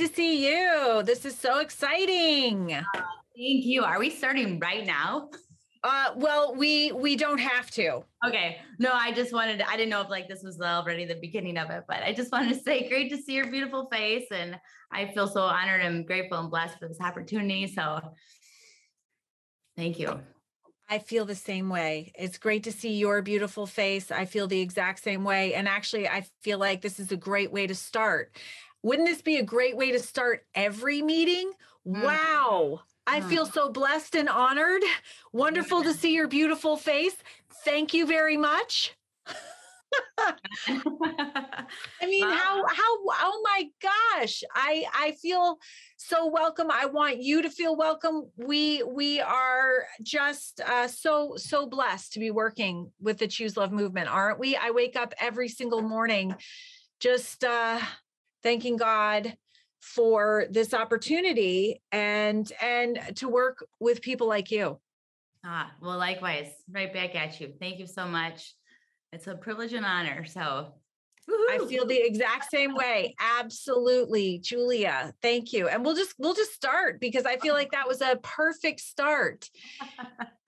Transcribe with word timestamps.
to 0.00 0.08
see 0.08 0.48
you. 0.48 1.02
This 1.04 1.24
is 1.24 1.38
so 1.38 1.58
exciting. 1.58 2.72
Uh, 2.72 2.82
thank 3.36 3.64
you. 3.64 3.84
Are 3.84 3.98
we 3.98 4.08
starting 4.08 4.58
right 4.58 4.86
now? 4.86 5.28
Uh, 5.84 6.10
well, 6.16 6.54
we 6.54 6.92
we 6.92 7.16
don't 7.16 7.38
have 7.38 7.70
to. 7.70 8.02
Okay. 8.26 8.58
No, 8.78 8.92
I 8.92 9.12
just 9.12 9.32
wanted 9.32 9.58
to, 9.58 9.68
I 9.68 9.76
didn't 9.76 9.90
know 9.90 10.00
if 10.00 10.10
like 10.10 10.28
this 10.28 10.42
was 10.42 10.60
already 10.60 11.04
the 11.04 11.14
beginning 11.14 11.56
of 11.58 11.70
it, 11.70 11.84
but 11.86 12.02
I 12.02 12.12
just 12.12 12.32
wanted 12.32 12.54
to 12.54 12.60
say 12.62 12.88
great 12.88 13.10
to 13.10 13.18
see 13.18 13.34
your 13.34 13.50
beautiful 13.50 13.88
face. 13.90 14.26
And 14.30 14.58
I 14.90 15.12
feel 15.12 15.26
so 15.26 15.42
honored 15.42 15.82
and 15.82 16.06
grateful 16.06 16.38
and 16.38 16.50
blessed 16.50 16.78
for 16.78 16.88
this 16.88 17.00
opportunity. 17.00 17.66
So 17.66 18.00
thank 19.76 19.98
you. 19.98 20.20
I 20.88 20.98
feel 20.98 21.24
the 21.24 21.36
same 21.36 21.68
way. 21.68 22.12
It's 22.18 22.36
great 22.36 22.64
to 22.64 22.72
see 22.72 22.94
your 22.94 23.22
beautiful 23.22 23.64
face. 23.64 24.10
I 24.10 24.24
feel 24.24 24.48
the 24.48 24.60
exact 24.60 25.02
same 25.02 25.24
way. 25.24 25.54
And 25.54 25.68
actually, 25.68 26.08
I 26.08 26.24
feel 26.42 26.58
like 26.58 26.82
this 26.82 26.98
is 26.98 27.12
a 27.12 27.16
great 27.16 27.52
way 27.52 27.66
to 27.68 27.74
start. 27.76 28.36
Wouldn't 28.82 29.08
this 29.08 29.22
be 29.22 29.36
a 29.36 29.42
great 29.42 29.76
way 29.76 29.92
to 29.92 29.98
start 29.98 30.44
every 30.54 31.02
meeting? 31.02 31.50
Mm. 31.86 32.02
Wow. 32.02 32.80
I 33.06 33.20
feel 33.22 33.44
so 33.44 33.70
blessed 33.70 34.14
and 34.14 34.28
honored. 34.28 34.82
Wonderful 35.32 35.82
to 35.82 35.92
see 35.92 36.14
your 36.14 36.28
beautiful 36.28 36.76
face. 36.76 37.16
Thank 37.64 37.92
you 37.92 38.06
very 38.06 38.36
much. 38.36 38.94
I 40.68 42.06
mean, 42.06 42.22
how 42.22 42.64
how 42.66 42.98
oh 43.08 43.42
my 43.42 43.68
gosh. 43.82 44.44
I 44.54 44.84
I 44.94 45.12
feel 45.20 45.58
so 45.96 46.28
welcome. 46.28 46.70
I 46.70 46.86
want 46.86 47.20
you 47.20 47.42
to 47.42 47.50
feel 47.50 47.74
welcome. 47.76 48.30
We 48.36 48.84
we 48.84 49.20
are 49.20 49.86
just 50.02 50.60
uh, 50.60 50.86
so 50.86 51.34
so 51.36 51.66
blessed 51.66 52.12
to 52.12 52.20
be 52.20 52.30
working 52.30 52.92
with 53.00 53.18
the 53.18 53.26
Choose 53.26 53.56
Love 53.56 53.72
movement, 53.72 54.08
aren't 54.08 54.38
we? 54.38 54.56
I 54.56 54.70
wake 54.70 54.94
up 54.94 55.14
every 55.18 55.48
single 55.48 55.82
morning 55.82 56.36
just 57.00 57.42
uh 57.42 57.80
thanking 58.42 58.76
God 58.76 59.36
for 59.80 60.46
this 60.50 60.74
opportunity 60.74 61.80
and 61.90 62.50
and 62.60 63.00
to 63.16 63.28
work 63.28 63.66
with 63.80 64.02
people 64.02 64.28
like 64.28 64.50
you. 64.50 64.78
Ah, 65.44 65.72
well, 65.80 65.96
likewise, 65.96 66.48
right 66.70 66.92
back 66.92 67.14
at 67.14 67.40
you. 67.40 67.54
Thank 67.58 67.78
you 67.78 67.86
so 67.86 68.06
much. 68.06 68.54
It's 69.12 69.26
a 69.26 69.34
privilege 69.34 69.72
and 69.72 69.86
honor. 69.86 70.24
So 70.24 70.74
I 71.50 71.58
feel 71.68 71.86
the 71.86 72.00
exact 72.00 72.50
same 72.50 72.74
way. 72.74 73.14
Absolutely, 73.18 74.38
Julia. 74.40 75.12
Thank 75.22 75.52
you. 75.52 75.68
And 75.68 75.84
we'll 75.84 75.94
just 75.94 76.14
we'll 76.18 76.34
just 76.34 76.52
start 76.52 77.00
because 77.00 77.24
I 77.24 77.36
feel 77.38 77.54
like 77.54 77.70
that 77.72 77.88
was 77.88 78.00
a 78.00 78.16
perfect 78.22 78.80
start. 78.80 79.48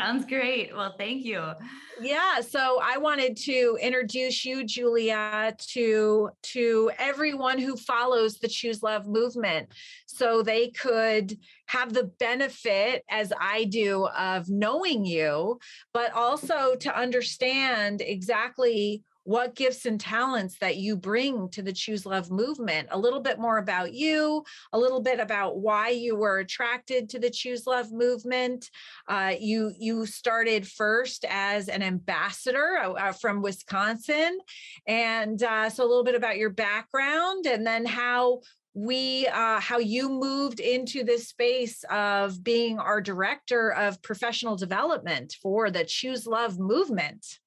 Sounds 0.00 0.24
great. 0.24 0.74
Well, 0.74 0.94
thank 0.96 1.24
you. 1.24 1.52
Yeah, 2.00 2.40
so 2.40 2.80
I 2.82 2.96
wanted 2.96 3.36
to 3.38 3.78
introduce 3.82 4.44
you 4.46 4.64
Julia 4.64 5.54
to 5.72 6.30
to 6.42 6.90
everyone 6.98 7.58
who 7.58 7.76
follows 7.76 8.38
the 8.38 8.48
Choose 8.48 8.82
Love 8.82 9.06
movement 9.06 9.68
so 10.06 10.42
they 10.42 10.70
could 10.70 11.36
have 11.66 11.92
the 11.92 12.04
benefit 12.18 13.04
as 13.10 13.32
I 13.38 13.64
do 13.64 14.06
of 14.06 14.48
knowing 14.48 15.04
you, 15.04 15.58
but 15.92 16.12
also 16.14 16.74
to 16.76 16.98
understand 16.98 18.00
exactly 18.00 19.02
what 19.30 19.54
gifts 19.54 19.86
and 19.86 20.00
talents 20.00 20.56
that 20.58 20.78
you 20.78 20.96
bring 20.96 21.48
to 21.50 21.62
the 21.62 21.72
Choose 21.72 22.04
Love 22.04 22.32
movement, 22.32 22.88
a 22.90 22.98
little 22.98 23.20
bit 23.20 23.38
more 23.38 23.58
about 23.58 23.94
you, 23.94 24.42
a 24.72 24.78
little 24.78 25.00
bit 25.00 25.20
about 25.20 25.58
why 25.58 25.90
you 25.90 26.16
were 26.16 26.40
attracted 26.40 27.08
to 27.08 27.20
the 27.20 27.30
Choose 27.30 27.64
Love 27.64 27.92
movement. 27.92 28.68
Uh, 29.06 29.34
you 29.38 29.72
you 29.78 30.04
started 30.04 30.66
first 30.66 31.24
as 31.28 31.68
an 31.68 31.80
ambassador 31.80 32.76
uh, 32.82 32.90
uh, 32.94 33.12
from 33.12 33.40
Wisconsin, 33.40 34.40
and 34.88 35.40
uh, 35.44 35.70
so 35.70 35.84
a 35.84 35.86
little 35.86 36.02
bit 36.02 36.16
about 36.16 36.36
your 36.36 36.50
background, 36.50 37.46
and 37.46 37.64
then 37.64 37.86
how 37.86 38.40
we 38.74 39.28
uh, 39.28 39.60
how 39.60 39.78
you 39.78 40.08
moved 40.08 40.58
into 40.58 41.04
this 41.04 41.28
space 41.28 41.84
of 41.88 42.42
being 42.42 42.80
our 42.80 43.00
director 43.00 43.72
of 43.74 44.02
professional 44.02 44.56
development 44.56 45.36
for 45.40 45.70
the 45.70 45.84
choose 45.84 46.26
love 46.26 46.58
movement 46.58 47.38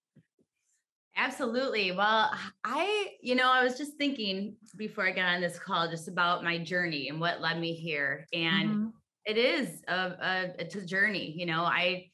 Absolutely. 1.15 1.91
Well, 1.91 2.31
I, 2.63 3.11
you 3.21 3.35
know, 3.35 3.51
I 3.51 3.63
was 3.63 3.77
just 3.77 3.93
thinking 3.97 4.55
before 4.77 5.05
I 5.05 5.11
got 5.11 5.29
on 5.29 5.41
this 5.41 5.59
call 5.59 5.87
just 5.89 6.07
about 6.07 6.43
my 6.43 6.57
journey 6.57 7.09
and 7.09 7.19
what 7.19 7.39
led 7.39 7.59
me 7.59 7.73
here. 7.73 8.25
And 8.33 8.69
mm-hmm. 8.69 8.87
it 9.25 9.37
is 9.37 9.83
a, 9.87 9.93
a, 9.93 10.53
it's 10.57 10.75
a 10.75 10.85
journey. 10.85 11.33
You 11.37 11.45
know, 11.45 11.61
I 11.63 12.07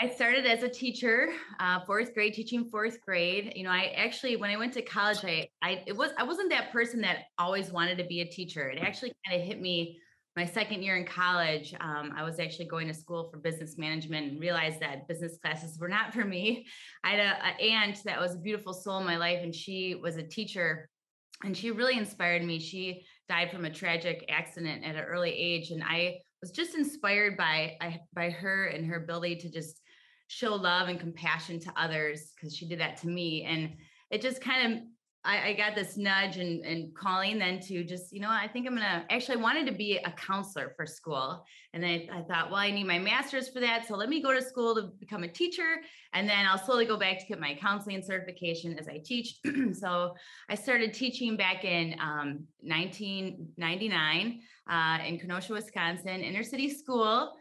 I 0.00 0.08
started 0.08 0.46
as 0.46 0.62
a 0.62 0.68
teacher, 0.68 1.30
uh, 1.58 1.80
fourth 1.80 2.14
grade, 2.14 2.34
teaching 2.34 2.68
fourth 2.70 3.00
grade. 3.00 3.52
You 3.56 3.64
know, 3.64 3.70
I 3.70 3.92
actually 3.96 4.36
when 4.36 4.50
I 4.50 4.56
went 4.56 4.72
to 4.74 4.82
college, 4.82 5.24
I 5.24 5.48
I 5.62 5.82
it 5.86 5.96
was 5.96 6.12
I 6.16 6.22
wasn't 6.22 6.50
that 6.50 6.70
person 6.70 7.00
that 7.00 7.24
always 7.38 7.72
wanted 7.72 7.98
to 7.98 8.04
be 8.04 8.20
a 8.20 8.26
teacher. 8.26 8.68
It 8.68 8.78
actually 8.78 9.12
kind 9.26 9.40
of 9.40 9.46
hit 9.46 9.60
me 9.60 9.98
my 10.38 10.46
second 10.46 10.84
year 10.84 10.96
in 10.96 11.04
college, 11.04 11.74
um, 11.80 12.12
I 12.16 12.22
was 12.22 12.38
actually 12.38 12.66
going 12.66 12.86
to 12.86 12.94
school 12.94 13.28
for 13.28 13.38
business 13.38 13.76
management 13.76 14.30
and 14.30 14.40
realized 14.40 14.78
that 14.78 15.08
business 15.08 15.36
classes 15.42 15.80
were 15.80 15.88
not 15.88 16.14
for 16.14 16.24
me. 16.24 16.64
I 17.04 17.10
had 17.10 17.18
a, 17.18 17.32
a 17.48 17.72
aunt 17.72 18.04
that 18.04 18.20
was 18.20 18.36
a 18.36 18.38
beautiful 18.38 18.72
soul 18.72 18.98
in 18.98 19.04
my 19.04 19.16
life, 19.16 19.40
and 19.42 19.52
she 19.52 19.96
was 19.96 20.16
a 20.16 20.22
teacher, 20.22 20.88
and 21.42 21.56
she 21.56 21.72
really 21.72 21.98
inspired 21.98 22.44
me. 22.44 22.60
She 22.60 23.04
died 23.28 23.50
from 23.50 23.64
a 23.64 23.70
tragic 23.70 24.26
accident 24.28 24.84
at 24.84 24.94
an 24.94 25.02
early 25.02 25.32
age, 25.32 25.72
and 25.72 25.82
I 25.82 26.20
was 26.40 26.52
just 26.52 26.76
inspired 26.76 27.36
by 27.36 27.76
by 28.14 28.30
her 28.30 28.66
and 28.66 28.86
her 28.86 29.02
ability 29.02 29.38
to 29.40 29.50
just 29.50 29.80
show 30.28 30.54
love 30.54 30.88
and 30.88 31.00
compassion 31.00 31.58
to 31.58 31.72
others 31.76 32.30
because 32.36 32.56
she 32.56 32.68
did 32.68 32.78
that 32.78 32.98
to 32.98 33.08
me, 33.08 33.42
and 33.42 33.72
it 34.12 34.22
just 34.22 34.40
kind 34.40 34.72
of 34.72 34.82
I, 35.28 35.48
I, 35.48 35.52
got 35.52 35.74
this 35.74 35.98
nudge 35.98 36.38
and, 36.38 36.64
and 36.64 36.94
calling 36.94 37.38
then 37.38 37.60
to 37.60 37.84
just, 37.84 38.14
you 38.14 38.20
know, 38.20 38.30
I 38.30 38.48
think 38.48 38.66
I'm 38.66 38.74
going 38.74 38.82
to 38.82 39.04
actually 39.12 39.36
wanted 39.36 39.66
to 39.66 39.72
be 39.72 39.98
a 39.98 40.10
counselor 40.12 40.72
for 40.74 40.86
school. 40.86 41.44
And 41.74 41.82
then 41.82 42.08
I, 42.10 42.20
I, 42.20 42.22
thought, 42.22 42.50
well, 42.50 42.60
I 42.60 42.70
need 42.70 42.86
my 42.86 42.98
master's 42.98 43.46
for 43.46 43.60
that. 43.60 43.86
So 43.86 43.94
let 43.94 44.08
me 44.08 44.22
go 44.22 44.32
to 44.32 44.40
school 44.40 44.74
to 44.76 44.90
become 44.98 45.24
a 45.24 45.28
teacher. 45.28 45.82
And 46.14 46.26
then 46.26 46.46
I'll 46.46 46.56
slowly 46.56 46.86
go 46.86 46.96
back 46.96 47.18
to 47.18 47.26
get 47.26 47.38
my 47.38 47.58
counseling 47.60 48.02
certification 48.02 48.78
as 48.78 48.88
I 48.88 49.02
teach. 49.04 49.38
so 49.74 50.14
I 50.48 50.54
started 50.54 50.94
teaching 50.94 51.36
back 51.36 51.62
in 51.62 51.94
um, 52.00 52.46
1999 52.62 54.40
uh, 54.70 54.98
in 55.06 55.18
Kenosha, 55.18 55.52
Wisconsin, 55.52 56.22
inner 56.22 56.42
city 56.42 56.70
school 56.70 57.34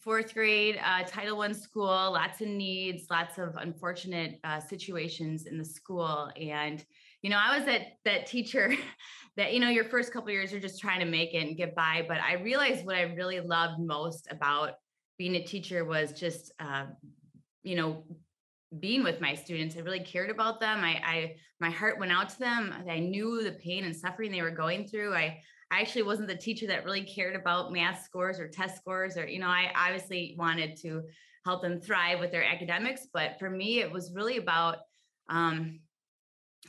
fourth 0.00 0.34
grade 0.34 0.78
uh, 0.84 1.02
title 1.04 1.38
one 1.38 1.54
school 1.54 1.86
lots 1.86 2.40
of 2.40 2.46
needs 2.46 3.06
lots 3.10 3.38
of 3.38 3.56
unfortunate 3.56 4.38
uh, 4.44 4.60
situations 4.60 5.46
in 5.46 5.58
the 5.58 5.64
school 5.64 6.30
and 6.40 6.84
you 7.22 7.30
know, 7.30 7.38
I 7.38 7.56
was 7.56 7.66
that 7.66 7.82
that 8.04 8.26
teacher 8.26 8.72
that 9.36 9.52
you 9.52 9.60
know 9.60 9.68
your 9.68 9.84
first 9.84 10.12
couple 10.12 10.30
years 10.30 10.52
you're 10.52 10.60
just 10.60 10.80
trying 10.80 11.00
to 11.00 11.06
make 11.06 11.34
it 11.34 11.46
and 11.46 11.56
get 11.56 11.74
by. 11.74 12.04
But 12.06 12.18
I 12.20 12.34
realized 12.34 12.84
what 12.84 12.96
I 12.96 13.02
really 13.02 13.40
loved 13.40 13.80
most 13.80 14.28
about 14.30 14.74
being 15.18 15.36
a 15.36 15.44
teacher 15.44 15.84
was 15.84 16.12
just, 16.12 16.52
uh, 16.58 16.84
you 17.62 17.74
know, 17.74 18.04
being 18.78 19.02
with 19.02 19.20
my 19.20 19.34
students. 19.34 19.76
I 19.76 19.80
really 19.80 20.00
cared 20.00 20.30
about 20.30 20.60
them. 20.60 20.84
I, 20.84 21.00
I 21.04 21.36
my 21.60 21.70
heart 21.70 21.98
went 21.98 22.12
out 22.12 22.28
to 22.30 22.38
them. 22.38 22.74
I 22.88 22.98
knew 22.98 23.42
the 23.42 23.52
pain 23.52 23.84
and 23.84 23.96
suffering 23.96 24.30
they 24.30 24.42
were 24.42 24.50
going 24.50 24.86
through. 24.86 25.14
I 25.14 25.40
I 25.70 25.80
actually 25.80 26.02
wasn't 26.02 26.28
the 26.28 26.36
teacher 26.36 26.66
that 26.68 26.84
really 26.84 27.02
cared 27.02 27.34
about 27.34 27.72
math 27.72 28.04
scores 28.04 28.38
or 28.38 28.48
test 28.48 28.76
scores 28.76 29.16
or 29.16 29.26
you 29.26 29.38
know 29.38 29.48
I 29.48 29.72
obviously 29.74 30.36
wanted 30.38 30.76
to 30.82 31.02
help 31.44 31.62
them 31.62 31.80
thrive 31.80 32.20
with 32.20 32.30
their 32.30 32.44
academics 32.44 33.06
but 33.12 33.38
for 33.38 33.50
me 33.50 33.80
it 33.80 33.90
was 33.90 34.12
really 34.12 34.36
about 34.36 34.78
um, 35.28 35.80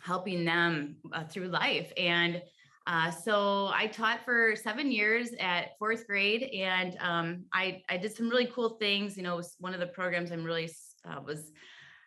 helping 0.04 0.46
them 0.46 0.98
uh, 1.14 1.24
through 1.26 1.48
life. 1.48 1.92
And 1.98 2.42
uh, 2.88 3.12
so 3.12 3.70
I 3.74 3.88
taught 3.88 4.24
for 4.24 4.56
seven 4.56 4.92
years 4.92 5.32
at 5.42 5.78
fourth 5.78 6.08
grade, 6.08 6.44
and 6.44 6.96
um, 7.02 7.44
I 7.52 7.82
I 7.90 7.98
did 7.98 8.16
some 8.16 8.30
really 8.30 8.48
cool 8.48 8.78
things. 8.80 9.18
You 9.18 9.24
know, 9.24 9.42
one 9.60 9.74
of 9.74 9.82
the 9.82 9.88
programs 9.88 10.32
I'm 10.32 10.46
really 10.46 10.70
uh, 11.06 11.20
was 11.26 11.52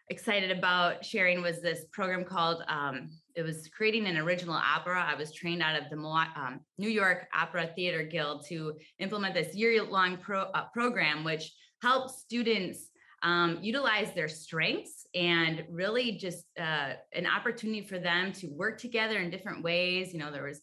excited 0.09 0.51
about 0.51 1.05
sharing 1.05 1.43
was 1.43 1.61
this 1.61 1.85
program 1.93 2.25
called 2.25 2.63
um, 2.69 3.11
it 3.37 3.43
was 3.43 3.69
creating 3.69 4.07
an 4.07 4.17
original 4.17 4.55
opera. 4.55 5.05
I 5.07 5.15
was 5.15 5.33
trained 5.33 5.63
out 5.63 5.81
of 5.81 5.89
the 5.91 5.97
um, 5.97 6.61
New 6.79 6.89
York 6.89 7.29
Opera 7.33 7.69
Theater 7.77 8.03
Guild 8.03 8.45
to 8.49 8.75
implement 8.99 9.35
this 9.35 9.55
year-long 9.55 10.17
pro, 10.17 10.43
uh, 10.43 10.65
program, 10.75 11.25
which 11.25 11.53
helps 11.81 12.21
students 12.21 12.90
um, 13.23 13.59
utilize 13.61 14.13
their 14.15 14.29
strengths 14.29 15.07
and 15.15 15.65
really 15.71 16.13
just 16.13 16.47
uh, 16.59 16.95
an 17.13 17.27
opportunity 17.27 17.83
for 17.83 17.99
them 17.99 18.33
to 18.33 18.49
work 18.49 18.79
together 18.79 19.19
in 19.19 19.31
different 19.31 19.63
ways. 19.63 20.13
You 20.13 20.21
know, 20.21 20.31
there 20.31 20.45
was 20.45 20.63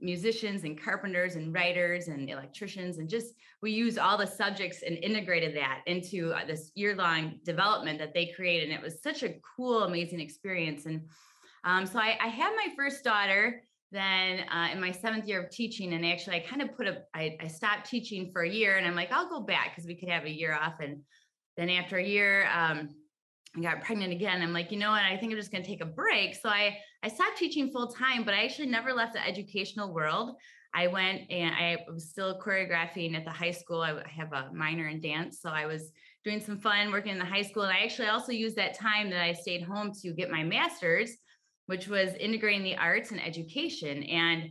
musicians 0.00 0.64
and 0.64 0.82
carpenters 0.82 1.36
and 1.36 1.54
writers 1.54 2.08
and 2.08 2.28
electricians 2.28 2.98
and 2.98 3.08
just 3.08 3.34
we 3.62 3.70
used 3.70 3.98
all 3.98 4.18
the 4.18 4.26
subjects 4.26 4.82
and 4.82 4.96
integrated 4.98 5.56
that 5.56 5.80
into 5.86 6.32
uh, 6.32 6.44
this 6.46 6.70
year-long 6.74 7.38
development 7.44 7.98
that 7.98 8.12
they 8.12 8.32
created 8.34 8.70
and 8.70 8.78
it 8.78 8.82
was 8.82 9.02
such 9.02 9.22
a 9.22 9.34
cool 9.56 9.84
amazing 9.84 10.20
experience 10.20 10.86
and 10.86 11.02
um, 11.64 11.86
so 11.86 11.98
I, 11.98 12.18
I, 12.20 12.26
had 12.26 12.54
my 12.56 12.74
first 12.76 13.04
daughter 13.04 13.62
then 13.90 14.40
uh, 14.52 14.68
in 14.72 14.80
my 14.80 14.90
seventh 14.90 15.26
year 15.26 15.42
of 15.42 15.50
teaching 15.50 15.94
and 15.94 16.04
actually 16.04 16.36
i 16.36 16.40
kind 16.40 16.62
of 16.62 16.76
put 16.76 16.86
a 16.86 17.02
I, 17.14 17.36
I 17.40 17.46
stopped 17.46 17.88
teaching 17.88 18.30
for 18.32 18.42
a 18.42 18.50
year 18.50 18.76
and 18.76 18.86
i'm 18.86 18.96
like 18.96 19.12
i'll 19.12 19.28
go 19.28 19.40
back 19.40 19.70
because 19.70 19.86
we 19.86 19.94
could 19.94 20.08
have 20.08 20.24
a 20.24 20.30
year 20.30 20.54
off 20.54 20.80
and 20.80 21.00
then 21.56 21.70
after 21.70 21.98
a 21.98 22.04
year, 22.04 22.48
um, 22.52 22.90
I 23.56 23.60
got 23.60 23.82
pregnant 23.82 24.12
again. 24.12 24.42
I'm 24.42 24.52
like, 24.52 24.72
you 24.72 24.78
know 24.78 24.90
what? 24.90 25.02
I 25.02 25.16
think 25.16 25.32
I'm 25.32 25.38
just 25.38 25.52
going 25.52 25.62
to 25.62 25.68
take 25.68 25.80
a 25.80 25.86
break. 25.86 26.34
So 26.34 26.48
I 26.48 26.76
I 27.02 27.08
stopped 27.08 27.36
teaching 27.36 27.70
full 27.70 27.88
time, 27.88 28.24
but 28.24 28.34
I 28.34 28.44
actually 28.44 28.68
never 28.68 28.92
left 28.92 29.12
the 29.12 29.26
educational 29.26 29.92
world. 29.92 30.36
I 30.74 30.88
went 30.88 31.30
and 31.30 31.54
I 31.54 31.78
was 31.92 32.10
still 32.10 32.40
choreographing 32.40 33.14
at 33.14 33.24
the 33.24 33.30
high 33.30 33.52
school. 33.52 33.80
I 33.80 34.02
have 34.08 34.32
a 34.32 34.50
minor 34.52 34.88
in 34.88 35.00
dance, 35.00 35.40
so 35.40 35.50
I 35.50 35.66
was 35.66 35.92
doing 36.24 36.40
some 36.40 36.58
fun 36.58 36.90
working 36.90 37.12
in 37.12 37.18
the 37.18 37.24
high 37.24 37.42
school. 37.42 37.62
And 37.62 37.72
I 37.72 37.84
actually 37.84 38.08
also 38.08 38.32
used 38.32 38.56
that 38.56 38.76
time 38.76 39.10
that 39.10 39.20
I 39.20 39.34
stayed 39.34 39.62
home 39.62 39.92
to 40.02 40.12
get 40.12 40.30
my 40.30 40.42
master's, 40.42 41.12
which 41.66 41.86
was 41.86 42.14
integrating 42.14 42.64
the 42.64 42.76
arts 42.76 43.12
and 43.12 43.22
education. 43.22 44.02
And 44.04 44.50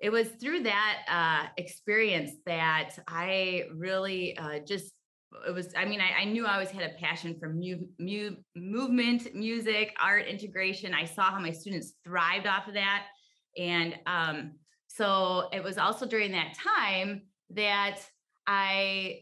it 0.00 0.10
was 0.10 0.28
through 0.40 0.62
that 0.62 1.02
uh, 1.08 1.48
experience 1.56 2.32
that 2.46 2.98
I 3.06 3.64
really 3.74 4.36
uh, 4.38 4.60
just 4.66 4.92
it 5.46 5.52
was 5.52 5.72
i 5.76 5.84
mean 5.84 6.00
I, 6.00 6.22
I, 6.22 6.24
knew 6.24 6.46
i 6.46 6.54
always 6.54 6.70
had 6.70 6.82
a 6.82 6.94
passion 6.98 7.36
for 7.38 7.48
mu- 7.48 7.86
mu- 7.98 8.36
movement 8.56 9.34
music 9.34 9.94
art 10.02 10.26
integration. 10.26 10.94
I 10.94 11.04
saw 11.04 11.30
how 11.30 11.38
my 11.38 11.52
students 11.52 11.94
thrived 12.04 12.46
off 12.46 12.68
of 12.68 12.74
that. 12.74 13.06
And 13.56 13.96
um, 14.06 14.52
so 14.86 15.48
it 15.52 15.62
was 15.62 15.78
also 15.78 16.06
during 16.06 16.32
that 16.32 16.54
time 16.54 17.22
that 17.50 17.98
i 18.46 19.20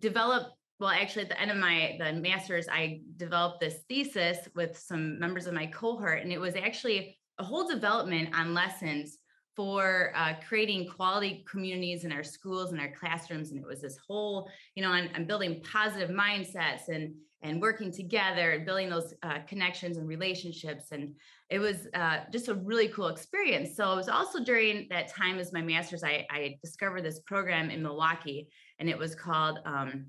developed 0.00 0.50
well 0.80 0.90
actually 0.90 1.22
at 1.22 1.28
the 1.28 1.40
end 1.40 1.50
of 1.50 1.56
my 1.56 1.96
the 1.98 2.12
master's 2.12 2.68
i 2.68 3.00
developed 3.16 3.60
this 3.60 3.80
thesis 3.88 4.48
with 4.54 4.76
some 4.76 5.18
members 5.18 5.46
of 5.46 5.54
my 5.54 5.66
cohort. 5.66 6.22
And 6.22 6.32
it 6.32 6.40
was 6.40 6.56
actually 6.56 7.18
a 7.38 7.44
whole 7.44 7.68
development 7.68 8.30
on 8.34 8.54
lessons 8.54 9.17
for 9.58 10.12
uh, 10.14 10.34
creating 10.48 10.86
quality 10.86 11.44
communities 11.50 12.04
in 12.04 12.12
our 12.12 12.22
schools 12.22 12.70
and 12.70 12.80
our 12.80 12.92
classrooms. 12.92 13.50
And 13.50 13.58
it 13.58 13.66
was 13.66 13.80
this 13.80 13.98
whole, 14.06 14.48
you 14.76 14.84
know, 14.84 14.90
I'm, 14.90 15.24
building 15.24 15.60
positive 15.72 16.10
mindsets 16.10 16.86
and 16.86 17.12
and 17.42 17.60
working 17.60 17.90
together 17.90 18.52
and 18.52 18.64
building 18.64 18.88
those 18.88 19.14
uh, 19.24 19.38
connections 19.48 19.96
and 19.96 20.06
relationships. 20.08 20.92
And 20.92 21.14
it 21.50 21.58
was 21.58 21.88
uh, 21.94 22.18
just 22.32 22.46
a 22.46 22.54
really 22.54 22.86
cool 22.88 23.08
experience. 23.08 23.76
So 23.76 23.92
it 23.92 23.96
was 23.96 24.08
also 24.08 24.44
during 24.44 24.86
that 24.90 25.08
time 25.08 25.40
as 25.40 25.52
my 25.52 25.62
master's, 25.62 26.04
I, 26.04 26.24
I 26.30 26.58
discovered 26.62 27.04
this 27.04 27.20
program 27.20 27.70
in 27.70 27.82
Milwaukee, 27.82 28.48
and 28.78 28.88
it 28.88 28.96
was 28.96 29.16
called. 29.16 29.58
Um, 29.64 30.06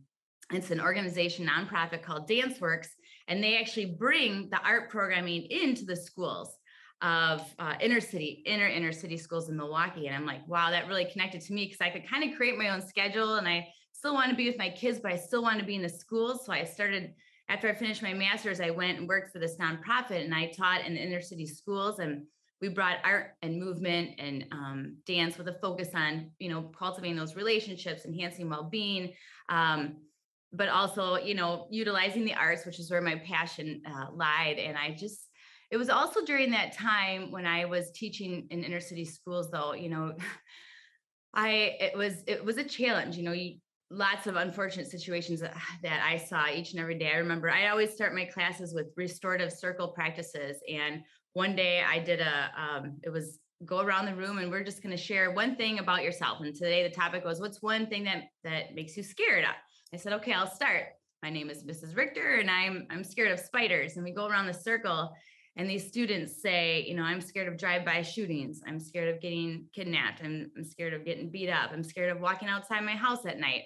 it's 0.51 0.71
an 0.71 0.81
organization 0.81 1.47
nonprofit 1.47 2.01
called 2.03 2.27
DanceWorks, 2.27 2.89
and 3.27 3.43
they 3.43 3.57
actually 3.57 3.95
bring 3.97 4.49
the 4.49 4.59
art 4.63 4.89
programming 4.89 5.43
into 5.43 5.85
the 5.85 5.95
schools 5.95 6.58
of 7.01 7.41
uh, 7.59 7.75
inner 7.81 8.01
city, 8.01 8.43
inner 8.45 8.67
inner 8.67 8.91
city 8.91 9.17
schools 9.17 9.49
in 9.49 9.55
Milwaukee. 9.55 10.07
And 10.07 10.15
I'm 10.15 10.25
like, 10.25 10.45
wow, 10.47 10.69
that 10.69 10.87
really 10.87 11.05
connected 11.05 11.41
to 11.41 11.53
me 11.53 11.65
because 11.65 11.81
I 11.81 11.89
could 11.89 12.09
kind 12.09 12.29
of 12.29 12.35
create 12.35 12.57
my 12.57 12.69
own 12.69 12.81
schedule 12.81 13.35
and 13.35 13.47
I 13.47 13.67
still 13.93 14.13
want 14.13 14.29
to 14.29 14.35
be 14.35 14.47
with 14.47 14.57
my 14.57 14.69
kids, 14.69 14.99
but 14.99 15.11
I 15.11 15.15
still 15.15 15.41
want 15.41 15.59
to 15.59 15.65
be 15.65 15.75
in 15.75 15.81
the 15.81 15.89
schools. 15.89 16.45
So 16.45 16.53
I 16.53 16.63
started 16.63 17.13
after 17.47 17.67
I 17.67 17.73
finished 17.73 18.03
my 18.03 18.13
master's, 18.13 18.59
I 18.59 18.69
went 18.69 18.99
and 18.99 19.07
worked 19.07 19.33
for 19.33 19.39
this 19.39 19.57
nonprofit 19.57 20.23
and 20.23 20.33
I 20.33 20.51
taught 20.55 20.85
in 20.85 20.93
the 20.93 21.01
inner 21.01 21.21
city 21.21 21.47
schools 21.47 21.99
and 21.99 22.23
we 22.61 22.67
brought 22.67 22.97
art 23.03 23.31
and 23.41 23.59
movement 23.59 24.11
and 24.19 24.45
um, 24.51 24.97
dance 25.05 25.37
with 25.37 25.47
a 25.47 25.57
focus 25.61 25.89
on, 25.95 26.29
you 26.39 26.49
know, 26.49 26.71
cultivating 26.77 27.15
those 27.15 27.35
relationships, 27.35 28.05
enhancing 28.05 28.49
well-being, 28.49 29.13
um, 29.47 29.95
but 30.51 30.67
also, 30.67 31.15
you 31.15 31.35
know, 31.35 31.67
utilizing 31.71 32.25
the 32.25 32.33
arts, 32.33 32.65
which 32.65 32.79
is 32.79 32.91
where 32.91 33.01
my 33.01 33.15
passion 33.25 33.81
uh, 33.87 34.07
lied. 34.13 34.57
And 34.57 34.77
I 34.77 34.93
just 34.93 35.28
it 35.71 35.77
was 35.77 35.89
also 35.89 36.25
during 36.25 36.51
that 36.51 36.73
time 36.73 37.31
when 37.31 37.45
I 37.45 37.65
was 37.65 37.91
teaching 37.91 38.47
in 38.49 38.63
inner 38.63 38.79
city 38.79 39.05
schools, 39.05 39.51
though, 39.51 39.73
you 39.73 39.89
know, 39.89 40.13
I 41.33 41.77
it 41.79 41.97
was 41.97 42.23
it 42.27 42.43
was 42.43 42.57
a 42.57 42.63
challenge, 42.63 43.15
you 43.15 43.23
know, 43.23 43.33
you, 43.33 43.57
lots 43.91 44.27
of 44.27 44.35
unfortunate 44.35 44.87
situations 44.87 45.41
that, 45.83 46.03
I 46.05 46.17
saw 46.17 46.47
each 46.47 46.71
and 46.71 46.79
every 46.79 46.97
day. 46.97 47.11
I 47.13 47.17
remember 47.17 47.49
I 47.49 47.67
always 47.67 47.93
start 47.93 48.15
my 48.15 48.25
classes 48.25 48.73
with 48.73 48.87
restorative 48.97 49.51
circle 49.51 49.89
practices. 49.89 50.57
And 50.71 51.01
one 51.33 51.55
day 51.55 51.83
I 51.87 51.99
did 51.99 52.19
a 52.19 52.51
um, 52.57 52.97
it 53.03 53.11
was 53.11 53.39
go 53.65 53.81
around 53.81 54.05
the 54.05 54.15
room 54.15 54.37
and 54.37 54.49
we're 54.49 54.63
just 54.63 54.81
going 54.81 54.95
to 54.95 55.01
share 55.01 55.31
one 55.31 55.55
thing 55.55 55.79
about 55.79 56.01
yourself. 56.01 56.39
And 56.39 56.55
today 56.55 56.81
the 56.81 56.95
topic 56.95 57.25
was 57.25 57.41
what's 57.41 57.61
one 57.61 57.87
thing 57.87 58.05
that 58.05 58.23
that 58.43 58.73
makes 58.73 58.97
you 58.97 59.03
scared? 59.03 59.43
Of? 59.43 59.51
I 59.93 59.97
said, 59.97 60.13
okay, 60.13 60.33
I'll 60.33 60.49
start. 60.49 60.85
My 61.21 61.29
name 61.29 61.49
is 61.49 61.65
Mrs. 61.65 61.95
Richter 61.95 62.35
and 62.35 62.49
I'm 62.49 62.87
I'm 62.89 63.03
scared 63.03 63.31
of 63.31 63.39
spiders. 63.39 63.97
And 63.97 64.03
we 64.03 64.13
go 64.13 64.27
around 64.27 64.47
the 64.47 64.53
circle 64.53 65.13
and 65.55 65.69
these 65.69 65.87
students 65.87 66.41
say 66.41 66.85
you 66.87 66.95
know 66.95 67.03
i'm 67.03 67.21
scared 67.21 67.47
of 67.47 67.57
drive-by 67.57 68.01
shootings. 68.01 68.61
I'm 68.67 68.79
scared 68.79 69.13
of 69.13 69.21
getting 69.21 69.65
kidnapped. 69.73 70.21
I'm, 70.23 70.51
I'm 70.57 70.63
scared 70.63 70.93
of 70.93 71.05
getting 71.05 71.29
beat 71.29 71.49
up. 71.49 71.71
I'm 71.71 71.83
scared 71.83 72.11
of 72.11 72.21
walking 72.21 72.49
outside 72.49 72.83
my 72.83 72.95
house 72.95 73.25
at 73.25 73.39
night. 73.39 73.63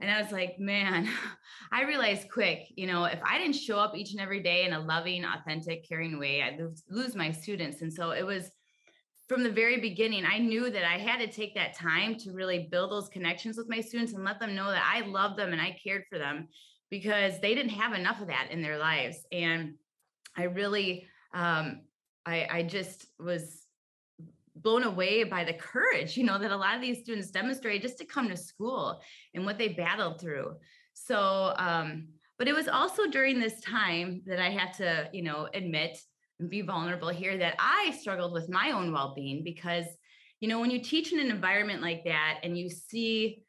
And 0.00 0.10
i 0.10 0.20
was 0.20 0.32
like 0.32 0.58
man 0.58 1.08
i 1.72 1.84
realized 1.84 2.30
quick 2.30 2.68
you 2.76 2.86
know 2.86 3.04
if 3.04 3.20
i 3.24 3.38
didn't 3.38 3.56
show 3.56 3.78
up 3.78 3.94
each 3.94 4.12
and 4.12 4.20
every 4.20 4.42
day 4.42 4.64
in 4.64 4.72
a 4.72 4.80
loving 4.80 5.24
authentic 5.24 5.86
caring 5.86 6.18
way 6.18 6.42
i'd 6.42 6.58
lose, 6.58 6.82
lose 6.88 7.14
my 7.14 7.30
students. 7.30 7.82
And 7.82 7.92
so 7.92 8.10
it 8.12 8.24
was 8.24 8.50
from 9.28 9.42
the 9.42 9.50
very 9.50 9.78
beginning 9.78 10.24
i 10.24 10.38
knew 10.38 10.70
that 10.70 10.84
i 10.84 10.98
had 10.98 11.18
to 11.18 11.26
take 11.26 11.54
that 11.54 11.76
time 11.76 12.16
to 12.16 12.32
really 12.32 12.66
build 12.70 12.90
those 12.90 13.08
connections 13.10 13.56
with 13.56 13.68
my 13.68 13.80
students 13.80 14.14
and 14.14 14.24
let 14.24 14.40
them 14.40 14.54
know 14.54 14.70
that 14.70 14.82
i 14.92 15.06
love 15.06 15.36
them 15.36 15.52
and 15.52 15.60
i 15.60 15.76
cared 15.84 16.04
for 16.10 16.18
them 16.18 16.48
because 16.90 17.38
they 17.40 17.54
didn't 17.54 17.70
have 17.70 17.92
enough 17.92 18.20
of 18.20 18.26
that 18.26 18.48
in 18.50 18.62
their 18.62 18.78
lives. 18.78 19.18
And 19.32 19.74
I 20.36 20.44
really, 20.44 21.06
um, 21.34 21.82
I, 22.26 22.46
I 22.50 22.62
just 22.62 23.06
was 23.18 23.66
blown 24.56 24.84
away 24.84 25.24
by 25.24 25.44
the 25.44 25.54
courage, 25.54 26.16
you 26.16 26.24
know, 26.24 26.38
that 26.38 26.50
a 26.50 26.56
lot 26.56 26.74
of 26.74 26.80
these 26.80 27.00
students 27.00 27.30
demonstrated 27.30 27.82
just 27.82 27.98
to 27.98 28.04
come 28.04 28.28
to 28.28 28.36
school 28.36 29.00
and 29.34 29.44
what 29.44 29.58
they 29.58 29.68
battled 29.68 30.20
through. 30.20 30.54
So, 30.92 31.54
um, 31.56 32.08
but 32.38 32.48
it 32.48 32.54
was 32.54 32.68
also 32.68 33.06
during 33.06 33.38
this 33.38 33.60
time 33.60 34.22
that 34.26 34.40
I 34.40 34.50
had 34.50 34.72
to, 34.74 35.08
you 35.12 35.22
know, 35.22 35.48
admit 35.54 35.98
and 36.38 36.50
be 36.50 36.62
vulnerable 36.62 37.08
here 37.08 37.36
that 37.36 37.54
I 37.58 37.94
struggled 38.00 38.32
with 38.32 38.48
my 38.48 38.72
own 38.72 38.92
well 38.92 39.14
being 39.14 39.44
because, 39.44 39.86
you 40.40 40.48
know, 40.48 40.58
when 40.58 40.70
you 40.70 40.80
teach 40.80 41.12
in 41.12 41.20
an 41.20 41.30
environment 41.30 41.82
like 41.82 42.04
that 42.04 42.40
and 42.42 42.56
you 42.56 42.68
see 42.70 43.42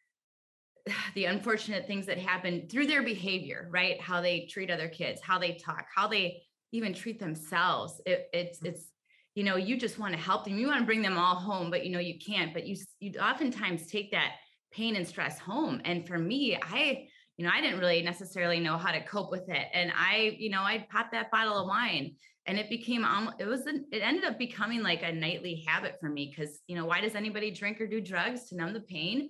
the 1.16 1.26
unfortunate 1.26 1.88
things 1.88 2.06
that 2.06 2.18
happen 2.18 2.68
through 2.70 2.88
their 2.88 3.04
behavior, 3.04 3.68
right? 3.72 4.00
How 4.00 4.22
they 4.22 4.48
treat 4.50 4.70
other 4.70 4.90
kids, 4.90 5.22
how 5.22 5.40
they 5.40 5.54
talk, 5.54 5.86
how 5.94 6.08
they 6.08 6.42
even 6.72 6.94
treat 6.94 7.20
themselves. 7.20 8.02
It, 8.06 8.28
it's 8.34 8.60
mm. 8.60 8.68
it's 8.68 8.92
you 9.36 9.44
know 9.44 9.56
you 9.56 9.78
just 9.78 10.00
want 10.00 10.14
to 10.14 10.20
help 10.20 10.46
them. 10.46 10.58
You 10.58 10.68
want 10.68 10.80
to 10.80 10.86
bring 10.86 11.02
them 11.02 11.18
all 11.18 11.36
home, 11.36 11.70
but 11.70 11.86
you 11.86 11.92
know 11.92 12.00
you 12.00 12.20
can't. 12.20 12.54
But 12.54 12.66
you 12.66 12.78
you 13.00 13.20
oftentimes 13.20 13.88
take 13.88 14.12
that 14.12 14.32
pain 14.72 14.96
and 14.96 15.08
stress 15.08 15.40
home. 15.40 15.82
And 15.86 16.08
for 16.08 16.18
me, 16.18 16.58
I 16.62 17.08
you 17.38 17.46
know 17.46 17.52
I 17.54 17.62
didn't 17.62 17.80
really 17.80 18.02
necessarily 18.02 18.60
know 18.60 18.78
how 18.78 18.92
to 18.92 19.04
cope 19.04 19.32
with 19.32 19.50
it, 19.50 19.68
and 19.74 19.92
I 19.96 20.36
you 20.38 20.50
know 20.50 20.62
I'd 20.62 20.90
pop 20.90 21.12
that 21.12 21.32
bottle 21.32 21.60
of 21.60 21.68
wine. 21.68 22.16
And 22.48 22.58
it 22.58 22.70
became 22.70 23.06
almost, 23.06 23.36
it 23.40 23.46
was, 23.46 23.68
an, 23.68 23.86
it 23.92 24.00
ended 24.00 24.24
up 24.24 24.40
becoming 24.40 24.82
like 24.82 25.04
a 25.04 25.12
nightly 25.12 25.64
habit 25.68 25.98
for 26.02 26.10
me. 26.10 26.34
Cause, 26.36 26.62
you 26.66 26.76
know, 26.76 26.86
why 26.86 27.00
does 27.00 27.14
anybody 27.14 27.52
drink 27.52 27.80
or 27.80 27.86
do 27.86 28.02
drugs 28.02 28.50
to 28.50 28.56
numb 28.56 28.74
the 28.74 28.80
pain? 28.80 29.30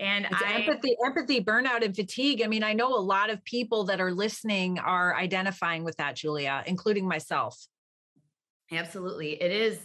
And 0.00 0.26
it's 0.26 0.42
I, 0.42 0.52
empathy, 0.52 0.96
empathy, 1.04 1.42
burnout, 1.42 1.84
and 1.84 1.94
fatigue. 1.94 2.42
I 2.42 2.46
mean, 2.46 2.62
I 2.62 2.72
know 2.72 2.94
a 2.94 3.00
lot 3.00 3.30
of 3.30 3.42
people 3.44 3.84
that 3.84 4.00
are 4.00 4.12
listening 4.12 4.78
are 4.78 5.16
identifying 5.16 5.84
with 5.84 5.96
that, 5.96 6.16
Julia, 6.16 6.62
including 6.66 7.06
myself. 7.06 7.66
Absolutely. 8.70 9.42
It 9.42 9.50
is 9.50 9.80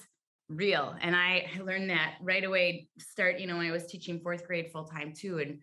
real. 0.50 0.96
And 1.02 1.16
I 1.16 1.50
learned 1.62 1.90
that 1.90 2.16
right 2.22 2.44
away, 2.44 2.88
start, 3.00 3.40
you 3.40 3.48
know, 3.48 3.58
when 3.58 3.68
I 3.68 3.72
was 3.72 3.86
teaching 3.86 4.20
fourth 4.20 4.46
grade 4.46 4.70
full 4.72 4.86
time 4.86 5.14
too. 5.14 5.40
And 5.40 5.60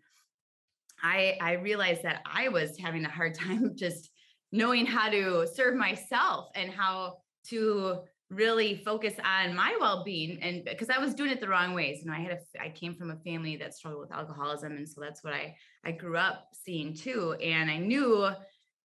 I 1.02 1.36
I 1.40 1.52
realized 1.52 2.02
that 2.02 2.22
I 2.26 2.48
was 2.48 2.76
having 2.78 3.04
a 3.04 3.10
hard 3.10 3.34
time 3.38 3.72
just 3.76 4.10
knowing 4.52 4.86
how 4.86 5.08
to 5.10 5.46
serve 5.46 5.76
myself 5.76 6.48
and 6.54 6.72
how 6.72 7.18
to 7.48 8.00
really 8.30 8.82
focus 8.84 9.14
on 9.24 9.54
my 9.54 9.76
well-being 9.80 10.40
and 10.40 10.64
because 10.64 10.88
i 10.88 10.98
was 10.98 11.14
doing 11.14 11.30
it 11.30 11.40
the 11.40 11.48
wrong 11.48 11.74
ways. 11.74 12.00
You 12.00 12.10
know 12.10 12.16
i 12.16 12.20
had 12.20 12.32
a 12.32 12.62
i 12.62 12.68
came 12.68 12.94
from 12.94 13.10
a 13.10 13.16
family 13.16 13.56
that 13.56 13.74
struggled 13.74 14.02
with 14.02 14.12
alcoholism 14.12 14.72
and 14.72 14.88
so 14.88 15.00
that's 15.00 15.24
what 15.24 15.34
i 15.34 15.54
i 15.84 15.90
grew 15.90 16.16
up 16.16 16.48
seeing 16.52 16.94
too. 16.94 17.34
And 17.42 17.70
i 17.70 17.76
knew 17.76 18.28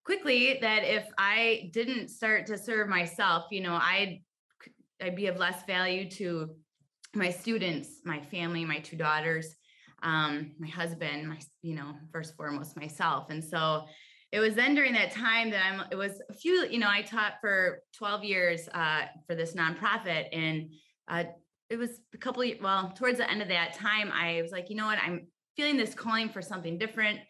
quickly 0.03 0.57
that 0.61 0.83
if 0.83 1.05
i 1.17 1.69
didn't 1.73 2.09
start 2.09 2.45
to 2.47 2.57
serve 2.57 2.87
myself 2.87 3.45
you 3.51 3.61
know 3.61 3.73
i'd 3.75 4.21
i'd 5.01 5.15
be 5.15 5.27
of 5.27 5.37
less 5.37 5.63
value 5.65 6.09
to 6.09 6.49
my 7.13 7.29
students 7.29 8.01
my 8.03 8.19
family 8.19 8.65
my 8.65 8.79
two 8.79 8.97
daughters 8.97 9.55
um, 10.05 10.51
my 10.59 10.67
husband 10.67 11.27
my 11.27 11.39
you 11.61 11.75
know 11.75 11.95
first 12.11 12.35
foremost 12.35 12.77
myself. 12.77 13.29
And 13.29 13.43
so 13.43 13.85
it 14.36 14.39
was 14.39 14.54
then 14.54 14.75
during 14.75 14.92
that 14.92 15.12
time 15.12 15.50
that 15.51 15.63
I'm, 15.65 15.84
it 15.92 15.96
was 15.96 16.22
a 16.30 16.34
few, 16.34 16.65
you 16.65 16.77
know, 16.77 16.89
I 16.89 17.04
taught 17.04 17.36
for 17.39 17.80
12 17.98 18.25
years 18.25 18.68
uh, 18.74 19.04
for 19.25 19.34
this 19.34 19.54
nonprofit. 19.54 20.25
And 20.34 20.72
uh, 21.08 21.24
it 21.70 21.77
was 21.77 22.01
a 22.13 22.18
couple 22.18 22.44
of, 22.44 22.50
well, 22.62 22.92
towards 22.98 23.20
the 23.20 23.32
end 23.32 23.42
of 23.42 23.48
that 23.48 23.75
time, 23.75 24.12
I 24.13 24.42
was 24.42 24.51
like, 24.51 24.70
you 24.70 24.75
know 24.75 24.88
what, 24.88 25.00
I'm 25.01 25.27
feeling 25.56 25.77
this 25.77 25.94
calling 25.94 26.27
for 26.27 26.42
something 26.42 26.77
different. 26.77 27.22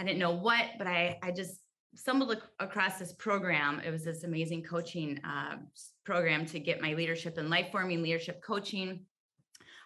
I 0.00 0.04
didn't 0.04 0.18
know 0.18 0.32
what, 0.32 0.64
but 0.78 0.88
I, 0.88 1.20
I 1.22 1.30
just 1.30 1.60
stumbled 1.94 2.32
ac- 2.32 2.42
across 2.58 2.98
this 2.98 3.12
program. 3.12 3.80
It 3.86 3.92
was 3.92 4.04
this 4.04 4.24
amazing 4.24 4.64
coaching 4.64 5.20
uh, 5.22 5.58
program 6.04 6.44
to 6.46 6.58
get 6.58 6.82
my 6.82 6.92
leadership 6.94 7.38
and 7.38 7.50
life 7.50 7.68
forming 7.70 8.02
leadership 8.02 8.42
coaching. 8.42 9.04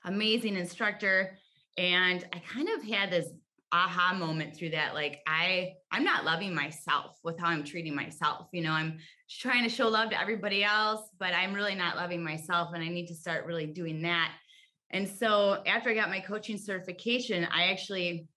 Amazing 0.07 0.57
instructor. 0.57 1.37
And 1.76 2.25
I 2.33 2.38
kind 2.38 2.71
of 2.71 2.83
had 2.83 3.11
this 3.11 3.29
aha 3.73 4.14
moment 4.14 4.55
through 4.55 4.71
that 4.71 4.95
like 4.95 5.21
i 5.26 5.73
i'm 5.91 6.05
not 6.05 6.25
loving 6.25 6.55
myself 6.55 7.19
with 7.25 7.38
how 7.38 7.49
i'm 7.49 7.64
treating 7.64 7.95
myself 7.95 8.47
you 8.52 8.62
know 8.62 8.73
i'm 8.73 8.99
trying 9.31 9.62
to 9.62 9.69
show 9.69 9.88
love 9.88 10.11
to 10.11 10.21
everybody 10.21 10.62
else 10.62 11.09
but 11.19 11.33
i'm 11.33 11.55
really 11.55 11.75
not 11.75 11.97
loving 11.97 12.23
myself 12.23 12.71
and 12.75 12.85
i 12.85 12.88
need 12.88 13.07
to 13.07 13.14
start 13.14 13.47
really 13.47 13.67
doing 13.67 14.02
that. 14.02 14.33
And 14.91 15.09
so 15.09 15.62
after 15.67 15.88
i 15.88 15.95
got 15.95 16.11
my 16.11 16.21
coaching 16.21 16.59
certification 16.59 17.47
i 17.50 17.71
actually 17.71 18.29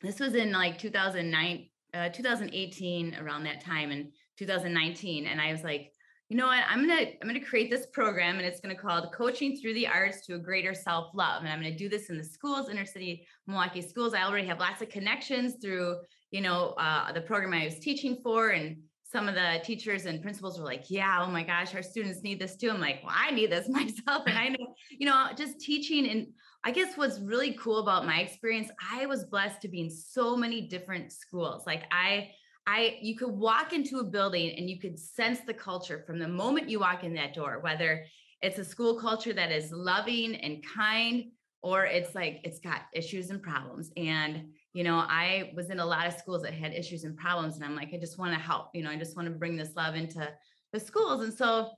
this 0.00 0.20
was 0.20 0.34
in 0.34 0.52
like 0.52 0.78
2009 0.78 1.68
uh, 1.94 2.08
2018 2.08 3.16
around 3.16 3.44
that 3.44 3.62
time 3.62 3.90
and 3.90 4.10
2019 4.38 5.26
and 5.26 5.40
i 5.40 5.52
was 5.52 5.62
like 5.62 5.92
you 6.28 6.36
know 6.36 6.46
what? 6.46 6.62
I'm 6.68 6.86
gonna 6.86 7.06
i'm 7.22 7.28
gonna 7.28 7.40
create 7.40 7.70
this 7.70 7.86
program 7.86 8.36
and 8.36 8.46
it's 8.46 8.60
gonna 8.60 8.74
called 8.74 9.12
coaching 9.12 9.56
through 9.56 9.74
the 9.74 9.86
arts 9.86 10.26
to 10.26 10.34
a 10.34 10.38
greater 10.38 10.74
self-love. 10.74 11.42
And 11.42 11.50
i'm 11.50 11.60
gonna 11.60 11.76
do 11.76 11.88
this 11.88 12.10
in 12.10 12.18
the 12.18 12.24
schools 12.24 12.68
inner 12.68 12.84
city 12.84 13.26
milwaukee 13.46 13.82
schools. 13.82 14.14
I 14.14 14.24
already 14.24 14.46
have 14.46 14.58
lots 14.58 14.82
of 14.82 14.90
connections 14.90 15.54
through 15.62 15.96
you 16.30 16.42
know 16.42 16.74
uh, 16.78 17.10
the 17.12 17.22
program 17.22 17.54
i 17.54 17.64
was 17.64 17.78
teaching 17.78 18.18
for 18.22 18.50
and 18.50 18.76
some 19.04 19.26
of 19.26 19.34
the 19.34 19.60
teachers 19.64 20.04
and 20.04 20.20
principals 20.20 20.58
were 20.58 20.66
like 20.66 20.84
yeah 20.90 21.24
oh 21.26 21.30
my 21.30 21.42
gosh 21.42 21.74
our 21.74 21.82
students 21.82 22.22
need 22.22 22.38
this 22.38 22.56
too. 22.56 22.70
I'm 22.70 22.80
like 22.80 23.00
well 23.02 23.14
i 23.16 23.30
need 23.30 23.50
this 23.50 23.68
myself 23.70 24.24
and 24.26 24.38
i 24.38 24.48
know 24.48 24.74
you 24.90 25.06
know 25.06 25.28
just 25.34 25.60
teaching. 25.60 26.08
And 26.10 26.26
i 26.62 26.70
guess 26.70 26.98
what's 26.98 27.20
really 27.20 27.54
cool 27.54 27.78
about 27.78 28.04
my 28.04 28.20
experience 28.20 28.68
i 28.92 29.06
was 29.06 29.24
blessed 29.24 29.62
to 29.62 29.68
be 29.68 29.80
in 29.80 29.90
so 29.90 30.36
many 30.36 30.68
different 30.68 31.10
schools. 31.10 31.62
Like 31.66 31.84
i 31.90 32.28
I 32.68 32.98
you 33.00 33.16
could 33.16 33.30
walk 33.30 33.72
into 33.72 33.98
a 33.98 34.04
building 34.04 34.54
and 34.58 34.68
you 34.68 34.78
could 34.78 34.98
sense 34.98 35.40
the 35.40 35.54
culture 35.54 36.04
from 36.06 36.18
the 36.18 36.28
moment 36.28 36.68
you 36.68 36.80
walk 36.80 37.02
in 37.02 37.14
that 37.14 37.32
door, 37.32 37.60
whether 37.62 38.04
it's 38.42 38.58
a 38.58 38.64
school 38.64 39.00
culture 39.00 39.32
that 39.32 39.50
is 39.50 39.72
loving 39.72 40.36
and 40.36 40.62
kind, 40.62 41.32
or 41.62 41.86
it's 41.86 42.14
like 42.14 42.40
it's 42.44 42.58
got 42.58 42.82
issues 42.92 43.30
and 43.30 43.42
problems. 43.42 43.90
And 43.96 44.50
you 44.74 44.84
know, 44.84 44.96
I 44.96 45.50
was 45.56 45.70
in 45.70 45.80
a 45.80 45.86
lot 45.86 46.06
of 46.06 46.12
schools 46.12 46.42
that 46.42 46.52
had 46.52 46.74
issues 46.74 47.04
and 47.04 47.16
problems, 47.16 47.56
and 47.56 47.64
I'm 47.64 47.74
like, 47.74 47.94
I 47.94 47.96
just 47.96 48.18
want 48.18 48.34
to 48.34 48.38
help. 48.38 48.68
You 48.74 48.82
know, 48.82 48.90
I 48.90 48.96
just 48.96 49.16
want 49.16 49.28
to 49.28 49.34
bring 49.34 49.56
this 49.56 49.74
love 49.74 49.94
into 49.94 50.30
the 50.74 50.78
schools. 50.78 51.22
And 51.22 51.32
so 51.32 51.70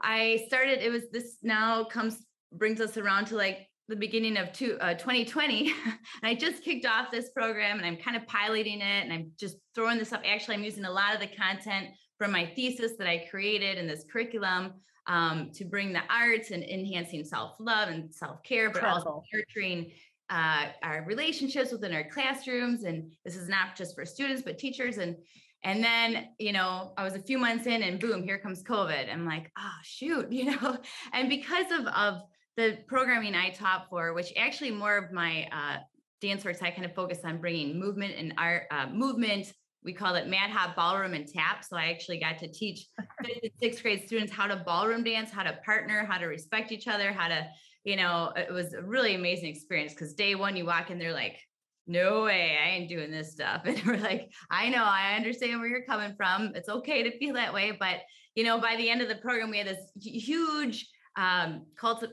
I 0.00 0.44
started. 0.46 0.78
It 0.78 0.92
was 0.92 1.10
this 1.10 1.38
now 1.42 1.82
comes 1.82 2.24
brings 2.52 2.80
us 2.80 2.96
around 2.96 3.24
to 3.26 3.36
like 3.36 3.66
the 3.88 3.96
beginning 3.96 4.36
of 4.36 4.52
two, 4.52 4.78
uh, 4.80 4.94
2020 4.94 5.68
and 5.84 5.96
i 6.22 6.34
just 6.34 6.62
kicked 6.62 6.86
off 6.86 7.10
this 7.10 7.30
program 7.30 7.78
and 7.78 7.86
i'm 7.86 7.96
kind 7.96 8.16
of 8.16 8.26
piloting 8.26 8.80
it 8.80 9.04
and 9.04 9.12
i'm 9.12 9.30
just 9.38 9.56
throwing 9.74 9.98
this 9.98 10.12
up. 10.12 10.22
Actually 10.26 10.56
i'm 10.56 10.64
using 10.64 10.84
a 10.84 10.90
lot 10.90 11.14
of 11.14 11.20
the 11.20 11.26
content 11.26 11.88
from 12.18 12.32
my 12.32 12.46
thesis 12.56 12.92
that 12.98 13.06
i 13.06 13.26
created 13.30 13.78
in 13.78 13.86
this 13.86 14.04
curriculum 14.10 14.72
um, 15.06 15.50
to 15.52 15.66
bring 15.66 15.92
the 15.92 16.00
arts 16.08 16.50
and 16.50 16.64
enhancing 16.64 17.24
self-love 17.24 17.88
and 17.88 18.14
self-care 18.14 18.70
but 18.70 18.78
Incredible. 18.78 19.12
also 19.12 19.22
nurturing 19.32 19.92
uh, 20.30 20.68
our 20.82 21.04
relationships 21.06 21.70
within 21.70 21.92
our 21.92 22.04
classrooms 22.04 22.84
and 22.84 23.12
this 23.24 23.36
is 23.36 23.48
not 23.48 23.76
just 23.76 23.94
for 23.94 24.06
students 24.06 24.40
but 24.42 24.58
teachers 24.58 24.96
and 24.96 25.16
and 25.62 25.84
then 25.84 26.28
you 26.38 26.52
know 26.52 26.92
i 26.96 27.04
was 27.04 27.14
a 27.14 27.20
few 27.20 27.36
months 27.36 27.66
in 27.66 27.82
and 27.82 28.00
boom 28.00 28.22
here 28.22 28.38
comes 28.38 28.62
covid. 28.62 29.12
I'm 29.12 29.26
like 29.26 29.50
oh 29.58 29.78
shoot 29.82 30.32
you 30.32 30.46
know? 30.46 30.78
And 31.12 31.28
because 31.28 31.66
of 31.70 31.86
of 31.86 32.22
the 32.56 32.78
programming 32.86 33.34
I 33.34 33.50
taught 33.50 33.88
for, 33.90 34.12
which 34.14 34.32
actually 34.36 34.70
more 34.70 34.96
of 34.96 35.12
my 35.12 35.48
uh, 35.52 35.78
dance 36.20 36.44
works, 36.44 36.62
I 36.62 36.70
kind 36.70 36.84
of 36.84 36.94
focus 36.94 37.20
on 37.24 37.40
bringing 37.40 37.78
movement 37.78 38.14
and 38.16 38.34
art, 38.38 38.64
uh, 38.70 38.86
movement. 38.86 39.52
We 39.82 39.92
call 39.92 40.14
it 40.14 40.28
Mad 40.28 40.50
Hot 40.50 40.74
Ballroom 40.76 41.14
and 41.14 41.26
Tap. 41.26 41.64
So 41.64 41.76
I 41.76 41.90
actually 41.90 42.18
got 42.18 42.38
to 42.38 42.50
teach 42.50 42.86
fifth 43.24 43.38
and 43.42 43.52
sixth 43.60 43.82
grade 43.82 44.06
students 44.06 44.32
how 44.32 44.46
to 44.46 44.56
ballroom 44.56 45.04
dance, 45.04 45.30
how 45.30 45.42
to 45.42 45.58
partner, 45.64 46.06
how 46.08 46.18
to 46.18 46.26
respect 46.26 46.72
each 46.72 46.88
other, 46.88 47.12
how 47.12 47.28
to, 47.28 47.46
you 47.84 47.96
know, 47.96 48.32
it 48.36 48.52
was 48.52 48.72
a 48.72 48.82
really 48.82 49.14
amazing 49.14 49.50
experience 49.50 49.92
because 49.92 50.14
day 50.14 50.34
one 50.34 50.56
you 50.56 50.64
walk 50.64 50.90
in, 50.90 50.98
they're 50.98 51.12
like, 51.12 51.38
no 51.86 52.24
way, 52.24 52.56
I 52.56 52.70
ain't 52.70 52.88
doing 52.88 53.10
this 53.10 53.32
stuff. 53.32 53.62
And 53.66 53.82
we're 53.84 53.98
like, 53.98 54.30
I 54.50 54.70
know, 54.70 54.84
I 54.84 55.16
understand 55.16 55.60
where 55.60 55.68
you're 55.68 55.84
coming 55.84 56.14
from. 56.16 56.52
It's 56.54 56.68
okay 56.68 57.02
to 57.02 57.18
feel 57.18 57.34
that 57.34 57.52
way. 57.52 57.76
But, 57.78 58.00
you 58.34 58.44
know, 58.44 58.58
by 58.58 58.76
the 58.76 58.88
end 58.88 59.02
of 59.02 59.08
the 59.08 59.16
program, 59.16 59.50
we 59.50 59.58
had 59.58 59.66
this 59.66 59.90
huge 60.00 60.88
um, 61.16 61.66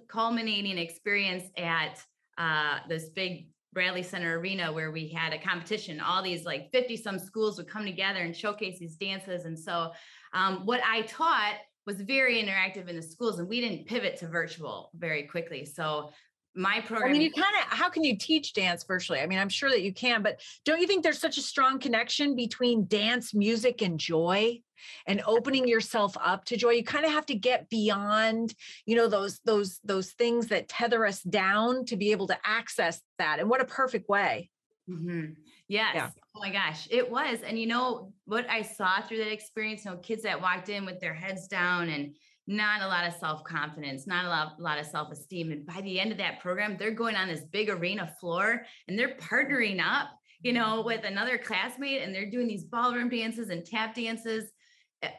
culminating 0.07 0.77
experience 0.77 1.45
at 1.57 2.03
uh, 2.37 2.79
this 2.87 3.09
big 3.09 3.47
Bradley 3.73 4.03
Center 4.03 4.37
Arena 4.37 4.71
where 4.71 4.91
we 4.91 5.07
had 5.07 5.33
a 5.33 5.39
competition. 5.39 5.99
All 6.01 6.21
these 6.21 6.43
like 6.43 6.69
50 6.71 6.97
some 6.97 7.17
schools 7.17 7.57
would 7.57 7.69
come 7.69 7.85
together 7.85 8.19
and 8.19 8.35
showcase 8.35 8.79
these 8.79 8.95
dances. 8.95 9.45
And 9.45 9.57
so, 9.57 9.91
um, 10.33 10.65
what 10.65 10.81
I 10.85 11.03
taught 11.03 11.55
was 11.85 12.01
very 12.01 12.41
interactive 12.41 12.87
in 12.87 12.95
the 12.95 13.01
schools, 13.01 13.39
and 13.39 13.47
we 13.47 13.61
didn't 13.61 13.87
pivot 13.87 14.17
to 14.17 14.27
virtual 14.27 14.91
very 14.95 15.23
quickly. 15.23 15.65
So, 15.65 16.11
my 16.55 16.81
program. 16.81 17.09
I 17.09 17.13
mean, 17.13 17.21
you 17.21 17.31
kind 17.31 17.55
of, 17.61 17.77
how 17.77 17.89
can 17.89 18.03
you 18.03 18.17
teach 18.17 18.53
dance 18.53 18.83
virtually? 18.83 19.19
I 19.19 19.27
mean, 19.27 19.39
I'm 19.39 19.49
sure 19.49 19.69
that 19.69 19.81
you 19.81 19.93
can, 19.93 20.21
but 20.21 20.41
don't 20.65 20.81
you 20.81 20.87
think 20.87 21.03
there's 21.03 21.19
such 21.19 21.37
a 21.37 21.41
strong 21.41 21.79
connection 21.79 22.35
between 22.35 22.87
dance, 22.87 23.33
music, 23.33 23.81
and 23.81 23.99
joy? 23.99 24.59
and 25.05 25.21
opening 25.25 25.67
yourself 25.67 26.17
up 26.19 26.45
to 26.45 26.57
joy 26.57 26.71
you 26.71 26.83
kind 26.83 27.05
of 27.05 27.11
have 27.11 27.25
to 27.25 27.35
get 27.35 27.69
beyond 27.69 28.53
you 28.85 28.95
know 28.95 29.07
those 29.07 29.39
those 29.45 29.79
those 29.83 30.11
things 30.11 30.47
that 30.47 30.67
tether 30.67 31.05
us 31.05 31.21
down 31.21 31.85
to 31.85 31.95
be 31.95 32.11
able 32.11 32.27
to 32.27 32.37
access 32.43 33.01
that 33.17 33.39
and 33.39 33.49
what 33.49 33.61
a 33.61 33.65
perfect 33.65 34.09
way 34.09 34.49
mm-hmm. 34.89 35.33
yes 35.67 35.91
yeah. 35.93 36.09
oh 36.35 36.39
my 36.39 36.51
gosh 36.51 36.87
it 36.89 37.09
was 37.09 37.41
and 37.45 37.59
you 37.59 37.67
know 37.67 38.11
what 38.25 38.49
i 38.49 38.61
saw 38.61 39.01
through 39.01 39.17
that 39.17 39.31
experience 39.31 39.85
you 39.85 39.91
know 39.91 39.97
kids 39.97 40.23
that 40.23 40.41
walked 40.41 40.69
in 40.69 40.85
with 40.85 40.99
their 40.99 41.13
heads 41.13 41.47
down 41.47 41.89
and 41.89 42.15
not 42.51 42.81
a 42.81 42.87
lot 42.87 43.07
of 43.07 43.13
self 43.13 43.43
confidence, 43.43 44.05
not 44.05 44.25
a 44.25 44.29
lot, 44.29 44.53
a 44.59 44.61
lot 44.61 44.79
of 44.79 44.85
self 44.85 45.11
esteem. 45.11 45.51
And 45.51 45.65
by 45.65 45.81
the 45.81 45.99
end 45.99 46.11
of 46.11 46.17
that 46.17 46.39
program, 46.39 46.75
they're 46.77 46.91
going 46.91 47.15
on 47.15 47.27
this 47.27 47.45
big 47.51 47.69
arena 47.69 48.13
floor 48.19 48.63
and 48.87 48.99
they're 48.99 49.15
partnering 49.15 49.81
up, 49.81 50.09
you 50.41 50.53
know, 50.53 50.83
with 50.85 51.05
another 51.05 51.37
classmate 51.37 52.01
and 52.01 52.13
they're 52.13 52.29
doing 52.29 52.47
these 52.47 52.65
ballroom 52.65 53.09
dances 53.09 53.49
and 53.49 53.65
tap 53.65 53.95
dances. 53.95 54.51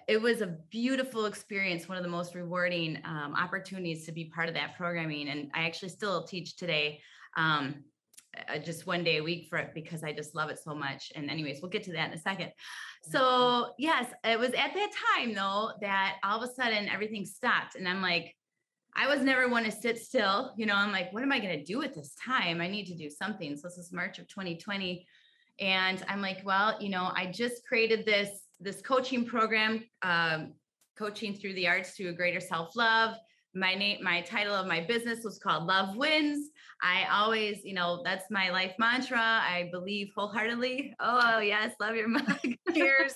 It 0.07 0.21
was 0.21 0.43
a 0.43 0.59
beautiful 0.71 1.27
experience, 1.27 1.89
one 1.89 1.99
of 1.99 2.05
the 2.05 2.11
most 2.11 2.37
rewarding 2.37 2.99
um, 3.05 3.35
opportunities 3.35 4.07
to 4.07 4.12
be 4.12 4.27
part 4.27 4.49
of 4.49 4.55
that 4.55 4.77
programming. 4.77 5.29
And 5.29 5.51
I 5.55 5.65
actually 5.65 5.89
still 5.89 6.25
teach 6.25 6.57
today. 6.57 7.01
Um, 7.37 7.83
uh, 8.49 8.59
just 8.59 8.87
one 8.87 9.05
day 9.05 9.19
a 9.19 9.23
week 9.23 9.47
for 9.49 9.59
it 9.59 9.73
because 9.75 10.03
I 10.03 10.12
just 10.12 10.35
love 10.35 10.51
it 10.51 10.59
so 10.59 10.75
much. 10.75 11.12
And 11.15 11.31
anyways, 11.31 11.61
we'll 11.61 11.71
get 11.71 11.83
to 11.85 11.93
that 11.93 12.09
in 12.09 12.15
a 12.15 12.21
second. 12.21 12.53
So 13.03 13.71
yes, 13.79 14.07
it 14.25 14.39
was 14.39 14.51
at 14.51 14.75
that 14.75 14.91
time 15.15 15.35
though 15.35 15.73
that 15.81 16.17
all 16.25 16.43
of 16.43 16.49
a 16.49 16.53
sudden 16.53 16.89
everything 16.89 17.25
stopped, 17.27 17.75
and 17.75 17.87
I'm 17.87 18.01
like, 18.01 18.35
I 18.95 19.07
was 19.07 19.23
never 19.23 19.49
one 19.49 19.65
to 19.65 19.71
sit 19.71 19.99
still. 19.99 20.53
You 20.57 20.67
know, 20.67 20.75
I'm 20.75 20.93
like, 20.93 21.12
what 21.12 21.23
am 21.23 21.33
I 21.33 21.41
going 21.41 21.59
to 21.59 21.65
do 21.65 21.83
at 21.83 21.95
this 21.95 22.15
time? 22.15 22.61
I 22.61 22.69
need 22.69 22.87
to 22.87 22.95
do 22.95 23.09
something. 23.09 23.57
So 23.57 23.69
this 23.69 23.79
is 23.79 23.93
March 23.93 24.19
of 24.19 24.29
2020, 24.29 25.07
and 25.61 26.05
I'm 26.09 26.23
like, 26.23 26.41
well, 26.45 26.77
you 26.81 26.91
know, 26.91 27.11
I 27.15 27.27
just 27.27 27.67
created 27.67 28.07
this 28.07 28.31
this 28.61 28.81
coaching 28.81 29.27
program, 29.27 29.85
um, 30.03 30.55
coaching 30.97 31.35
through 31.35 31.55
the 31.55 31.69
arts 31.69 31.97
to 31.97 32.09
a 32.09 32.12
greater 32.12 32.41
self 32.41 32.77
love 32.77 33.17
my 33.55 33.75
name 33.75 34.03
my 34.03 34.23
title 34.23 34.55
of 34.55 34.67
my 34.67 34.81
business 34.81 35.25
was 35.25 35.39
called 35.39 35.67
love 35.67 35.97
wins. 35.97 36.51
I 36.83 37.07
always 37.11 37.65
you 37.65 37.75
know 37.75 38.03
that's 38.05 38.31
my 38.31 38.51
life 38.51 38.75
mantra. 38.79 39.21
I 39.21 39.69
believe 39.73 40.11
wholeheartedly. 40.15 40.95
Oh 41.01 41.39
yes 41.39 41.75
love 41.81 41.97
your 41.97 42.09
mug. 42.17 42.39
Cheers. 42.75 43.15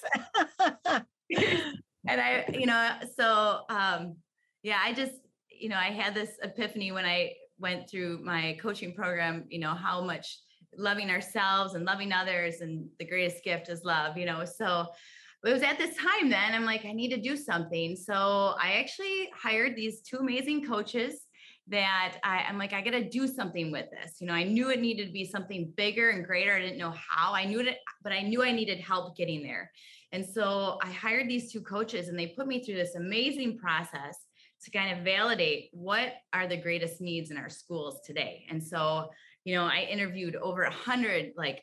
And 2.08 2.20
i 2.20 2.44
you 2.52 2.66
know 2.66 2.92
so 3.16 3.60
um 3.68 4.16
yeah 4.62 4.78
i 4.84 4.92
just 4.92 5.14
you 5.50 5.68
know 5.68 5.76
i 5.76 5.90
had 5.90 6.14
this 6.14 6.30
epiphany 6.42 6.92
when 6.92 7.04
i 7.04 7.32
went 7.58 7.90
through 7.90 8.20
my 8.22 8.56
coaching 8.60 8.94
program 8.94 9.44
you 9.48 9.58
know 9.58 9.74
how 9.74 10.00
much 10.00 10.38
loving 10.76 11.10
ourselves 11.10 11.74
and 11.74 11.84
loving 11.84 12.12
others 12.12 12.60
and 12.60 12.86
the 12.98 13.04
greatest 13.04 13.42
gift 13.42 13.68
is 13.68 13.82
love 13.82 14.16
you 14.16 14.26
know 14.26 14.44
so 14.44 14.86
it 15.46 15.52
was 15.52 15.62
at 15.62 15.78
this 15.78 15.96
time 15.96 16.28
then 16.28 16.54
I'm 16.54 16.64
like, 16.64 16.84
I 16.84 16.92
need 16.92 17.10
to 17.10 17.20
do 17.20 17.36
something. 17.36 17.96
So 17.96 18.54
I 18.60 18.74
actually 18.74 19.30
hired 19.34 19.76
these 19.76 20.02
two 20.02 20.18
amazing 20.18 20.66
coaches 20.66 21.20
that 21.68 22.18
I, 22.22 22.42
am 22.48 22.58
like, 22.58 22.72
I 22.72 22.80
got 22.80 22.92
to 22.92 23.08
do 23.08 23.26
something 23.26 23.72
with 23.72 23.86
this. 23.90 24.16
You 24.20 24.28
know, 24.28 24.34
I 24.34 24.44
knew 24.44 24.70
it 24.70 24.80
needed 24.80 25.06
to 25.06 25.12
be 25.12 25.24
something 25.24 25.72
bigger 25.76 26.10
and 26.10 26.24
greater. 26.24 26.54
I 26.54 26.60
didn't 26.60 26.78
know 26.78 26.94
how. 27.08 27.34
I 27.34 27.44
knew 27.44 27.60
it, 27.60 27.78
but 28.02 28.12
I 28.12 28.22
knew 28.22 28.42
I 28.42 28.52
needed 28.52 28.78
help 28.78 29.16
getting 29.16 29.42
there. 29.42 29.70
And 30.12 30.24
so 30.24 30.78
I 30.82 30.92
hired 30.92 31.28
these 31.28 31.52
two 31.52 31.60
coaches 31.60 32.08
and 32.08 32.18
they 32.18 32.28
put 32.28 32.46
me 32.46 32.62
through 32.62 32.76
this 32.76 32.94
amazing 32.94 33.58
process 33.58 34.16
to 34.64 34.70
kind 34.70 34.96
of 34.96 35.04
validate 35.04 35.70
what 35.72 36.14
are 36.32 36.46
the 36.46 36.56
greatest 36.56 37.00
needs 37.00 37.30
in 37.30 37.36
our 37.36 37.50
schools 37.50 38.00
today. 38.04 38.46
And 38.48 38.62
so, 38.62 39.10
you 39.44 39.54
know, 39.54 39.64
I 39.64 39.86
interviewed 39.90 40.36
over 40.36 40.62
a 40.62 40.72
hundred 40.72 41.32
like 41.36 41.62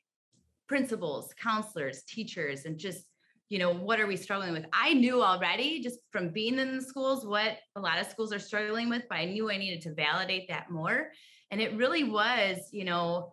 principals, 0.68 1.34
counselors, 1.42 2.04
teachers, 2.04 2.66
and 2.66 2.78
just 2.78 3.06
you 3.54 3.60
know, 3.60 3.72
what 3.72 4.00
are 4.00 4.08
we 4.08 4.18
struggling 4.18 4.52
with? 4.52 4.66
I 4.74 4.96
knew 4.96 5.22
already 5.22 5.80
just 5.80 6.00
from 6.10 6.30
being 6.30 6.58
in 6.58 6.78
the 6.78 6.82
schools 6.82 7.24
what 7.24 7.58
a 7.76 7.80
lot 7.80 8.00
of 8.00 8.08
schools 8.08 8.34
are 8.34 8.40
struggling 8.40 8.90
with, 8.90 9.04
but 9.08 9.20
I 9.20 9.26
knew 9.26 9.52
I 9.52 9.58
needed 9.58 9.82
to 9.82 9.94
validate 9.94 10.48
that 10.50 10.72
more. 10.72 11.12
And 11.52 11.62
it 11.62 11.78
really 11.78 12.04
was, 12.04 12.58
you 12.72 12.84
know, 12.84 13.30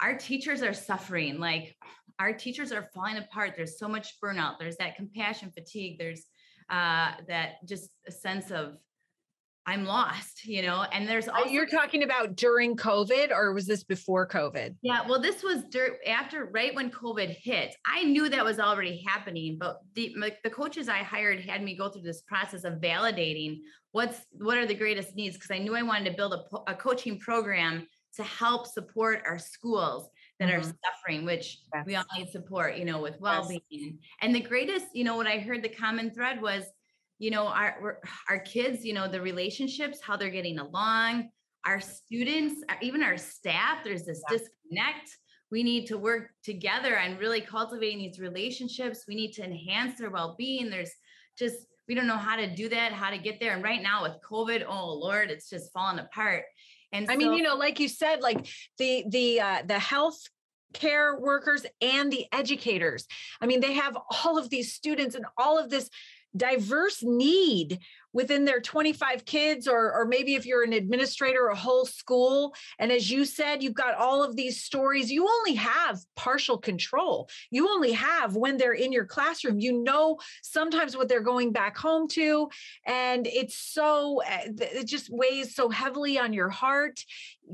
our 0.00 0.18
teachers 0.18 0.62
are 0.62 0.74
suffering. 0.74 1.38
Like 1.38 1.76
our 2.18 2.32
teachers 2.32 2.72
are 2.72 2.88
falling 2.92 3.18
apart. 3.18 3.52
There's 3.56 3.78
so 3.78 3.86
much 3.86 4.20
burnout. 4.20 4.58
There's 4.58 4.78
that 4.78 4.96
compassion 4.96 5.52
fatigue. 5.52 5.96
There's 5.96 6.24
uh, 6.68 7.12
that 7.28 7.64
just 7.64 7.90
a 8.08 8.10
sense 8.10 8.50
of 8.50 8.78
I'm 9.64 9.84
lost, 9.84 10.44
you 10.44 10.62
know, 10.62 10.84
and 10.92 11.08
there's 11.08 11.28
also 11.28 11.48
you're 11.48 11.66
talking 11.66 12.02
about 12.02 12.34
during 12.34 12.76
COVID 12.76 13.30
or 13.30 13.52
was 13.52 13.66
this 13.66 13.84
before 13.84 14.26
COVID? 14.26 14.74
Yeah, 14.82 15.06
well, 15.08 15.20
this 15.20 15.44
was 15.44 15.62
dur- 15.70 15.98
after 16.06 16.46
right 16.46 16.74
when 16.74 16.90
COVID 16.90 17.36
hit. 17.36 17.76
I 17.86 18.02
knew 18.02 18.28
that 18.28 18.44
was 18.44 18.58
already 18.58 19.04
happening, 19.06 19.58
but 19.60 19.78
the 19.94 20.16
the 20.42 20.50
coaches 20.50 20.88
I 20.88 20.98
hired 20.98 21.40
had 21.40 21.62
me 21.62 21.76
go 21.76 21.88
through 21.88 22.02
this 22.02 22.22
process 22.22 22.64
of 22.64 22.74
validating 22.74 23.60
what's 23.92 24.26
what 24.32 24.56
are 24.56 24.66
the 24.66 24.74
greatest 24.74 25.14
needs 25.14 25.36
because 25.36 25.50
I 25.50 25.58
knew 25.58 25.76
I 25.76 25.82
wanted 25.82 26.10
to 26.10 26.16
build 26.16 26.34
a, 26.34 26.72
a 26.72 26.74
coaching 26.74 27.18
program 27.18 27.86
to 28.16 28.22
help 28.24 28.66
support 28.66 29.22
our 29.26 29.38
schools 29.38 30.08
that 30.38 30.48
mm-hmm. 30.48 30.60
are 30.60 30.74
suffering, 30.84 31.24
which 31.24 31.60
yes. 31.74 31.86
we 31.86 31.94
all 31.94 32.04
need 32.18 32.28
support, 32.30 32.76
you 32.76 32.84
know, 32.84 33.00
with 33.00 33.18
well-being. 33.20 33.62
Yes. 33.70 33.92
And 34.20 34.34
the 34.34 34.40
greatest, 34.40 34.86
you 34.92 35.04
know, 35.04 35.16
what 35.16 35.26
I 35.26 35.38
heard 35.38 35.62
the 35.62 35.68
common 35.68 36.10
thread 36.10 36.42
was 36.42 36.64
you 37.22 37.30
know 37.30 37.46
our 37.46 38.00
our 38.28 38.40
kids 38.40 38.84
you 38.84 38.92
know 38.92 39.06
the 39.06 39.20
relationships 39.20 40.00
how 40.02 40.16
they're 40.16 40.28
getting 40.28 40.58
along 40.58 41.28
our 41.64 41.80
students 41.80 42.64
uh, 42.68 42.74
even 42.80 43.00
our 43.00 43.16
staff 43.16 43.84
there's 43.84 44.04
this 44.04 44.20
yeah. 44.28 44.38
disconnect. 44.38 45.16
We 45.50 45.62
need 45.62 45.86
to 45.88 45.98
work 45.98 46.30
together 46.42 46.96
and 46.96 47.20
really 47.20 47.42
cultivating 47.42 47.98
these 47.98 48.18
relationships. 48.18 49.04
We 49.06 49.14
need 49.14 49.32
to 49.32 49.44
enhance 49.44 49.98
their 49.98 50.08
well-being. 50.08 50.70
There's 50.70 50.90
just 51.38 51.66
we 51.88 51.94
don't 51.94 52.06
know 52.06 52.16
how 52.16 52.36
to 52.36 52.52
do 52.54 52.70
that 52.70 52.92
how 52.92 53.10
to 53.10 53.18
get 53.18 53.38
there. 53.38 53.54
And 53.54 53.62
right 53.62 53.82
now 53.82 54.02
with 54.02 54.16
covid 54.28 54.64
oh 54.66 54.94
lord 54.94 55.30
it's 55.30 55.48
just 55.48 55.72
falling 55.72 56.00
apart. 56.00 56.44
And 56.92 57.08
i 57.08 57.14
so, 57.14 57.18
mean 57.18 57.34
you 57.34 57.42
know 57.42 57.54
like 57.54 57.78
you 57.78 57.88
said 57.88 58.20
like 58.20 58.48
the 58.78 59.04
the 59.08 59.40
uh 59.40 59.62
the 59.64 59.78
health 59.78 60.18
care 60.72 61.20
workers 61.20 61.66
and 61.80 62.12
the 62.12 62.26
educators. 62.32 63.06
I 63.40 63.46
mean 63.46 63.60
they 63.60 63.74
have 63.74 63.96
all 64.24 64.38
of 64.38 64.50
these 64.50 64.72
students 64.72 65.14
and 65.14 65.26
all 65.36 65.58
of 65.58 65.70
this 65.70 65.88
diverse 66.36 67.02
need 67.02 67.78
within 68.12 68.44
their 68.44 68.60
25 68.60 69.24
kids 69.24 69.66
or 69.66 69.92
or 69.92 70.04
maybe 70.04 70.34
if 70.34 70.44
you're 70.44 70.64
an 70.64 70.72
administrator 70.72 71.48
a 71.48 71.56
whole 71.56 71.86
school. 71.86 72.54
And 72.78 72.92
as 72.92 73.10
you 73.10 73.24
said 73.24 73.62
you've 73.62 73.74
got 73.74 73.94
all 73.94 74.22
of 74.22 74.36
these 74.36 74.62
stories. 74.62 75.10
You 75.10 75.26
only 75.26 75.54
have 75.54 75.98
partial 76.16 76.58
control. 76.58 77.28
You 77.50 77.68
only 77.68 77.92
have 77.92 78.36
when 78.36 78.56
they're 78.56 78.72
in 78.72 78.92
your 78.92 79.06
classroom. 79.06 79.60
You 79.60 79.82
know 79.82 80.18
sometimes 80.42 80.96
what 80.96 81.08
they're 81.08 81.20
going 81.20 81.52
back 81.52 81.76
home 81.76 82.08
to. 82.08 82.48
And 82.86 83.26
it's 83.26 83.56
so 83.56 84.20
eh, 84.26 84.48
it 84.58 84.86
just 84.86 85.08
weighs 85.10 85.54
so 85.54 85.68
heavily 85.68 86.18
on 86.18 86.32
your 86.32 86.50
heart 86.50 87.04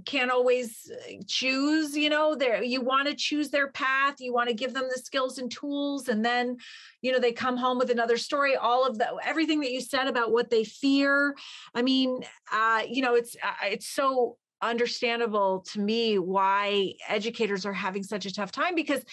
can't 0.04 0.30
always 0.30 0.90
eh, 1.08 1.16
choose 1.26 1.96
you 1.96 2.08
know 2.08 2.34
there 2.34 2.62
you 2.62 2.80
want 2.80 3.08
to 3.08 3.14
choose 3.14 3.50
their 3.50 3.68
path 3.68 4.16
you 4.20 4.32
want 4.32 4.48
to 4.48 4.54
give 4.54 4.74
them 4.74 4.88
the 4.94 5.00
skills 5.00 5.38
and 5.38 5.50
tools 5.50 6.08
and 6.08 6.24
then 6.24 6.56
you 7.02 7.12
know 7.12 7.18
they 7.18 7.32
come 7.32 7.56
home 7.56 7.78
with 7.78 7.90
another 7.90 8.16
story 8.16 8.54
all 8.56 8.86
of 8.86 8.98
the 8.98 9.08
everything 9.24 9.60
that 9.60 9.72
you 9.72 9.80
said 9.80 10.06
about 10.06 10.32
what 10.32 10.50
they 10.50 10.64
fear. 10.64 11.34
I 11.74 11.82
mean 11.82 12.20
uh 12.52 12.82
you 12.88 13.02
know 13.02 13.14
it's 13.14 13.36
uh, 13.42 13.66
it's 13.66 13.88
so 13.88 14.36
understandable 14.60 15.64
to 15.72 15.80
me 15.80 16.18
why 16.18 16.92
educators 17.08 17.64
are 17.64 17.72
having 17.72 18.02
such 18.02 18.26
a 18.26 18.32
tough 18.32 18.50
time 18.50 18.74
because 18.74 19.04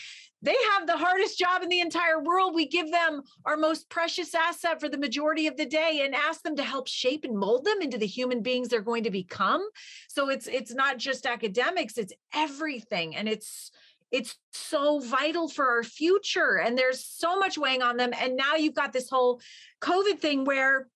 they 0.45 0.55
have 0.73 0.85
the 0.85 0.97
hardest 0.97 1.37
job 1.37 1.63
in 1.63 1.69
the 1.69 1.79
entire 1.79 2.21
world. 2.21 2.53
We 2.53 2.67
give 2.67 2.91
them 2.91 3.23
our 3.45 3.57
most 3.57 3.89
precious 3.89 4.35
asset 4.35 4.79
for 4.79 4.87
the 4.87 4.97
majority 4.97 5.47
of 5.47 5.57
the 5.57 5.65
day 5.65 6.01
and 6.03 6.13
ask 6.13 6.43
them 6.43 6.55
to 6.57 6.63
help 6.63 6.87
shape 6.87 7.25
and 7.25 7.37
mold 7.37 7.65
them 7.65 7.81
into 7.81 7.97
the 7.97 8.05
human 8.05 8.41
beings 8.41 8.67
they're 8.67 8.81
going 8.81 9.03
to 9.03 9.11
become. 9.11 9.67
So 10.07 10.29
it's 10.29 10.47
it's 10.47 10.73
not 10.73 10.97
just 10.97 11.25
academics, 11.25 11.97
it's 11.97 12.13
everything 12.33 13.15
and 13.15 13.27
it's 13.27 13.71
it's 14.11 14.37
so 14.53 14.99
vital 14.99 15.49
for 15.49 15.65
our 15.67 15.83
future 15.83 16.59
and 16.63 16.77
there's 16.77 17.03
so 17.03 17.37
much 17.39 17.57
weighing 17.57 17.81
on 17.81 17.97
them 17.97 18.11
and 18.21 18.35
now 18.35 18.55
you've 18.55 18.75
got 18.75 18.93
this 18.93 19.09
whole 19.09 19.41
covid 19.81 20.19
thing 20.19 20.45
where 20.45 20.87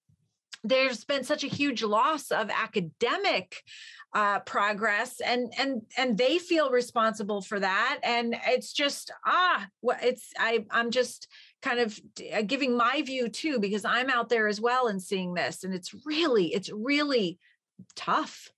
there's 0.64 1.06
been 1.06 1.24
such 1.24 1.44
a 1.44 1.48
huge 1.48 1.84
loss 1.84 2.32
of 2.32 2.50
academic 2.50 3.64
uh, 4.14 4.40
progress 4.40 5.22
and 5.22 5.54
and 5.60 5.84
and 5.96 6.18
they 6.18 6.40
feel 6.40 6.72
responsible 6.72 7.42
for 7.42 7.60
that 7.60 8.00
and 8.04 8.36
it's 8.48 8.74
just 8.74 9.12
ah 9.24 9.68
it's 10.02 10.34
i 10.40 10.66
i'm 10.72 10.90
just 10.90 11.28
kind 11.62 11.80
of 11.80 12.00
uh, 12.34 12.42
giving 12.42 12.76
my 12.76 13.04
view 13.04 13.30
too 13.30 13.60
because 13.60 13.86
i'm 13.86 14.10
out 14.10 14.28
there 14.28 14.48
as 14.48 14.60
well 14.60 14.88
and 14.88 15.00
seeing 15.00 15.36
this 15.36 15.64
and 15.64 15.76
it's 15.76 15.94
really 16.06 16.48
it's 16.48 16.72
really 16.72 17.38
tough 17.96 18.50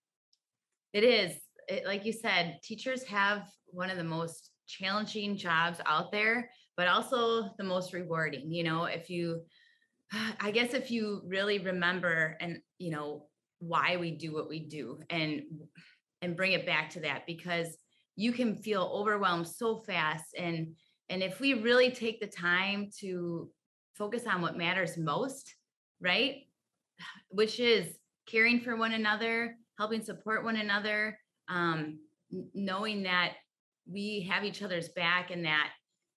it 0.93 1.04
is 1.04 1.34
it, 1.67 1.86
like 1.86 2.06
you 2.06 2.13
said 2.13 2.60
teachers 2.63 3.04
have 3.04 3.49
one 3.67 3.89
of 3.89 3.97
the 3.97 4.04
most 4.04 4.52
challenging 4.67 5.36
jobs 5.36 5.80
out 5.86 6.12
there, 6.12 6.49
but 6.78 6.88
also 6.88 7.49
the 7.58 7.63
most 7.63 7.93
rewarding. 7.93 8.52
You 8.52 8.63
know, 8.63 8.86
if 8.86 9.10
you, 9.10 9.41
I 10.39 10.52
guess, 10.52 10.73
if 10.73 10.91
you 10.91 11.21
really 11.25 11.60
remember 11.60 12.38
and, 12.39 12.60
you 12.78 12.91
know, 12.91 13.28
why 13.62 13.95
we 13.97 14.12
do 14.12 14.34
what 14.34 14.50
we 14.50 14.60
do 14.60 15.00
and, 15.10 15.41
and 16.21 16.36
bring 16.36 16.52
it 16.52 16.65
back 16.65 16.89
to 16.89 17.00
that 17.00 17.24
because 17.26 17.78
you 18.15 18.32
can 18.32 18.56
feel 18.56 18.91
overwhelmed 18.93 19.47
so 19.47 19.78
fast 19.78 20.26
and 20.38 20.76
and 21.10 21.21
if 21.21 21.41
we 21.41 21.56
really 21.56 21.91
take 21.91 22.21
the 22.21 22.28
time 22.28 22.89
to 23.00 23.50
focus 23.97 24.26
on 24.26 24.41
what 24.41 24.58
matters 24.58 24.97
most 24.97 25.56
right? 26.02 26.47
Which 27.30 27.60
is 27.60 27.95
caring 28.28 28.60
for 28.60 28.76
one 28.76 28.93
another 28.93 29.56
helping 29.78 30.04
support 30.04 30.43
one 30.43 30.58
another 30.58 31.17
um, 31.47 32.00
knowing 32.54 33.04
that 33.04 33.34
we 33.91 34.28
have 34.30 34.43
each 34.43 34.62
other's 34.62 34.89
back 34.89 35.32
and 35.32 35.45
that 35.45 35.69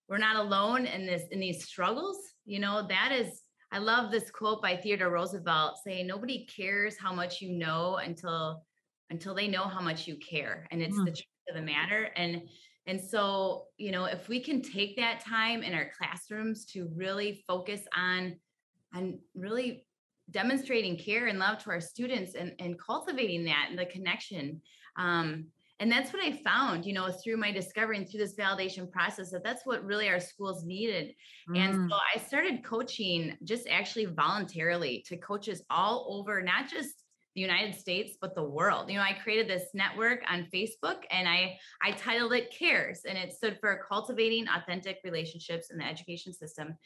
we're 0.08 0.18
not 0.18 0.36
alone 0.36 0.84
in 0.86 1.06
this 1.06 1.22
in 1.30 1.40
these 1.40 1.64
struggles 1.64 2.18
you 2.44 2.58
know 2.58 2.86
that 2.86 3.10
is 3.10 3.40
i 3.74 3.78
love 3.78 4.10
this 4.10 4.30
quote 4.30 4.62
by 4.62 4.74
theodore 4.76 5.10
roosevelt 5.10 5.76
saying 5.84 6.06
nobody 6.06 6.46
cares 6.46 6.96
how 6.96 7.12
much 7.12 7.42
you 7.42 7.50
know 7.52 7.96
until 7.96 8.64
until 9.10 9.34
they 9.34 9.46
know 9.46 9.64
how 9.64 9.80
much 9.80 10.06
you 10.06 10.16
care 10.16 10.66
and 10.70 10.80
it's 10.80 10.96
mm. 10.96 11.04
the 11.04 11.10
truth 11.10 11.48
of 11.50 11.56
the 11.56 11.62
matter 11.62 12.08
and 12.16 12.42
and 12.86 13.00
so 13.00 13.64
you 13.76 13.90
know 13.90 14.04
if 14.04 14.28
we 14.28 14.40
can 14.40 14.62
take 14.62 14.96
that 14.96 15.20
time 15.20 15.62
in 15.62 15.74
our 15.74 15.90
classrooms 15.98 16.64
to 16.64 16.88
really 16.94 17.44
focus 17.46 17.82
on 17.96 18.36
on 18.94 19.18
really 19.34 19.84
demonstrating 20.30 20.96
care 20.96 21.26
and 21.26 21.38
love 21.38 21.58
to 21.58 21.70
our 21.70 21.80
students 21.80 22.34
and, 22.34 22.52
and 22.58 22.78
cultivating 22.78 23.44
that 23.44 23.66
and 23.68 23.78
the 23.78 23.84
connection 23.86 24.60
um, 24.96 25.46
and 25.80 25.90
that's 25.90 26.12
what 26.12 26.22
i 26.22 26.32
found 26.44 26.84
you 26.84 26.92
know 26.92 27.10
through 27.10 27.36
my 27.36 27.50
discovery 27.50 27.96
and 27.96 28.08
through 28.08 28.20
this 28.20 28.36
validation 28.36 28.90
process 28.90 29.30
that 29.30 29.42
that's 29.42 29.62
what 29.64 29.84
really 29.84 30.08
our 30.08 30.20
schools 30.20 30.64
needed. 30.64 31.12
Mm. 31.50 31.58
and 31.58 31.90
so 31.90 31.96
i 32.14 32.18
started 32.18 32.64
coaching 32.64 33.36
just 33.44 33.68
actually 33.68 34.06
voluntarily 34.06 35.04
to 35.06 35.16
coaches 35.16 35.62
all 35.70 36.06
over 36.08 36.42
not 36.42 36.68
just 36.68 37.04
the 37.34 37.40
united 37.40 37.74
states 37.74 38.16
but 38.20 38.34
the 38.36 38.44
world. 38.44 38.88
You 38.88 38.96
know 38.96 39.02
i 39.02 39.12
created 39.12 39.48
this 39.48 39.68
network 39.74 40.20
on 40.30 40.46
facebook 40.54 40.98
and 41.10 41.28
i 41.28 41.56
i 41.82 41.90
titled 41.92 42.32
it 42.32 42.54
cares 42.56 43.00
and 43.08 43.18
it 43.18 43.32
stood 43.32 43.58
for 43.60 43.84
cultivating 43.88 44.46
authentic 44.48 44.98
relationships 45.04 45.70
in 45.70 45.78
the 45.78 45.84
education 45.84 46.32
system 46.32 46.76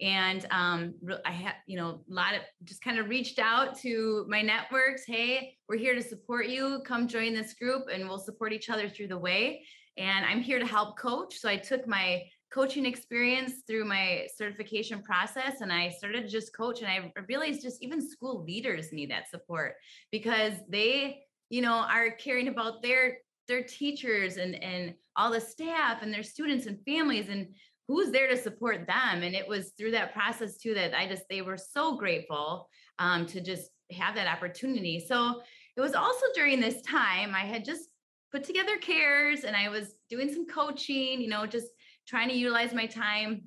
and 0.00 0.46
um, 0.50 0.94
I 1.24 1.30
have, 1.30 1.54
you 1.66 1.76
know, 1.76 2.00
a 2.10 2.12
lot 2.12 2.34
of 2.34 2.40
just 2.64 2.82
kind 2.82 2.98
of 2.98 3.08
reached 3.08 3.38
out 3.38 3.78
to 3.80 4.26
my 4.28 4.42
networks. 4.42 5.04
Hey, 5.06 5.56
we're 5.68 5.78
here 5.78 5.94
to 5.94 6.02
support 6.02 6.48
you. 6.48 6.82
Come 6.84 7.06
join 7.06 7.34
this 7.34 7.54
group, 7.54 7.84
and 7.92 8.08
we'll 8.08 8.18
support 8.18 8.52
each 8.52 8.70
other 8.70 8.88
through 8.88 9.08
the 9.08 9.18
way. 9.18 9.64
And 9.96 10.24
I'm 10.24 10.40
here 10.40 10.58
to 10.58 10.66
help 10.66 10.98
coach. 10.98 11.38
So 11.38 11.48
I 11.48 11.56
took 11.56 11.86
my 11.86 12.22
coaching 12.52 12.84
experience 12.84 13.62
through 13.66 13.84
my 13.84 14.26
certification 14.36 15.02
process 15.02 15.62
and 15.62 15.72
I 15.72 15.88
started 15.88 16.28
just 16.28 16.54
coach 16.54 16.82
and 16.82 16.88
I 16.88 17.10
realized 17.26 17.62
just 17.62 17.82
even 17.82 18.06
school 18.06 18.44
leaders 18.44 18.92
need 18.92 19.10
that 19.10 19.30
support 19.30 19.76
because 20.10 20.52
they 20.68 21.22
you 21.48 21.62
know 21.62 21.86
are 21.90 22.10
caring 22.10 22.48
about 22.48 22.82
their 22.82 23.18
their 23.48 23.62
teachers 23.62 24.36
and 24.36 24.54
and 24.62 24.94
all 25.16 25.30
the 25.30 25.40
staff 25.40 26.02
and 26.02 26.12
their 26.12 26.22
students 26.22 26.66
and 26.66 26.78
families 26.84 27.28
and 27.30 27.48
who's 27.92 28.10
there 28.10 28.26
to 28.26 28.36
support 28.36 28.86
them 28.86 29.22
and 29.22 29.34
it 29.34 29.46
was 29.46 29.72
through 29.76 29.90
that 29.90 30.14
process 30.14 30.56
too 30.56 30.72
that 30.72 30.94
i 30.94 31.06
just 31.06 31.24
they 31.28 31.42
were 31.42 31.58
so 31.58 31.96
grateful 31.96 32.66
um, 32.98 33.26
to 33.26 33.40
just 33.40 33.68
have 33.90 34.14
that 34.14 34.26
opportunity 34.26 34.98
so 34.98 35.42
it 35.76 35.80
was 35.80 35.94
also 35.94 36.24
during 36.34 36.58
this 36.58 36.80
time 36.82 37.34
i 37.34 37.40
had 37.40 37.66
just 37.66 37.90
put 38.30 38.44
together 38.44 38.78
cares 38.78 39.44
and 39.44 39.54
i 39.54 39.68
was 39.68 39.94
doing 40.08 40.32
some 40.32 40.46
coaching 40.46 41.20
you 41.20 41.28
know 41.28 41.44
just 41.44 41.66
trying 42.08 42.28
to 42.28 42.34
utilize 42.34 42.72
my 42.72 42.86
time 42.86 43.42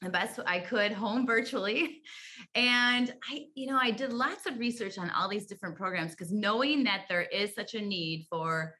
the 0.00 0.10
best 0.10 0.38
I 0.46 0.60
could 0.60 0.92
home 0.92 1.26
virtually. 1.26 2.02
And 2.56 3.12
I, 3.28 3.46
you 3.54 3.66
know, 3.66 3.78
I 3.80 3.90
did 3.90 4.12
lots 4.12 4.46
of 4.46 4.58
research 4.58 4.98
on 4.98 5.10
all 5.10 5.28
these 5.28 5.46
different 5.46 5.76
programs 5.76 6.12
because 6.12 6.30
knowing 6.30 6.84
that 6.84 7.06
there 7.08 7.22
is 7.22 7.54
such 7.54 7.74
a 7.74 7.80
need 7.80 8.26
for 8.30 8.74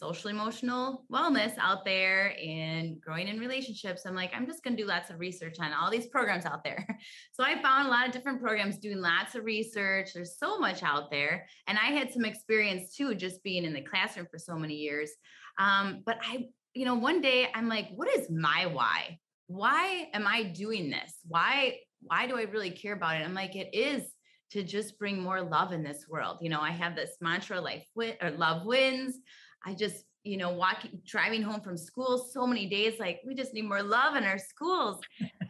social 0.00 0.30
emotional 0.30 1.04
wellness 1.12 1.52
out 1.58 1.84
there 1.84 2.34
and 2.42 2.98
growing 3.02 3.28
in 3.28 3.38
relationships 3.38 4.06
i'm 4.06 4.14
like 4.14 4.30
i'm 4.34 4.46
just 4.46 4.64
going 4.64 4.74
to 4.74 4.82
do 4.82 4.88
lots 4.88 5.10
of 5.10 5.20
research 5.20 5.56
on 5.60 5.74
all 5.74 5.90
these 5.90 6.06
programs 6.06 6.46
out 6.46 6.64
there. 6.64 6.86
So 7.32 7.44
i 7.44 7.60
found 7.62 7.86
a 7.86 7.90
lot 7.90 8.06
of 8.06 8.12
different 8.12 8.40
programs 8.40 8.78
doing 8.78 9.00
lots 9.00 9.34
of 9.34 9.44
research. 9.44 10.10
There's 10.14 10.38
so 10.38 10.58
much 10.58 10.82
out 10.82 11.10
there. 11.10 11.46
And 11.66 11.78
i 11.78 11.86
had 11.86 12.12
some 12.12 12.24
experience 12.24 12.94
too 12.94 13.14
just 13.14 13.42
being 13.42 13.64
in 13.64 13.72
the 13.72 13.82
classroom 13.82 14.26
for 14.30 14.38
so 14.38 14.56
many 14.56 14.74
years. 14.74 15.10
Um, 15.58 16.02
but 16.04 16.18
i 16.22 16.46
you 16.74 16.84
know 16.84 16.94
one 16.94 17.20
day 17.20 17.48
i'm 17.54 17.68
like 17.68 17.88
what 17.94 18.08
is 18.16 18.30
my 18.30 18.66
why? 18.66 19.18
Why 19.46 20.08
am 20.14 20.26
i 20.26 20.44
doing 20.44 20.90
this? 20.90 21.12
Why 21.26 21.78
why 22.02 22.26
do 22.26 22.38
i 22.38 22.42
really 22.42 22.70
care 22.70 22.94
about 22.94 23.16
it? 23.16 23.24
I'm 23.24 23.34
like 23.34 23.56
it 23.56 23.74
is 23.74 24.02
to 24.50 24.62
just 24.64 24.98
bring 24.98 25.20
more 25.20 25.40
love 25.40 25.72
in 25.72 25.82
this 25.82 26.06
world. 26.08 26.38
You 26.40 26.50
know, 26.50 26.60
I 26.60 26.70
have 26.70 26.96
this 26.96 27.16
mantra 27.20 27.60
life 27.60 27.84
win 27.94 28.14
or 28.20 28.30
love 28.30 28.66
wins. 28.66 29.16
I 29.64 29.74
just, 29.74 30.04
you 30.22 30.36
know, 30.36 30.50
walking, 30.50 31.00
driving 31.04 31.42
home 31.42 31.60
from 31.60 31.76
school 31.76 32.18
so 32.32 32.46
many 32.46 32.66
days, 32.66 32.98
like 32.98 33.20
we 33.26 33.34
just 33.34 33.54
need 33.54 33.68
more 33.68 33.82
love 33.82 34.16
in 34.16 34.24
our 34.24 34.38
schools. 34.38 35.00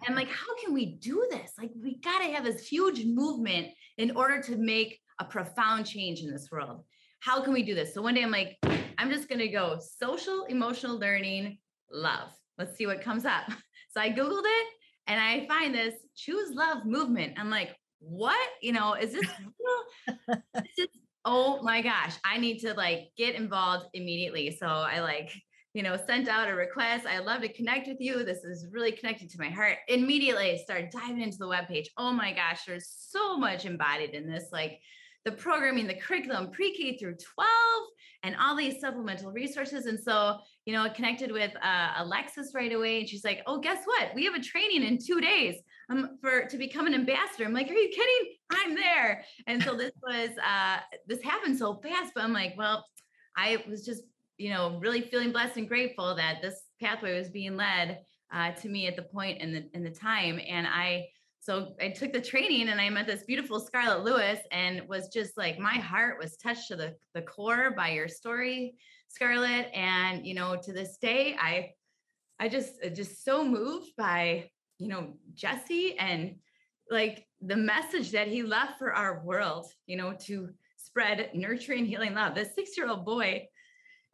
and 0.07 0.17
like, 0.17 0.29
how 0.29 0.55
can 0.63 0.73
we 0.73 0.97
do 0.97 1.27
this? 1.31 1.53
Like, 1.59 1.71
we 1.81 1.99
got 1.99 2.21
to 2.21 2.33
have 2.33 2.45
this 2.45 2.67
huge 2.67 3.05
movement 3.05 3.69
in 3.99 4.17
order 4.17 4.41
to 4.43 4.57
make 4.57 5.01
a 5.19 5.25
profound 5.25 5.87
change 5.87 6.21
in 6.21 6.31
this 6.31 6.49
world. 6.51 6.85
How 7.21 7.43
can 7.43 7.53
we 7.53 7.63
do 7.63 7.75
this? 7.75 7.93
So 7.93 8.01
one 8.01 8.15
day 8.15 8.23
I'm 8.23 8.31
like, 8.31 8.57
I'm 8.99 9.11
just 9.11 9.29
going 9.29 9.41
to 9.41 9.49
go 9.49 9.79
social 9.99 10.45
emotional 10.45 10.99
learning 10.99 11.59
love. 11.91 12.31
Let's 12.59 12.77
see 12.77 12.87
what 12.87 13.03
comes 13.03 13.25
up. 13.25 13.45
So 13.93 14.01
I 14.01 14.11
Googled 14.11 14.45
it 14.45 14.67
and 15.09 15.21
I 15.21 15.49
find 15.49 15.75
this 15.75 15.95
choose 16.15 16.55
love 16.55 16.85
movement. 16.85 17.33
I'm 17.41 17.51
like, 17.51 17.75
what? 17.99 18.39
You 18.63 18.71
know, 18.73 18.95
is 18.95 19.13
this 19.13 19.27
real? 19.27 20.41
this 20.77 20.87
oh 21.25 21.63
my 21.63 21.83
gosh, 21.83 22.17
I 22.25 22.39
need 22.39 22.59
to 22.61 22.75
like 22.75 23.11
get 23.17 23.35
involved 23.35 23.87
immediately. 23.95 24.57
So 24.59 24.67
I 24.67 25.01
like, 25.01 25.31
you 25.75 25.83
know, 25.83 25.97
sent 26.07 26.29
out 26.29 26.49
a 26.49 26.55
request. 26.55 27.07
I 27.07 27.19
love 27.19 27.43
to 27.43 27.53
connect 27.53 27.87
with 27.87 27.99
you. 28.01 28.25
This 28.25 28.45
is 28.45 28.67
really 28.73 28.93
connected 28.93 29.31
to 29.31 29.39
my 29.39 29.49
heart. 29.49 29.79
Immediately 29.89 30.51
I 30.51 30.57
started 30.57 30.91
diving 30.91 31.21
into 31.21 31.39
the 31.39 31.47
webpage. 31.47 31.87
Oh 31.97 32.13
my 32.13 32.33
gosh, 32.33 32.65
there's 32.67 32.89
so 32.89 33.37
much 33.37 33.67
embodied 33.67 34.11
in 34.11 34.29
this. 34.29 34.47
Like 34.51 34.81
the 35.25 35.33
programming, 35.33 35.87
the 35.87 35.95
curriculum, 35.95 36.51
pre-K 36.51 36.97
through 36.97 37.17
12, 37.35 37.49
and 38.23 38.37
all 38.41 38.57
these 38.57 38.81
supplemental 38.81 39.33
resources. 39.33 39.87
And 39.87 39.99
so, 39.99 40.39
you 40.65 40.73
know, 40.73 40.83
I 40.83 40.89
connected 40.89 41.31
with 41.31 41.53
uh, 41.63 41.93
Alexis 41.99 42.53
right 42.55 42.73
away, 42.73 43.01
and 43.01 43.09
she's 43.09 43.25
like, 43.25 43.43
"Oh, 43.47 43.59
guess 43.59 43.83
what? 43.85 44.15
We 44.15 44.25
have 44.25 44.35
a 44.35 44.41
training 44.41 44.83
in 44.83 44.99
two 44.99 45.21
days 45.21 45.57
um, 45.91 46.19
for 46.21 46.47
to 46.47 46.57
become 46.57 46.87
an 46.87 46.95
ambassador." 46.95 47.45
I'm 47.45 47.53
like, 47.53 47.71
"Are 47.71 47.75
you 47.75 47.89
kidding? 47.89 48.35
I'm 48.51 48.75
there!" 48.75 49.25
And 49.47 49.63
so 49.63 49.75
this 49.75 49.93
was 50.03 50.31
uh, 50.45 50.79
this 51.07 51.23
happened 51.23 51.59
so 51.59 51.75
fast, 51.75 52.13
but 52.15 52.25
I'm 52.25 52.33
like, 52.33 52.55
well, 52.57 52.87
I 53.37 53.65
was 53.69 53.85
just, 53.85 54.03
you 54.39 54.51
know, 54.51 54.79
really 54.81 55.03
feeling 55.03 55.33
blessed 55.33 55.57
and 55.57 55.69
grateful 55.69 56.15
that 56.17 56.43
this 56.43 56.63
pathway 56.81 57.19
was 57.19 57.29
being 57.29 57.57
led 57.57 58.01
uh, 58.33 58.53
to 58.53 58.69
me 58.69 58.87
at 58.87 58.97
the 58.97 59.03
point 59.03 59.41
in 59.41 59.53
the 59.53 59.69
in 59.75 59.83
the 59.83 59.91
time, 59.91 60.41
and 60.47 60.67
I 60.67 61.09
so 61.41 61.75
I 61.81 61.89
took 61.89 62.13
the 62.13 62.21
training 62.21 62.69
and 62.69 62.81
I 62.81 62.91
met 62.91 63.07
this 63.07 63.25
beautiful 63.25 63.61
Scarlett 63.61 64.05
Lewis 64.05 64.41
and 64.53 64.87
was 64.89 65.09
just 65.09 65.39
like 65.39 65.59
my 65.59 65.73
heart 65.73 66.19
was 66.21 66.37
touched 66.37 66.69
to 66.69 66.77
the, 66.77 66.95
the 67.15 67.23
core 67.23 67.73
by 67.75 67.93
your 67.93 68.09
story, 68.09 68.75
Scarlett. 69.09 69.71
And 69.75 70.27
you 70.27 70.35
know, 70.35 70.57
to 70.57 70.73
this 70.73 70.99
day, 70.99 71.37
I 71.41 71.73
I 72.39 72.49
just 72.49 72.75
just 72.95 73.25
so 73.25 73.43
moved 73.43 73.97
by, 73.97 74.51
you 74.79 74.89
know, 74.89 75.15
Jesse 75.35 75.97
and 75.99 76.37
like 76.91 77.27
the 77.41 77.57
message 77.57 78.11
that 78.13 78.29
he 78.29 78.43
left 78.43 78.79
for 78.79 78.93
our 78.93 79.23
world, 79.25 79.67
you 79.87 79.97
know, 79.97 80.15
to 80.27 80.51
spread 80.77 81.31
nurturing, 81.35 81.87
healing 81.87 82.15
love. 82.15 82.35
This 82.35 82.55
six-year-old 82.55 83.05
boy 83.05 83.49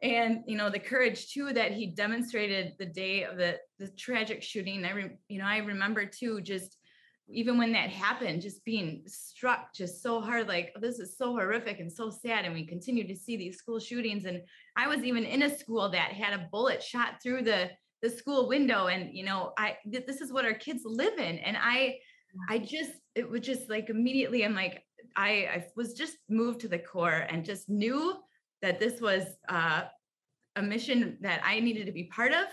and 0.03 0.43
you 0.45 0.55
know 0.55 0.69
the 0.69 0.77
courage 0.77 1.33
too 1.33 1.51
that 1.51 1.71
he 1.71 1.87
demonstrated 1.87 2.73
the 2.77 2.85
day 2.85 3.23
of 3.23 3.35
the 3.35 3.57
the 3.79 3.87
tragic 3.97 4.43
shooting 4.43 4.85
i 4.85 4.91
re, 4.91 5.09
you 5.27 5.39
know 5.39 5.45
i 5.45 5.57
remember 5.57 6.05
too 6.05 6.39
just 6.39 6.77
even 7.29 7.57
when 7.57 7.73
that 7.73 7.89
happened, 7.89 8.41
just 8.41 8.63
being 8.63 9.03
struck 9.05 9.73
just 9.73 10.01
so 10.01 10.21
hard, 10.21 10.47
like 10.47 10.71
oh, 10.75 10.79
this 10.79 10.99
is 10.99 11.17
so 11.17 11.33
horrific 11.33 11.79
and 11.79 11.91
so 11.91 12.09
sad. 12.09 12.45
And 12.45 12.53
we 12.53 12.65
continue 12.65 13.05
to 13.07 13.15
see 13.15 13.35
these 13.35 13.57
school 13.57 13.79
shootings. 13.79 14.25
And 14.25 14.41
I 14.77 14.87
was 14.87 15.03
even 15.03 15.25
in 15.25 15.43
a 15.43 15.57
school 15.57 15.89
that 15.89 16.13
had 16.13 16.33
a 16.33 16.47
bullet 16.51 16.81
shot 16.81 17.21
through 17.21 17.43
the 17.43 17.69
the 18.01 18.09
school 18.09 18.47
window. 18.47 18.87
And 18.87 19.13
you 19.13 19.25
know, 19.25 19.51
I 19.57 19.75
this 19.85 20.21
is 20.21 20.31
what 20.31 20.45
our 20.45 20.53
kids 20.53 20.83
live 20.85 21.17
in. 21.17 21.39
And 21.39 21.57
I 21.59 21.97
I 22.49 22.59
just 22.59 22.91
it 23.15 23.29
was 23.29 23.41
just 23.41 23.69
like 23.69 23.89
immediately 23.89 24.45
I'm 24.45 24.55
like, 24.55 24.83
I, 25.15 25.29
I 25.29 25.65
was 25.75 25.93
just 25.93 26.17
moved 26.29 26.61
to 26.61 26.67
the 26.67 26.79
core 26.79 27.25
and 27.29 27.43
just 27.43 27.69
knew 27.69 28.15
that 28.61 28.79
this 28.79 29.01
was 29.01 29.23
uh, 29.49 29.83
a 30.55 30.61
mission 30.61 31.17
that 31.21 31.41
I 31.43 31.59
needed 31.59 31.85
to 31.85 31.91
be 31.91 32.05
part 32.05 32.33
of. 32.33 32.45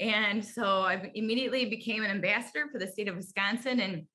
And 0.00 0.44
so 0.44 0.82
I 0.82 1.10
immediately 1.14 1.66
became 1.66 2.02
an 2.02 2.10
ambassador 2.10 2.66
for 2.70 2.78
the 2.78 2.86
state 2.86 3.08
of 3.08 3.16
Wisconsin 3.16 3.80
and 3.80 4.06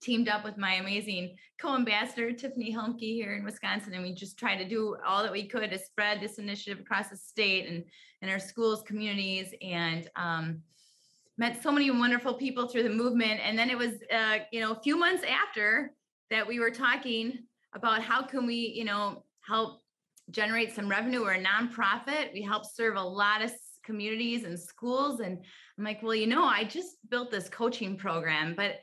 teamed 0.00 0.28
up 0.28 0.44
with 0.44 0.56
my 0.56 0.74
amazing 0.74 1.36
co-ambassador 1.60 2.32
Tiffany 2.32 2.74
Helmke 2.74 3.00
here 3.00 3.36
in 3.36 3.44
Wisconsin, 3.44 3.92
and 3.92 4.02
we 4.02 4.14
just 4.14 4.38
tried 4.38 4.56
to 4.56 4.68
do 4.68 4.96
all 5.06 5.22
that 5.22 5.30
we 5.30 5.46
could 5.46 5.70
to 5.70 5.78
spread 5.78 6.20
this 6.20 6.38
initiative 6.38 6.80
across 6.80 7.10
the 7.10 7.16
state 7.16 7.68
and 7.68 7.84
in 8.22 8.30
our 8.30 8.38
schools, 8.38 8.82
communities, 8.82 9.52
and 9.60 10.08
um, 10.16 10.62
met 11.40 11.62
so 11.62 11.72
many 11.72 11.90
wonderful 11.90 12.34
people 12.34 12.68
through 12.68 12.82
the 12.82 12.90
movement. 12.90 13.40
And 13.42 13.58
then 13.58 13.70
it 13.70 13.78
was, 13.78 13.94
uh, 14.12 14.40
you 14.52 14.60
know, 14.60 14.72
a 14.72 14.80
few 14.82 14.94
months 14.94 15.24
after 15.24 15.94
that 16.28 16.46
we 16.46 16.60
were 16.60 16.70
talking 16.70 17.38
about 17.74 18.02
how 18.02 18.22
can 18.22 18.46
we, 18.46 18.74
you 18.76 18.84
know, 18.84 19.24
help 19.40 19.80
generate 20.30 20.74
some 20.74 20.86
revenue. 20.86 21.22
We're 21.22 21.32
a 21.32 21.42
nonprofit. 21.42 22.34
We 22.34 22.42
help 22.42 22.66
serve 22.66 22.96
a 22.96 23.02
lot 23.02 23.40
of 23.40 23.50
communities 23.86 24.44
and 24.44 24.60
schools. 24.60 25.20
And 25.20 25.38
I'm 25.78 25.84
like, 25.84 26.02
well, 26.02 26.14
you 26.14 26.26
know, 26.26 26.44
I 26.44 26.64
just 26.64 26.98
built 27.08 27.30
this 27.30 27.48
coaching 27.48 27.96
program, 27.96 28.54
but 28.54 28.80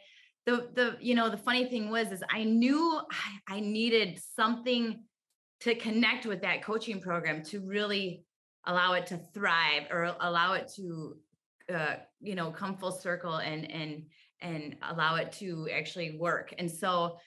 the 0.47 0.69
the 0.73 0.97
you 0.99 1.13
know 1.13 1.29
the 1.29 1.37
funny 1.37 1.65
thing 1.65 1.91
was 1.91 2.11
is 2.11 2.23
I 2.31 2.45
knew 2.45 3.01
I, 3.11 3.57
I 3.57 3.59
needed 3.59 4.19
something 4.35 5.03
to 5.59 5.75
connect 5.75 6.25
with 6.25 6.41
that 6.41 6.63
coaching 6.63 7.01
program 7.01 7.43
to 7.43 7.59
really 7.59 8.23
allow 8.65 8.93
it 8.93 9.05
to 9.07 9.17
thrive 9.33 9.83
or 9.91 10.15
allow 10.21 10.53
it 10.53 10.71
to 10.77 11.17
uh, 11.73 11.95
you 12.19 12.35
know 12.35 12.51
come 12.51 12.77
full 12.77 12.91
circle 12.91 13.35
and 13.35 13.69
and 13.71 14.03
and 14.41 14.75
allow 14.83 15.15
it 15.15 15.31
to 15.33 15.67
actually 15.73 16.17
work. 16.17 16.53
And 16.57 16.69
so 16.69 17.17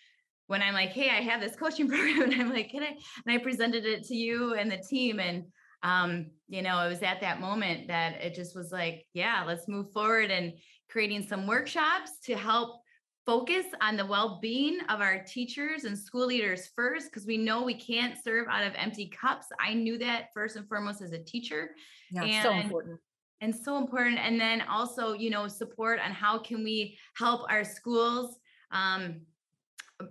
when 0.50 0.62
i'm 0.62 0.74
like 0.74 0.90
hey 0.90 1.08
i 1.08 1.20
have 1.20 1.40
this 1.40 1.54
coaching 1.54 1.88
program 1.88 2.22
and 2.22 2.34
i'm 2.34 2.50
like 2.50 2.70
can 2.70 2.82
i 2.82 2.88
and 2.88 3.28
i 3.28 3.38
presented 3.38 3.86
it 3.86 4.02
to 4.02 4.16
you 4.16 4.54
and 4.54 4.68
the 4.68 4.82
team 4.90 5.20
and 5.20 5.44
um 5.84 6.26
you 6.48 6.60
know 6.60 6.84
it 6.84 6.88
was 6.88 7.02
at 7.04 7.20
that 7.20 7.40
moment 7.40 7.86
that 7.86 8.14
it 8.20 8.34
just 8.34 8.56
was 8.56 8.72
like 8.72 9.06
yeah 9.14 9.44
let's 9.46 9.68
move 9.68 9.92
forward 9.92 10.28
and 10.28 10.52
creating 10.90 11.22
some 11.22 11.46
workshops 11.46 12.10
to 12.24 12.36
help 12.36 12.80
focus 13.24 13.66
on 13.80 13.96
the 13.96 14.04
well-being 14.04 14.80
of 14.88 15.00
our 15.00 15.22
teachers 15.22 15.84
and 15.84 15.96
school 15.96 16.26
leaders 16.26 16.70
first 16.74 17.06
because 17.06 17.26
we 17.26 17.36
know 17.36 17.62
we 17.62 17.74
can't 17.74 18.16
serve 18.24 18.48
out 18.50 18.66
of 18.66 18.72
empty 18.76 19.08
cups. 19.08 19.46
I 19.60 19.74
knew 19.74 19.98
that 19.98 20.30
first 20.34 20.56
and 20.56 20.66
foremost 20.66 21.00
as 21.00 21.12
a 21.12 21.22
teacher 21.22 21.70
yeah 22.10 22.24
and, 22.24 22.42
so 22.42 22.52
important 22.52 22.98
and 23.40 23.54
so 23.54 23.78
important 23.78 24.18
and 24.18 24.40
then 24.40 24.62
also 24.62 25.12
you 25.12 25.30
know 25.30 25.48
support 25.48 25.98
on 26.04 26.12
how 26.12 26.38
can 26.38 26.62
we 26.62 26.96
help 27.16 27.42
our 27.50 27.64
schools 27.64 28.38
um, 28.72 29.20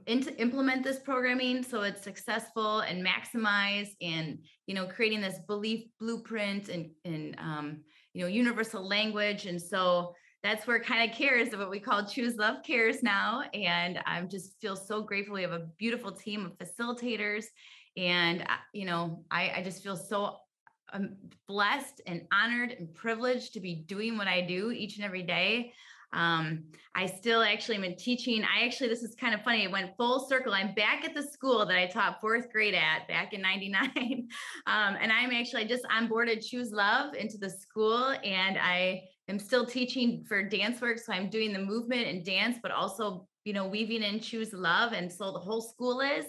implement 0.08 0.84
this 0.84 1.00
programming 1.00 1.64
so 1.64 1.82
it's 1.82 2.04
successful 2.04 2.82
and 2.82 3.06
maximize 3.06 3.90
and 4.02 4.40
you 4.68 4.76
know 4.76 4.86
creating 4.86 5.22
this 5.22 5.40
belief 5.48 5.86
blueprint 6.00 6.70
and 6.70 6.90
and 7.06 7.36
um, 7.40 7.78
you 8.14 8.22
know 8.22 8.28
universal 8.28 8.88
language 8.88 9.46
and 9.46 9.62
so 9.62 10.14
that's 10.42 10.66
where 10.68 10.80
kind 10.80 11.10
of 11.10 11.16
cares 11.16 11.56
what 11.56 11.70
we 11.70 11.80
call 11.80 12.06
choose 12.06 12.36
love 12.38 12.58
cares 12.64 13.02
now 13.04 13.44
and 13.54 14.00
i'm 14.06 14.30
just 14.30 14.60
feel 14.62 14.76
so 14.76 15.02
grateful. 15.02 15.34
We 15.34 15.42
have 15.42 15.52
a 15.52 15.68
beautiful 15.78 16.12
team 16.12 16.46
of 16.46 16.58
facilitators 16.58 17.46
and 17.98 18.44
uh, 18.44 18.58
you 18.74 18.86
know 18.86 19.24
i, 19.32 19.54
I 19.58 19.64
just 19.64 19.84
feel 19.84 19.96
so 19.96 20.38
um, 20.94 21.16
blessed 21.48 22.02
and 22.08 22.22
honored 22.32 22.72
and 22.72 22.94
privileged 22.94 23.54
to 23.54 23.60
be 23.60 23.84
doing 23.88 24.18
what 24.18 24.28
i 24.28 24.42
do 24.42 24.72
each 24.72 24.98
and 24.98 25.06
every 25.06 25.24
day 25.24 25.74
um, 26.12 26.64
I 26.96 27.06
still 27.06 27.44
actually 27.44 27.78
am 27.78 27.96
teaching. 27.96 28.44
I 28.44 28.66
actually, 28.66 28.90
this 28.90 29.04
is 29.04 29.16
kind 29.16 29.36
of 29.36 29.44
funny. 29.44 29.64
It 29.64 29.72
went 29.72 29.96
full 29.96 30.28
circle. 30.28 30.54
I'm 30.54 30.74
back 30.74 31.06
at 31.06 31.14
the 31.14 31.22
school 31.22 31.66
that 31.66 31.78
I 31.78 31.86
taught 31.86 32.20
fourth 32.20 32.52
grade 32.52 32.74
at 32.74 33.08
back 33.08 33.34
in 33.34 33.42
99. 33.42 34.28
Um, 34.68 34.98
and 35.02 35.12
I'm 35.12 35.32
actually 35.32 35.66
just 35.66 35.86
I 35.86 35.98
just 35.98 36.10
onboarded 36.10 36.46
Choose 36.46 36.72
Love 36.72 37.16
into 37.16 37.38
the 37.38 37.50
school 37.50 38.14
and 38.24 38.58
I 38.58 39.04
am 39.28 39.40
still 39.40 39.66
teaching 39.66 40.24
for 40.28 40.44
dance 40.44 40.82
work. 40.82 41.00
So 41.00 41.12
I'm 41.14 41.30
doing 41.30 41.54
the 41.54 41.60
movement 41.60 42.08
and 42.08 42.24
dance, 42.24 42.58
but 42.62 42.72
also, 42.72 43.28
you 43.46 43.54
know, 43.54 43.68
weaving 43.68 44.04
in 44.04 44.20
Choose 44.20 44.54
Love. 44.54 44.94
And 44.94 45.12
so 45.12 45.32
the 45.32 45.40
whole 45.40 45.62
school 45.62 46.02
is. 46.02 46.26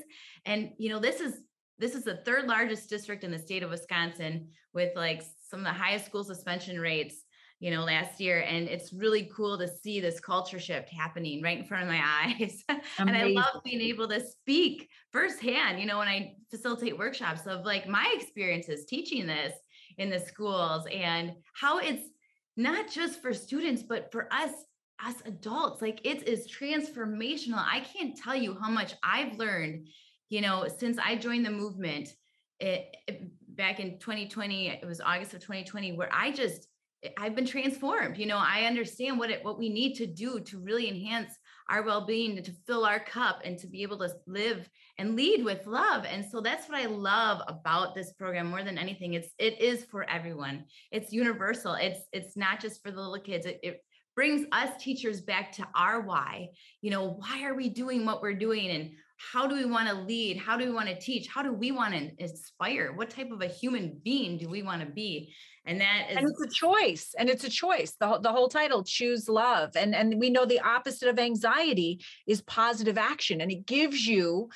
And, 0.46 0.70
you 0.79 0.88
know, 0.88 0.99
this 0.99 1.20
is 1.20 1.42
this 1.81 1.95
is 1.95 2.05
the 2.05 2.19
third 2.19 2.47
largest 2.47 2.88
district 2.88 3.25
in 3.25 3.31
the 3.31 3.38
state 3.38 3.62
of 3.62 3.71
Wisconsin 3.71 4.49
with 4.73 4.95
like 4.95 5.23
some 5.49 5.61
of 5.61 5.66
the 5.66 5.73
highest 5.73 6.07
school 6.07 6.23
suspension 6.23 6.79
rates 6.79 7.25
you 7.61 7.71
know, 7.71 7.85
last 7.85 8.21
year. 8.21 8.40
And 8.40 8.69
it's 8.69 8.93
really 8.93 9.31
cool 9.37 9.59
to 9.59 9.69
see 9.69 10.01
this 10.01 10.19
culture 10.19 10.59
shift 10.59 10.88
happening 10.88 11.43
right 11.43 11.59
in 11.59 11.64
front 11.64 11.85
of 11.85 11.90
my 11.90 12.03
eyes. 12.40 12.64
and 12.99 13.11
I 13.11 13.27
love 13.27 13.62
being 13.64 13.83
able 13.83 14.09
to 14.09 14.21
speak 14.21 14.88
firsthand, 15.12 15.79
you 15.79 15.87
know, 15.87 15.99
when 15.99 16.09
I 16.09 16.37
facilitate 16.51 16.99
workshops 16.99 17.47
of 17.47 17.64
like 17.66 17.87
my 17.87 18.12
experiences 18.19 18.87
teaching 18.87 19.27
this 19.27 19.53
in 19.99 20.09
the 20.09 20.19
schools 20.19 20.87
and 20.93 21.35
how 21.53 21.79
it's 21.79 22.09
not 22.57 22.90
just 22.90 23.21
for 23.21 23.35
students, 23.35 23.83
but 23.83 24.11
for 24.11 24.33
us 24.33 24.53
as 24.99 25.16
adults. 25.27 25.83
Like 25.83 26.01
it 26.05 26.27
is 26.27 26.51
transformational. 26.51 27.59
I 27.59 27.81
can't 27.81 28.16
tell 28.16 28.35
you 28.35 28.57
how 28.61 28.71
much 28.71 28.95
I've 29.03 29.37
learned, 29.37 29.87
you 30.31 30.40
know, 30.40 30.66
since 30.79 30.99
I 30.99 31.16
joined 31.16 31.45
the 31.45 31.51
movement. 31.51 32.14
It, 32.62 32.95
it, 33.09 33.23
back 33.57 33.81
in 33.81 33.99
2020 33.99 34.69
it 34.69 34.87
was 34.87 35.01
august 35.01 35.33
of 35.33 35.40
2020 35.40 35.93
where 35.93 36.11
i 36.12 36.31
just 36.31 36.69
I've 37.16 37.35
been 37.35 37.47
transformed. 37.47 38.19
You 38.19 38.27
know, 38.27 38.37
I 38.37 38.64
understand 38.64 39.19
what 39.19 39.31
it 39.31 39.45
what 39.45 39.59
we 39.59 39.69
need 39.69 39.95
to 39.95 40.07
do 40.07 40.40
to 40.40 40.59
really 40.59 40.88
enhance 40.88 41.33
our 41.69 41.83
well-being 41.83 42.37
and 42.37 42.45
to 42.45 42.53
fill 42.66 42.85
our 42.85 43.01
cup 43.01 43.40
and 43.45 43.59
to 43.59 43.66
be 43.66 43.83
able 43.83 43.99
to 43.99 44.11
live 44.27 44.69
and 44.99 45.16
lead 45.16 45.45
with 45.45 45.66
love. 45.66 46.05
And 46.05 46.25
so 46.25 46.40
that's 46.40 46.69
what 46.69 46.79
i 46.79 46.87
love 46.87 47.43
about 47.47 47.95
this 47.95 48.12
program 48.12 48.49
more 48.49 48.64
than 48.64 48.77
anything. 48.77 49.14
It's 49.14 49.31
it 49.38 49.61
is 49.61 49.85
for 49.85 50.09
everyone. 50.11 50.64
It's 50.90 51.12
universal. 51.12 51.75
It's 51.75 52.01
it's 52.12 52.37
not 52.37 52.61
just 52.61 52.83
for 52.83 52.90
the 52.90 53.01
little 53.01 53.25
kids. 53.25 53.47
It, 53.47 53.61
it 53.62 53.81
brings 54.14 54.47
us 54.53 54.71
teachers 54.83 55.23
back 55.23 55.53
to 55.53 55.66
our 55.75 56.03
why. 56.03 56.49
You 56.83 56.90
know 56.90 57.14
why 57.19 57.45
are 57.45 57.55
we 57.55 57.71
doing 57.71 58.05
what 58.05 58.21
we're 58.21 58.35
doing? 58.35 58.69
And 58.71 58.90
how 59.20 59.46
do 59.46 59.54
we 59.54 59.66
want 59.66 59.88
to 59.88 59.94
lead? 59.94 60.38
How 60.38 60.56
do 60.56 60.64
we 60.64 60.72
want 60.72 60.88
to 60.88 60.98
teach? 60.98 61.28
How 61.28 61.42
do 61.42 61.52
we 61.52 61.72
want 61.72 61.92
to 61.92 62.11
inspire? 62.18 62.92
What 62.92 63.11
type 63.11 63.30
of 63.30 63.42
a 63.42 63.46
human 63.46 64.00
being 64.02 64.38
do 64.38 64.48
we 64.48 64.62
want 64.62 64.80
to 64.80 64.87
be? 64.87 65.35
And 65.66 65.78
that 65.83 66.06
is 66.11 66.16
and 66.16 66.26
it's 66.26 66.40
a 66.40 66.59
choice 66.59 67.14
and 67.18 67.28
it's 67.28 67.44
a 67.44 67.50
choice. 67.50 67.94
The, 68.00 68.18
the 68.22 68.33
whole 68.33 68.48
title 68.48 68.83
choose 68.83 69.28
love. 69.28 69.76
And 69.76 69.94
and 69.94 70.18
we 70.18 70.30
know 70.30 70.46
the 70.46 70.61
opposite 70.61 71.09
of 71.09 71.18
anxiety 71.18 72.02
is 72.26 72.40
positive 72.42 72.96
action 72.96 73.42
and 73.42 73.52
it 73.52 73.66
gives 73.66 74.06
you 74.06 74.48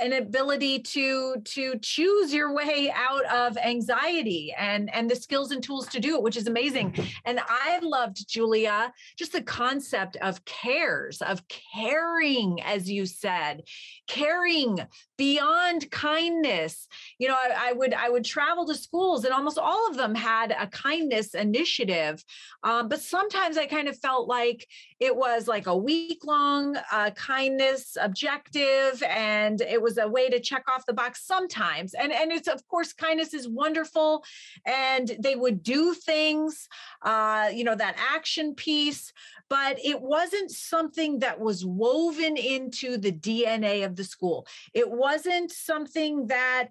an 0.00 0.12
ability 0.14 0.78
to 0.80 1.36
to 1.44 1.78
choose 1.80 2.32
your 2.32 2.52
way 2.54 2.92
out 2.94 3.24
of 3.26 3.56
anxiety 3.58 4.54
and 4.56 4.92
and 4.94 5.10
the 5.10 5.16
skills 5.16 5.50
and 5.50 5.62
tools 5.62 5.86
to 5.88 6.00
do 6.00 6.16
it 6.16 6.22
which 6.22 6.36
is 6.36 6.46
amazing. 6.46 6.92
Mm-hmm. 6.92 7.08
And 7.24 7.40
i 7.48 7.78
loved 7.82 8.28
julia 8.28 8.92
just 9.16 9.32
the 9.32 9.42
concept 9.42 10.16
of 10.16 10.44
cares 10.44 11.22
of 11.22 11.42
caring 11.48 12.60
as 12.62 12.90
you 12.90 13.06
said 13.06 13.62
caring 14.08 14.78
beyond 15.22 15.88
kindness. 15.92 16.88
You 17.20 17.28
know 17.28 17.36
I, 17.36 17.68
I 17.68 17.72
would 17.74 17.94
i 17.94 18.08
would 18.08 18.24
travel 18.24 18.66
to 18.66 18.74
schools 18.74 19.24
and 19.24 19.32
almost 19.32 19.56
all 19.56 19.88
of 19.88 19.96
them 19.96 20.16
had 20.16 20.50
a 20.50 20.66
kindness 20.66 21.34
initiative. 21.34 22.24
Um, 22.64 22.88
but 22.88 23.00
sometimes 23.00 23.56
i 23.56 23.66
kind 23.66 23.86
of 23.86 23.96
felt 23.96 24.26
like 24.26 24.66
it 24.98 25.14
was 25.14 25.46
like 25.46 25.68
a 25.68 25.76
week 25.76 26.24
long 26.24 26.76
uh, 26.90 27.10
kindness 27.10 27.96
objective 28.00 29.00
and 29.04 29.60
it 29.60 29.80
was 29.80 29.96
a 29.96 30.08
way 30.08 30.28
to 30.28 30.40
check 30.40 30.64
off 30.68 30.86
the 30.86 30.92
box 30.92 31.24
sometimes. 31.24 31.94
And 31.94 32.10
and 32.12 32.32
it's 32.32 32.48
of 32.48 32.66
course 32.66 32.92
kindness 32.92 33.32
is 33.32 33.46
wonderful 33.48 34.24
and 34.66 35.06
they 35.20 35.36
would 35.36 35.62
do 35.62 35.94
things 35.94 36.68
uh, 37.02 37.48
you 37.54 37.62
know 37.62 37.76
that 37.76 37.94
action 38.16 38.56
piece 38.56 39.12
but 39.48 39.78
it 39.84 40.00
wasn't 40.00 40.50
something 40.50 41.18
that 41.20 41.38
was 41.38 41.64
woven 41.64 42.36
into 42.36 42.96
the 42.96 43.12
dna 43.12 43.84
of 43.84 43.96
the 43.96 44.04
school. 44.04 44.46
It 44.74 44.90
wasn't 44.90 45.50
something 45.50 46.26
that 46.28 46.70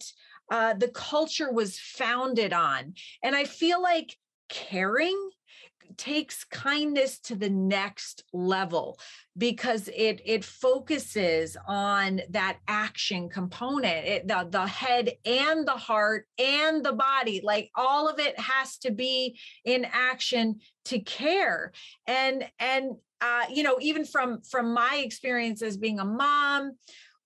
uh, 0.51 0.73
the 0.73 0.89
culture 0.89 1.51
was 1.51 1.79
founded 1.79 2.53
on. 2.53 2.93
And 3.23 3.36
i 3.36 3.45
feel 3.45 3.81
like 3.81 4.17
caring 4.49 5.17
takes 5.97 6.43
kindness 6.43 7.19
to 7.19 7.36
the 7.36 7.49
next 7.49 8.23
level 8.34 8.99
because 9.38 9.88
it 9.95 10.21
it 10.25 10.43
focuses 10.43 11.56
on 11.67 12.21
that 12.30 12.58
action 12.67 13.30
component 13.30 14.06
it, 14.06 14.27
the 14.27 14.47
the 14.49 14.67
head 14.67 15.12
and 15.25 15.67
the 15.67 15.71
heart 15.71 16.27
and 16.38 16.84
the 16.84 16.93
body 16.93 17.41
like 17.43 17.69
all 17.75 18.10
of 18.10 18.19
it 18.19 18.39
has 18.39 18.77
to 18.77 18.91
be 18.91 19.39
in 19.65 19.86
action 19.91 20.60
to 20.86 20.99
care. 20.99 21.71
And 22.08 22.45
and 22.60 22.95
uh, 23.21 23.43
you 23.49 23.63
know 23.63 23.77
even 23.82 24.06
from 24.06 24.41
from 24.41 24.73
my 24.73 25.01
experience 25.04 25.62
as 25.62 25.77
being 25.77 25.99
a 25.99 26.06
mom 26.06 26.73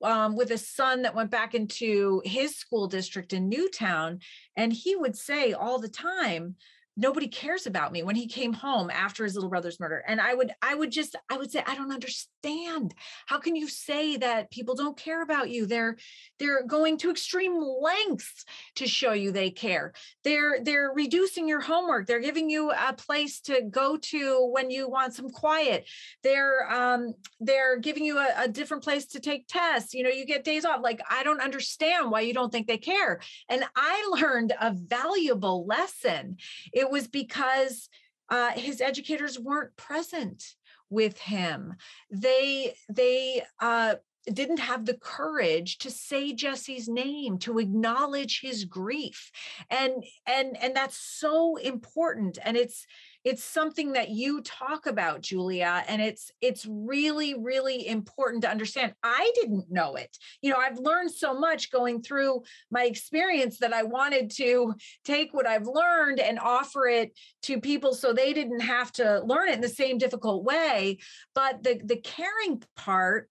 um, 0.04 0.36
with 0.36 0.52
a 0.52 0.58
son 0.58 1.04
that 1.04 1.16
went 1.16 1.32
back 1.32 1.56
into 1.56 2.22
his 2.26 2.56
school 2.56 2.88
district 2.88 3.34
in 3.34 3.50
Newtown, 3.50 4.20
and 4.56 4.72
he 4.74 4.96
would 4.96 5.16
say 5.16 5.54
all 5.54 5.80
the 5.80 5.90
time, 5.90 6.56
nobody 6.98 7.28
cares 7.28 7.68
about 7.68 7.92
me 7.92 8.04
when 8.04 8.16
he 8.16 8.28
came 8.28 8.54
home 8.54 8.90
after 8.90 9.24
his 9.24 9.36
little 9.36 9.50
brother's 9.50 9.80
murder. 9.80 10.04
And 10.08 10.22
i 10.22 10.34
would 10.34 10.52
i 10.62 10.76
would 10.76 10.92
just 10.92 11.16
i 11.30 11.38
would 11.38 11.52
say 11.52 11.64
i 11.66 11.76
don't 11.76 11.92
understand. 11.92 12.94
How 13.26 13.40
can 13.40 13.56
you 13.56 13.68
say 13.68 14.18
that 14.18 14.52
people 14.52 14.76
don't 14.76 14.98
care 14.98 15.22
about 15.22 15.50
you? 15.50 15.66
They're 15.66 15.98
they're 16.40 16.66
going 16.66 16.98
to 17.00 17.12
extreme 17.12 17.58
lengths 17.58 18.46
to 18.76 18.88
show 18.88 19.14
you 19.14 19.32
they 19.32 19.50
care. 19.50 19.94
They're 20.24 20.64
they're 20.64 20.92
reducing 20.94 21.48
your 21.48 21.62
homework. 21.62 22.08
They're 22.08 22.20
giving 22.20 22.50
you 22.50 22.72
a 22.72 22.94
place 22.94 23.42
to 23.42 23.62
go 23.70 23.98
to 23.98 24.50
when 24.52 24.70
you 24.70 24.90
want 24.90 25.14
some 25.14 25.30
quiet. 25.30 25.88
They're 26.24 26.72
um 26.72 27.14
they're 27.40 27.78
giving 27.80 28.06
you 28.06 28.18
a, 28.18 28.44
a 28.44 28.48
different 28.48 28.84
place 28.84 29.06
to 29.08 29.20
take 29.20 29.48
tests. 29.48 29.94
You 29.94 30.04
know 30.04 30.10
you 30.10 30.26
get 30.26 30.44
days 30.44 30.66
off. 30.66 30.82
Like 30.82 31.02
i 31.10 31.24
don't 31.24 31.42
understand 31.42 32.12
why 32.12 32.22
you 32.22 32.34
don't 32.34 32.52
think 32.52 32.68
they 32.68 32.78
care. 32.78 33.20
And 33.50 33.64
i 33.76 34.18
learned 34.22 34.54
a 34.62 34.74
valuable 34.74 35.66
lesson 35.66 36.38
it 36.86 36.92
was 36.92 37.08
because 37.08 37.90
uh, 38.30 38.52
his 38.52 38.82
educators 38.82 39.40
weren't 39.40 39.76
present 39.76 40.44
with 40.90 41.18
him. 41.18 41.74
They 42.12 42.76
they 42.90 43.44
uh, 43.60 43.96
didn't 44.32 44.60
have 44.60 44.86
the 44.86 44.98
courage 44.98 45.78
to 45.80 45.92
say 45.92 46.34
Jesse's 46.34 46.88
name, 46.88 47.38
to 47.40 47.60
acknowledge 47.60 48.42
his 48.42 48.66
grief, 48.66 49.32
and 49.70 50.04
and 50.26 50.58
and 50.62 50.76
that's 50.76 50.98
so 50.98 51.58
important. 51.58 52.38
And 52.44 52.58
it's 52.58 52.86
it's 53.26 53.44
something 53.44 53.94
that 53.94 54.10
you 54.10 54.42
talk 54.42 54.86
about 54.86 55.22
julia 55.22 55.84
and 55.88 56.02
it's 56.02 56.32
it's 56.42 56.66
really 56.70 57.34
really 57.36 57.88
important 57.88 58.44
to 58.44 58.50
understand. 58.50 58.94
I 59.04 59.32
didn't 59.36 59.70
know 59.70 59.96
it. 59.96 60.18
You 60.42 60.52
know 60.52 60.58
i've 60.58 60.80
learned 60.80 61.12
so 61.12 61.38
much 61.38 61.72
going 61.72 62.02
through 62.02 62.44
my 62.72 62.86
experience 62.86 63.58
that 63.60 63.74
i 63.74 63.84
wanted 63.84 64.30
to 64.32 64.74
take 65.04 65.34
what 65.34 65.48
i've 65.48 65.68
learned 65.68 66.20
and 66.20 66.40
offer 66.40 66.88
it 66.88 67.12
to 67.44 67.60
people 67.60 67.94
so 67.94 68.14
they 68.14 68.34
didn't 68.34 68.62
have 68.62 68.92
to 68.94 69.22
learn 69.26 69.50
it 69.50 69.56
in 69.56 69.62
the 69.62 69.70
same 69.70 69.98
difficult 69.98 70.44
way. 70.44 70.98
But 71.34 71.64
the 71.64 71.82
the 71.84 71.98
caring 71.98 72.64
part 72.76 73.30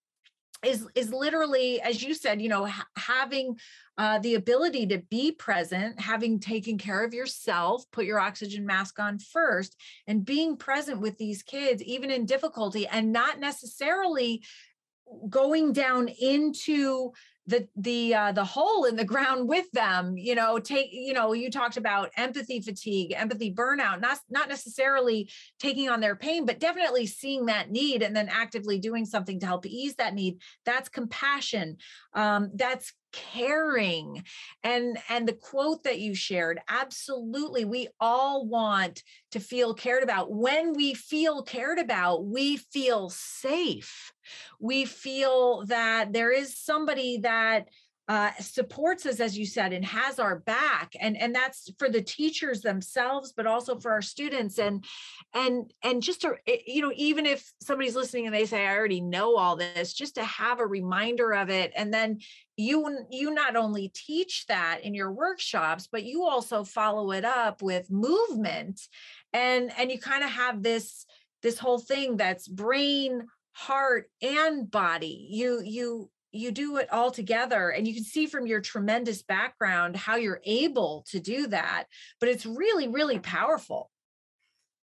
is 0.64 0.87
is 0.94 1.12
literally 1.12 1.80
as 1.80 2.02
you 2.02 2.14
said 2.14 2.40
you 2.40 2.48
know 2.48 2.64
ha- 2.64 2.87
having 2.96 3.57
uh, 3.98 4.18
the 4.18 4.35
ability 4.35 4.87
to 4.87 4.98
be 5.11 5.33
present 5.33 6.00
having 6.00 6.40
taken 6.40 6.78
care 6.78 7.04
of 7.04 7.14
yourself 7.14 7.85
put 7.92 8.04
your 8.04 8.18
oxygen 8.18 8.66
mask 8.66 8.98
on 8.98 9.18
first 9.18 9.76
and 10.07 10.24
being 10.24 10.57
present 10.57 11.00
with 11.00 11.16
these 11.18 11.42
kids 11.42 11.83
even 11.83 12.11
in 12.11 12.26
difficulty 12.26 12.87
and 12.87 13.12
not 13.12 13.38
necessarily 13.38 14.42
going 15.28 15.72
down 15.72 16.09
into 16.09 17.12
the 17.46 17.68
the 17.76 18.14
uh, 18.14 18.33
the 18.33 18.44
hole 18.44 18.85
in 18.85 18.96
the 18.96 19.04
ground 19.04 19.46
with 19.46 19.70
them 19.72 20.16
you 20.16 20.35
know 20.35 20.59
take 20.59 20.88
you 20.92 21.12
know 21.12 21.35
you 21.35 21.50
talked 21.50 21.76
about 21.76 22.11
empathy 22.16 22.59
fatigue 22.59 23.12
empathy 23.14 23.52
burnout 23.52 24.00
not 24.00 24.18
not 24.30 24.48
necessarily 24.48 25.28
taking 25.59 25.90
on 25.90 26.00
their 26.00 26.16
pain 26.16 26.46
but 26.46 26.59
definitely 26.59 27.07
seeing 27.07 27.44
that 27.46 27.70
need 27.70 28.02
and 28.02 28.16
then 28.16 28.30
actively 28.30 28.78
doing 28.78 29.04
something 29.04 29.38
to 29.40 29.46
help 29.46 29.66
ease 29.66 29.94
that 29.96 30.14
need. 30.14 30.40
That's 30.64 30.88
compassion. 30.88 31.76
Um, 32.14 32.50
that's 32.54 32.92
caring 33.14 34.24
and 34.62 34.98
and 35.09 35.27
the 35.29 35.33
quote 35.33 35.85
that 35.85 35.98
you 35.98 36.14
shared 36.14 36.61
absolutely 36.68 37.64
we 37.64 37.88
all 38.00 38.46
want 38.46 39.03
to 39.31 39.40
feel 39.40 39.74
cared 39.74 40.03
about. 40.03 40.33
When 40.33 40.74
we 40.74 40.94
feel 40.94 41.42
cared 41.42 41.79
about 41.79 42.24
we 42.24 42.57
feel 42.57 43.11
safe. 43.11 44.12
We 44.59 44.85
feel 44.85 45.66
that 45.66 46.12
there 46.12 46.31
is 46.31 46.57
somebody 46.59 47.18
that 47.18 47.68
uh, 48.07 48.31
supports 48.38 49.07
us 49.07 49.19
as 49.19 49.37
you 49.38 49.47
said 49.47 49.73
and 49.73 49.85
has 49.85 50.19
our 50.19 50.38
back 50.40 50.93
and 51.01 51.17
and 51.17 51.35
that's 51.35 51.71
for 51.79 51.88
the 51.88 52.03
teachers 52.03 52.61
themselves 52.61 53.33
but 53.35 53.47
also 53.47 53.79
for 53.79 53.93
our 53.93 54.03
students 54.03 54.59
and 54.59 54.85
and 55.33 55.73
and 55.83 56.03
just 56.03 56.21
to 56.21 56.35
eh, 56.47 56.59
you 56.67 56.83
know 56.83 56.93
even 56.97 57.25
if 57.25 57.51
somebody's 57.62 57.97
listening 57.97 58.27
and 58.27 58.35
they 58.35 58.45
say 58.45 58.67
i 58.67 58.77
already 58.77 59.01
know 59.01 59.37
all 59.37 59.57
this 59.57 59.95
just 59.95 60.17
to 60.17 60.25
have 60.25 60.61
a 60.61 60.67
reminder 60.67 61.33
of 61.33 61.49
it 61.49 61.73
and 61.75 61.95
then 61.95 62.19
you 62.59 63.07
you 63.11 63.33
not 63.33 63.57
only 63.57 63.90
teach 63.95 64.45
that 64.49 64.81
in 64.83 64.93
your 64.93 65.11
workshops 65.11 65.88
but 65.90 66.05
you 66.05 66.25
also 66.25 66.62
follow 66.62 67.11
it 67.11 67.25
up 67.25 67.62
with 67.62 67.90
movement 67.90 68.83
and 69.33 69.73
and 69.79 69.90
you 69.90 69.99
kind 69.99 70.23
of 70.23 70.29
have 70.29 70.62
this 70.62 71.07
this 71.43 71.59
whole 71.59 71.79
thing 71.79 72.19
that's 72.19 72.49
brain 72.49 73.23
heart 73.55 74.11
and 74.21 74.71
body. 74.71 75.29
You 75.31 75.62
you 75.64 76.11
you 76.35 76.51
do 76.51 76.77
it 76.77 76.92
all 76.92 77.11
together 77.11 77.70
and 77.70 77.87
you 77.87 77.94
can 77.94 78.05
see 78.05 78.27
from 78.27 78.47
your 78.47 78.61
tremendous 78.61 79.23
background 79.23 79.97
how 79.97 80.16
you're 80.16 80.40
able 80.44 81.05
to 81.09 81.20
do 81.20 81.47
that 81.47 81.85
but 82.20 82.29
it's 82.29 82.44
really 82.44 82.88
really 82.88 83.18
powerful 83.18 83.90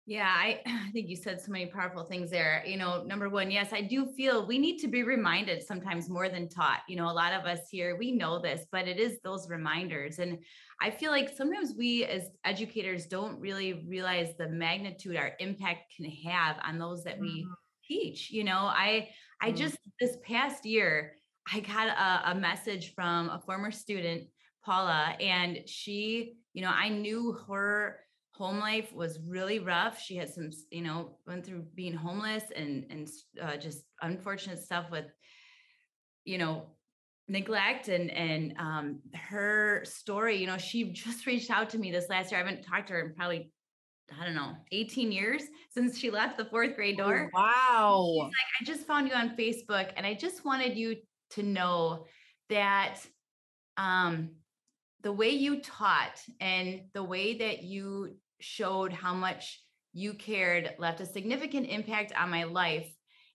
yeah 0.06 0.32
I, 0.34 0.60
I 0.66 0.90
think 0.92 1.08
you 1.08 1.16
said 1.16 1.40
so 1.40 1.52
many 1.52 1.66
powerful 1.66 2.04
things 2.04 2.30
there 2.30 2.62
you 2.66 2.76
know 2.76 3.02
number 3.02 3.28
one 3.28 3.50
yes 3.50 3.72
i 3.72 3.82
do 3.82 4.06
feel 4.06 4.46
we 4.46 4.58
need 4.58 4.78
to 4.78 4.88
be 4.88 5.02
reminded 5.02 5.62
sometimes 5.62 6.08
more 6.08 6.28
than 6.28 6.48
taught 6.48 6.80
you 6.88 6.96
know 6.96 7.10
a 7.10 7.12
lot 7.12 7.32
of 7.32 7.44
us 7.44 7.60
here 7.70 7.96
we 7.98 8.12
know 8.12 8.40
this 8.40 8.66
but 8.72 8.88
it 8.88 8.98
is 8.98 9.18
those 9.22 9.48
reminders 9.50 10.18
and 10.18 10.38
i 10.80 10.90
feel 10.90 11.10
like 11.10 11.28
sometimes 11.36 11.74
we 11.76 12.04
as 12.04 12.30
educators 12.44 13.06
don't 13.06 13.38
really 13.38 13.84
realize 13.88 14.30
the 14.38 14.48
magnitude 14.48 15.16
our 15.16 15.32
impact 15.40 15.92
can 15.94 16.06
have 16.06 16.56
on 16.64 16.78
those 16.78 17.04
that 17.04 17.18
we 17.18 17.42
mm-hmm. 17.42 17.52
teach 17.86 18.30
you 18.30 18.44
know 18.44 18.70
i 18.72 19.08
i 19.42 19.48
mm-hmm. 19.48 19.56
just 19.56 19.76
this 20.00 20.16
past 20.24 20.64
year 20.64 21.12
I 21.52 21.60
got 21.60 21.88
a, 21.88 22.32
a 22.32 22.34
message 22.34 22.94
from 22.94 23.28
a 23.30 23.40
former 23.44 23.70
student, 23.70 24.24
Paula, 24.64 25.16
and 25.20 25.60
she, 25.66 26.34
you 26.54 26.62
know, 26.62 26.72
I 26.74 26.88
knew 26.88 27.38
her 27.48 28.00
home 28.32 28.58
life 28.58 28.92
was 28.92 29.18
really 29.26 29.60
rough. 29.60 30.00
She 30.00 30.16
had 30.16 30.28
some, 30.28 30.50
you 30.70 30.82
know, 30.82 31.18
went 31.26 31.46
through 31.46 31.64
being 31.74 31.94
homeless 31.94 32.44
and 32.54 32.86
and 32.90 33.08
uh, 33.40 33.56
just 33.56 33.84
unfortunate 34.02 34.58
stuff 34.58 34.90
with, 34.90 35.06
you 36.24 36.38
know, 36.38 36.64
neglect 37.28 37.88
and 37.88 38.10
and 38.10 38.54
um, 38.58 39.00
her 39.14 39.82
story. 39.84 40.36
You 40.36 40.48
know, 40.48 40.58
she 40.58 40.84
just 40.92 41.26
reached 41.26 41.50
out 41.50 41.70
to 41.70 41.78
me 41.78 41.92
this 41.92 42.08
last 42.08 42.32
year. 42.32 42.40
I 42.40 42.44
haven't 42.44 42.62
talked 42.62 42.88
to 42.88 42.94
her 42.94 43.00
in 43.00 43.14
probably 43.14 43.52
I 44.20 44.24
don't 44.24 44.36
know, 44.36 44.54
18 44.70 45.10
years 45.10 45.42
since 45.70 45.98
she 45.98 46.10
left 46.10 46.38
the 46.38 46.44
fourth 46.44 46.76
grade 46.76 47.00
oh, 47.00 47.04
door. 47.04 47.30
Oh, 47.34 47.40
wow. 47.40 48.12
She's 48.14 48.22
like, 48.22 48.60
I 48.60 48.64
just 48.64 48.86
found 48.86 49.08
you 49.08 49.14
on 49.14 49.36
Facebook 49.36 49.90
and 49.96 50.06
I 50.06 50.14
just 50.14 50.44
wanted 50.44 50.76
you 50.76 50.96
to 51.30 51.42
know 51.42 52.06
that 52.48 52.98
um, 53.76 54.30
the 55.02 55.12
way 55.12 55.30
you 55.30 55.60
taught 55.60 56.20
and 56.40 56.82
the 56.94 57.02
way 57.02 57.38
that 57.38 57.62
you 57.62 58.16
showed 58.40 58.92
how 58.92 59.14
much 59.14 59.60
you 59.92 60.14
cared 60.14 60.74
left 60.78 61.00
a 61.00 61.06
significant 61.06 61.68
impact 61.68 62.12
on 62.18 62.30
my 62.30 62.44
life. 62.44 62.90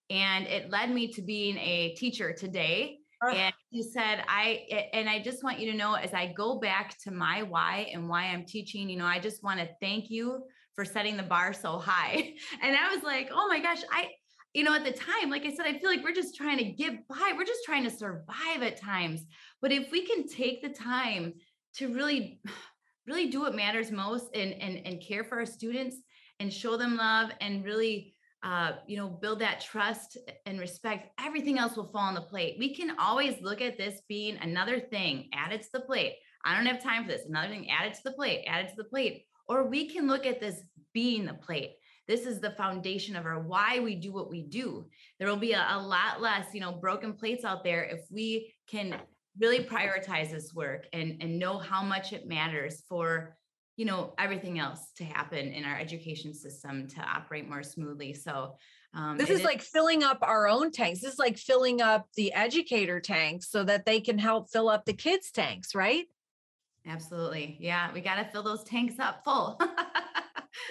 And 0.10 0.46
it 0.48 0.70
led 0.70 0.92
me 0.92 1.08
to 1.14 1.22
being 1.22 1.58
a 1.58 1.96
teacher 1.98 2.34
today. 2.34 2.98
And 3.36 3.54
he 3.70 3.84
said, 3.84 4.24
I, 4.28 4.90
and 4.94 5.08
I 5.08 5.20
just 5.22 5.44
want 5.44 5.60
you 5.60 5.72
to 5.72 5.78
know 5.78 5.94
as 5.94 6.14
I 6.14 6.34
go 6.34 6.60
back 6.60 6.98
to 7.04 7.12
my 7.12 7.44
why 7.44 7.88
and 7.94 8.10
why 8.10 8.26
I'm 8.26 8.46
teaching, 8.46 8.90
you 8.90 8.98
know, 8.98 9.06
I 9.06 9.20
just 9.20 9.44
want 9.44 9.60
to 9.60 9.70
thank 9.80 10.10
you 10.10 10.44
for 10.76 10.86
setting 10.86 11.18
the 11.18 11.24
bar 11.24 11.54
so 11.54 11.78
high. 11.78 12.34
And 12.62 12.76
I 12.76 12.94
was 12.94 13.04
like, 13.04 13.30
oh 13.32 13.48
my 13.48 13.60
gosh, 13.60 13.82
I, 13.92 14.08
you 14.54 14.64
know, 14.64 14.76
at 14.76 14.84
the 14.84 14.92
time, 14.92 15.30
like 15.30 15.46
I 15.46 15.54
said, 15.54 15.66
I 15.66 15.80
feel 15.80 15.90
like 15.90 16.04
we're 16.04 16.14
just 16.14 16.36
trying 16.36 16.58
to 16.58 16.66
get 16.66 17.08
by. 17.08 17.34
We're 17.36 17.46
just 17.46 17.64
trying 17.66 17.84
to 17.84 17.90
survive 17.90 18.62
at 18.62 18.82
times. 18.82 19.24
But 19.62 19.72
if 19.72 19.92
we 19.92 20.06
can 20.06 20.28
take 20.28 20.62
the 20.62 20.70
time 20.70 21.34
to 21.76 21.94
really 21.94 22.42
really 23.08 23.30
do 23.30 23.42
what 23.42 23.56
matters 23.56 23.92
most 23.92 24.36
and 24.36 24.54
and 24.54 24.86
and 24.86 25.02
care 25.02 25.24
for 25.24 25.40
our 25.40 25.46
students 25.46 25.98
and 26.40 26.54
show 26.54 26.78
them 26.78 26.98
love 26.98 27.32
and 27.40 27.64
really 27.64 28.16
uh, 28.44 28.74
you 28.88 28.98
know 28.98 29.08
build 29.08 29.40
that 29.40 29.62
trust 29.62 30.18
and 30.46 30.60
respect 30.60 31.10
everything 31.20 31.58
else 31.58 31.76
will 31.76 31.92
fall 31.92 32.02
on 32.02 32.16
the 32.16 32.22
plate 32.22 32.58
we 32.60 32.74
can 32.74 32.96
always 33.00 33.40
look 33.42 33.62
at 33.62 33.78
this 33.78 34.02
being 34.08 34.38
another 34.38 34.80
thing 34.80 35.30
added 35.34 35.62
to 35.62 35.68
the 35.74 35.82
plate 35.82 36.16
i 36.44 36.56
don't 36.56 36.66
have 36.66 36.82
time 36.82 37.04
for 37.04 37.12
this 37.12 37.26
another 37.28 37.50
thing 37.50 37.70
added 37.70 37.94
to 37.94 38.02
the 38.04 38.12
plate 38.12 38.44
added 38.48 38.70
to 38.70 38.76
the 38.76 38.84
plate 38.84 39.26
or 39.48 39.68
we 39.68 39.88
can 39.88 40.08
look 40.08 40.26
at 40.26 40.40
this 40.40 40.62
being 40.92 41.26
the 41.26 41.34
plate 41.36 41.74
this 42.12 42.26
is 42.26 42.42
the 42.42 42.52
foundation 42.52 43.16
of 43.16 43.26
our 43.26 43.40
why 43.40 43.80
we 43.80 43.96
do 43.96 44.12
what 44.12 44.30
we 44.30 44.42
do. 44.42 44.86
There 45.18 45.30
will 45.30 45.38
be 45.38 45.54
a, 45.54 45.66
a 45.70 45.80
lot 45.80 46.20
less 46.20 46.48
you 46.54 46.60
know 46.60 46.74
broken 46.74 47.14
plates 47.14 47.46
out 47.46 47.64
there 47.64 47.84
if 47.84 48.02
we 48.12 48.54
can 48.70 48.98
really 49.40 49.64
prioritize 49.64 50.30
this 50.30 50.54
work 50.54 50.88
and 50.92 51.16
and 51.22 51.40
know 51.40 51.58
how 51.58 51.82
much 51.82 52.12
it 52.12 52.28
matters 52.28 52.84
for 52.90 53.38
you 53.78 53.86
know 53.86 54.14
everything 54.20 54.60
else 54.60 54.92
to 54.98 55.06
happen 55.06 55.54
in 55.54 55.64
our 55.64 55.80
education 55.80 56.34
system 56.34 56.86
to 56.90 57.00
operate 57.00 57.48
more 57.48 57.64
smoothly. 57.64 58.14
So 58.14 58.56
um, 58.94 59.18
this 59.18 59.30
is, 59.30 59.40
is 59.40 59.46
like 59.46 59.62
filling 59.62 60.04
up 60.04 60.20
our 60.22 60.50
own 60.50 60.74
tanks. 60.74 61.00
This 61.00 61.14
is 61.14 61.20
like 61.20 61.38
filling 61.38 61.82
up 61.82 62.08
the 62.18 62.34
educator 62.34 63.00
tanks 63.00 63.50
so 63.50 63.64
that 63.64 63.86
they 63.86 64.02
can 64.02 64.18
help 64.18 64.52
fill 64.52 64.68
up 64.68 64.84
the 64.84 64.94
kids 64.94 65.32
tanks 65.32 65.74
right? 65.74 66.08
Absolutely. 66.86 67.56
Yeah 67.62 67.94
we 67.94 68.02
got 68.02 68.16
to 68.16 68.26
fill 68.26 68.44
those 68.44 68.66
tanks 68.66 69.00
up 69.00 69.24
full 69.24 69.58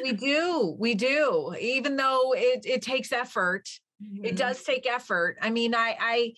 we 0.02 0.12
do 0.12 0.76
we 0.78 0.94
do 0.94 1.54
even 1.60 1.96
though 1.96 2.32
it, 2.34 2.64
it 2.64 2.82
takes 2.82 3.12
effort 3.12 3.68
mm-hmm. 4.02 4.24
it 4.24 4.36
does 4.36 4.62
take 4.62 4.86
effort 4.86 5.36
i 5.40 5.50
mean 5.50 5.74
i 5.74 5.96
i 6.00 6.32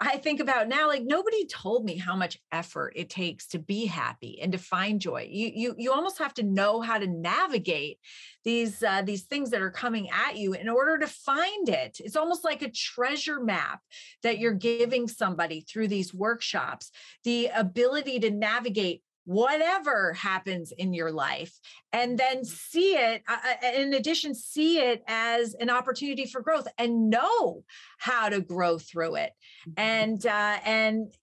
I 0.00 0.16
think 0.16 0.40
about 0.40 0.68
now, 0.68 0.88
like 0.88 1.04
nobody 1.04 1.46
told 1.46 1.84
me 1.84 1.96
how 1.96 2.16
much 2.16 2.38
effort 2.50 2.94
it 2.96 3.08
takes 3.08 3.46
to 3.48 3.60
be 3.60 3.86
happy 3.86 4.40
and 4.42 4.50
to 4.50 4.58
find 4.58 5.00
joy. 5.00 5.28
You 5.30 5.52
you 5.54 5.74
you 5.78 5.92
almost 5.92 6.18
have 6.18 6.34
to 6.34 6.42
know 6.42 6.80
how 6.80 6.98
to 6.98 7.06
navigate 7.06 8.00
these 8.42 8.82
uh, 8.82 9.02
these 9.02 9.22
things 9.22 9.50
that 9.50 9.62
are 9.62 9.70
coming 9.70 10.08
at 10.10 10.36
you 10.36 10.52
in 10.52 10.68
order 10.68 10.98
to 10.98 11.06
find 11.06 11.68
it. 11.68 12.00
It's 12.00 12.16
almost 12.16 12.44
like 12.44 12.62
a 12.62 12.70
treasure 12.70 13.38
map 13.38 13.80
that 14.24 14.38
you're 14.38 14.52
giving 14.52 15.06
somebody 15.06 15.60
through 15.60 15.88
these 15.88 16.12
workshops. 16.12 16.90
The 17.22 17.50
ability 17.54 18.18
to 18.20 18.30
navigate 18.32 19.03
whatever 19.24 20.12
happens 20.12 20.72
in 20.72 20.92
your 20.92 21.10
life 21.10 21.58
and 21.92 22.18
then 22.18 22.44
see 22.44 22.94
it 22.94 23.22
uh, 23.26 23.36
uh 23.44 23.66
in 23.74 23.94
addition 23.94 24.34
see 24.34 24.78
it 24.78 25.02
as 25.08 25.54
an 25.60 25.70
opportunity 25.70 26.26
for 26.26 26.42
growth 26.42 26.68
and 26.76 27.08
know 27.08 27.64
how 27.98 28.28
to 28.28 28.40
grow 28.40 28.78
through 28.78 29.16
it. 29.16 29.32
Mm-hmm. 29.68 29.80
and 29.80 30.26
uh, 30.26 30.58
and 30.64 31.14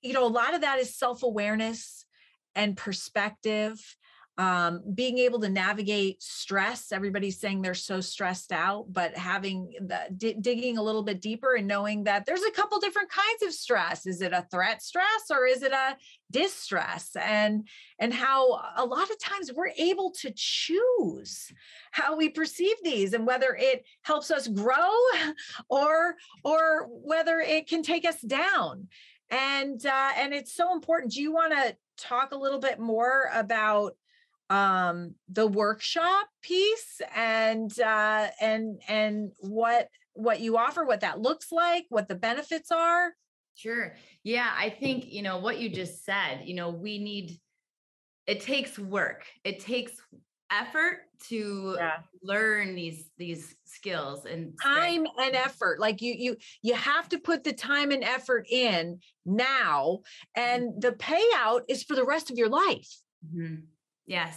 you 0.00 0.12
know 0.14 0.26
a 0.26 0.28
lot 0.28 0.54
of 0.54 0.62
that 0.62 0.78
is 0.78 0.96
self-awareness 0.96 2.06
and 2.54 2.76
perspective 2.76 3.78
um, 4.38 4.82
being 4.94 5.18
able 5.18 5.40
to 5.40 5.48
navigate 5.50 6.22
stress. 6.22 6.90
Everybody's 6.90 7.38
saying 7.38 7.60
they're 7.60 7.74
so 7.74 8.00
stressed 8.00 8.50
out 8.50 8.86
but 8.90 9.14
having 9.16 9.72
the 9.80 10.00
d- 10.16 10.36
digging 10.40 10.78
a 10.78 10.82
little 10.82 11.02
bit 11.02 11.20
deeper 11.20 11.54
and 11.54 11.66
knowing 11.66 12.04
that 12.04 12.24
there's 12.24 12.42
a 12.42 12.50
couple 12.50 12.80
different 12.80 13.10
kinds 13.10 13.42
of 13.42 13.52
stress. 13.52 14.06
Is 14.06 14.22
it 14.22 14.32
a 14.32 14.46
threat 14.50 14.82
stress 14.82 15.30
or 15.30 15.46
is 15.46 15.62
it 15.62 15.72
a 15.72 15.96
distress 16.32 17.10
and 17.20 17.68
and 17.98 18.12
how 18.12 18.60
a 18.76 18.84
lot 18.84 19.10
of 19.10 19.18
times 19.20 19.52
we're 19.54 19.72
able 19.78 20.10
to 20.10 20.32
choose 20.34 21.52
how 21.92 22.16
we 22.16 22.28
perceive 22.28 22.76
these 22.82 23.12
and 23.12 23.26
whether 23.26 23.56
it 23.58 23.84
helps 24.02 24.30
us 24.30 24.48
grow 24.48 24.90
or 25.68 26.16
or 26.42 26.88
whether 26.90 27.38
it 27.38 27.68
can 27.68 27.82
take 27.82 28.04
us 28.04 28.20
down 28.20 28.88
and 29.30 29.86
uh, 29.86 30.10
and 30.16 30.34
it's 30.34 30.54
so 30.54 30.72
important 30.74 31.12
do 31.12 31.22
you 31.22 31.32
want 31.32 31.52
to 31.52 31.76
talk 31.96 32.32
a 32.32 32.38
little 32.38 32.58
bit 32.58 32.80
more 32.80 33.30
about 33.32 33.94
um, 34.50 35.14
the 35.30 35.46
workshop 35.46 36.26
piece 36.42 37.00
and 37.14 37.78
uh, 37.80 38.28
and 38.40 38.82
and 38.88 39.32
what 39.38 39.88
what 40.14 40.40
you 40.40 40.56
offer, 40.56 40.84
what 40.84 41.00
that 41.00 41.20
looks 41.20 41.50
like, 41.50 41.86
what 41.88 42.08
the 42.08 42.14
benefits 42.14 42.70
are? 42.70 43.14
Sure. 43.54 43.94
Yeah, 44.24 44.50
I 44.56 44.70
think 44.70 45.06
you 45.12 45.22
know 45.22 45.38
what 45.38 45.58
you 45.58 45.68
just 45.68 46.04
said. 46.04 46.42
You 46.44 46.54
know, 46.54 46.70
we 46.70 46.98
need. 46.98 47.38
It 48.26 48.40
takes 48.40 48.78
work. 48.78 49.24
It 49.44 49.60
takes 49.60 49.92
effort 50.50 51.00
to 51.28 51.76
yeah. 51.78 51.98
learn 52.22 52.74
these 52.74 53.10
these 53.16 53.54
skills 53.64 54.26
and 54.26 54.52
time 54.62 55.06
and 55.18 55.34
effort 55.34 55.80
like 55.80 56.02
you 56.02 56.14
you 56.18 56.36
you 56.60 56.74
have 56.74 57.08
to 57.08 57.18
put 57.18 57.42
the 57.42 57.54
time 57.54 57.90
and 57.90 58.04
effort 58.04 58.46
in 58.50 58.98
now 59.24 60.00
and 60.36 60.64
mm-hmm. 60.64 60.80
the 60.80 60.92
payout 60.92 61.62
is 61.68 61.82
for 61.82 61.96
the 61.96 62.04
rest 62.04 62.30
of 62.30 62.36
your 62.36 62.50
life 62.50 63.00
mm-hmm. 63.24 63.54
Yes, 64.06 64.36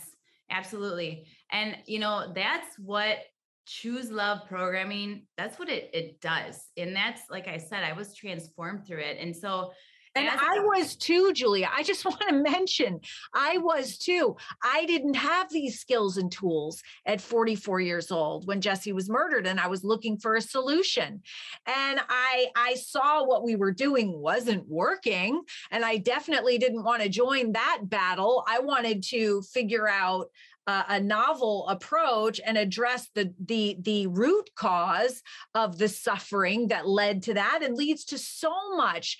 absolutely. 0.49 1.25
And 1.51 1.77
you 1.85 1.99
know, 1.99 2.31
that's 2.33 2.77
what 2.77 3.17
choose 3.65 4.11
love 4.11 4.47
programming, 4.47 5.23
that's 5.37 5.59
what 5.59 5.69
it 5.69 5.89
it 5.93 6.21
does. 6.21 6.63
And 6.77 6.95
that's 6.95 7.23
like 7.29 7.47
I 7.47 7.57
said, 7.57 7.83
I 7.83 7.93
was 7.93 8.13
transformed 8.13 8.85
through 8.85 8.99
it. 8.99 9.17
And 9.19 9.35
so 9.35 9.71
and 10.15 10.29
I 10.29 10.59
was 10.59 10.95
too, 10.95 11.33
Julia. 11.33 11.69
I 11.73 11.83
just 11.83 12.05
want 12.05 12.21
to 12.27 12.33
mention, 12.33 13.01
I 13.33 13.57
was 13.57 13.97
too. 13.97 14.37
I 14.63 14.85
didn't 14.85 15.15
have 15.15 15.51
these 15.51 15.79
skills 15.79 16.17
and 16.17 16.31
tools 16.31 16.81
at 17.05 17.19
44 17.19 17.81
years 17.81 18.11
old 18.11 18.47
when 18.47 18.61
Jesse 18.61 18.93
was 18.93 19.09
murdered, 19.09 19.45
and 19.45 19.59
I 19.59 19.67
was 19.67 19.83
looking 19.83 20.17
for 20.17 20.35
a 20.35 20.41
solution. 20.41 21.21
And 21.67 21.99
I 22.09 22.47
I 22.55 22.75
saw 22.75 23.25
what 23.25 23.43
we 23.43 23.55
were 23.55 23.73
doing 23.73 24.17
wasn't 24.19 24.67
working, 24.67 25.41
and 25.71 25.83
I 25.83 25.97
definitely 25.97 26.57
didn't 26.57 26.83
want 26.83 27.03
to 27.03 27.09
join 27.09 27.51
that 27.51 27.81
battle. 27.83 28.45
I 28.47 28.59
wanted 28.59 29.03
to 29.09 29.41
figure 29.41 29.87
out 29.87 30.27
uh, 30.67 30.83
a 30.89 30.99
novel 30.99 31.67
approach 31.67 32.39
and 32.45 32.57
address 32.57 33.09
the 33.13 33.33
the 33.45 33.77
the 33.81 34.07
root 34.07 34.49
cause 34.55 35.21
of 35.53 35.77
the 35.77 35.87
suffering 35.87 36.69
that 36.69 36.87
led 36.87 37.23
to 37.23 37.33
that 37.33 37.61
and 37.63 37.75
leads 37.75 38.05
to 38.05 38.17
so 38.17 38.75
much 38.75 39.17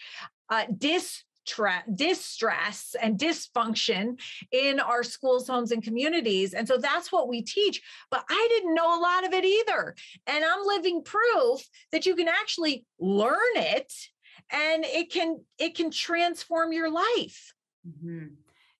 uh, 0.50 0.66
distress, 0.78 1.84
distress 1.94 2.96
and 3.02 3.20
dysfunction 3.20 4.20
in 4.52 4.80
our 4.80 5.04
schools, 5.04 5.48
homes, 5.48 5.72
and 5.72 5.84
communities. 5.84 6.54
And 6.54 6.68
so 6.68 6.78
that's 6.78 7.12
what 7.12 7.28
we 7.28 7.42
teach. 7.42 7.82
But 8.10 8.26
I 8.30 8.48
didn't 8.50 8.76
know 8.76 9.00
a 9.00 9.02
lot 9.02 9.26
of 9.26 9.34
it 9.34 9.46
either. 9.46 9.96
And 10.28 10.44
I'm 10.44 10.66
living 10.66 11.04
proof 11.04 11.68
that 11.92 12.06
you 12.06 12.16
can 12.16 12.28
actually 12.28 12.86
learn 13.00 13.56
it 13.56 13.92
and 14.52 14.86
it 14.86 15.12
can 15.12 15.44
it 15.58 15.76
can 15.76 15.92
transform 15.92 16.74
your 16.74 16.90
life. 16.90 17.54
Mm-hmm. 17.88 18.28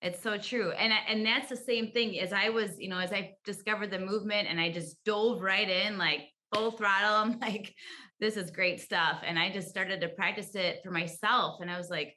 It's 0.06 0.22
so 0.22 0.38
true. 0.38 0.70
And 0.70 0.94
and 1.10 1.26
that's 1.26 1.50
the 1.50 1.58
same 1.58 1.90
thing 1.90 2.20
as 2.20 2.32
I 2.32 2.50
was, 2.50 2.78
you 2.78 2.90
know, 2.90 3.00
as 3.00 3.12
I 3.12 3.32
discovered 3.44 3.90
the 3.90 3.98
movement 3.98 4.48
and 4.48 4.60
I 4.60 4.72
just 4.72 5.04
dove 5.04 5.42
right 5.42 5.68
in 5.68 5.98
like 5.98 6.30
full 6.54 6.70
throttle. 6.70 7.16
I'm 7.16 7.40
like, 7.40 7.74
this 8.20 8.38
is 8.38 8.52
great 8.52 8.80
stuff. 8.80 9.22
And 9.26 9.40
I 9.40 9.52
just 9.52 9.68
started 9.68 10.00
to 10.02 10.10
practice 10.10 10.54
it 10.54 10.82
for 10.84 10.92
myself. 10.92 11.60
And 11.60 11.72
I 11.72 11.78
was 11.78 11.90
like, 11.90 12.16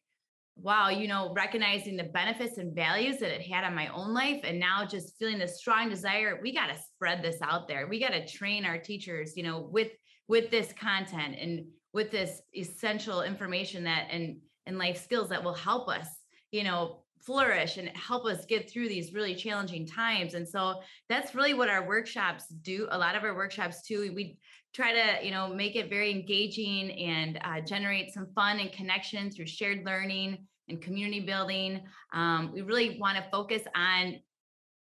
wow, 0.55 0.91
you 0.91 1.09
know, 1.09 1.33
recognizing 1.35 1.97
the 1.97 2.05
benefits 2.05 2.59
and 2.59 2.75
values 2.75 3.21
that 3.21 3.35
it 3.35 3.41
had 3.41 3.65
on 3.65 3.75
my 3.75 3.89
own 3.89 4.13
life. 4.13 4.43
And 4.45 4.61
now 4.61 4.85
just 4.85 5.17
feeling 5.19 5.39
this 5.39 5.57
strong 5.57 5.89
desire, 5.89 6.39
we 6.43 6.53
got 6.53 6.67
to 6.67 6.79
spread 6.95 7.23
this 7.23 7.39
out 7.41 7.69
there. 7.69 7.87
We 7.89 8.01
got 8.01 8.13
to 8.13 8.27
train 8.27 8.67
our 8.67 8.77
teachers, 8.77 9.35
you 9.35 9.45
know, 9.45 9.67
with 9.73 9.93
with 10.29 10.51
this 10.51 10.75
content 10.75 11.37
and 11.41 11.65
with 11.95 12.11
this 12.11 12.43
essential 12.55 13.23
information 13.23 13.85
that 13.85 14.09
and 14.11 14.41
and 14.67 14.77
life 14.77 15.03
skills 15.03 15.31
that 15.31 15.43
will 15.43 15.55
help 15.55 15.89
us, 15.89 16.07
you 16.53 16.65
know, 16.65 17.05
flourish 17.29 17.77
and 17.77 17.91
help 17.91 18.25
us 18.25 18.47
get 18.47 18.71
through 18.71 18.89
these 18.89 19.13
really 19.13 19.35
challenging 19.35 19.87
times. 19.87 20.33
And 20.33 20.49
so 20.49 20.81
that's 21.11 21.35
really 21.35 21.53
what 21.53 21.69
our 21.69 21.87
workshops 21.87 22.47
do. 22.63 22.89
A 22.91 22.97
lot 22.97 23.15
of 23.15 23.23
our 23.23 23.35
workshops 23.35 23.83
too, 23.87 24.11
we 24.17 24.39
try 24.75 24.93
to 24.95 25.25
you 25.27 25.31
know 25.31 25.49
make 25.49 25.77
it 25.77 25.91
very 25.91 26.11
engaging 26.11 26.91
and 26.93 27.39
uh, 27.45 27.61
generate 27.61 28.15
some 28.15 28.29
fun 28.35 28.61
and 28.61 28.73
connection 28.73 29.31
through 29.31 29.47
shared 29.47 29.85
learning 29.85 30.47
and 30.71 30.81
community 30.81 31.21
building. 31.21 31.83
Um, 32.15 32.51
we 32.55 32.63
really 32.63 32.99
want 32.99 33.19
to 33.19 33.25
focus 33.31 33.63
on 33.77 34.17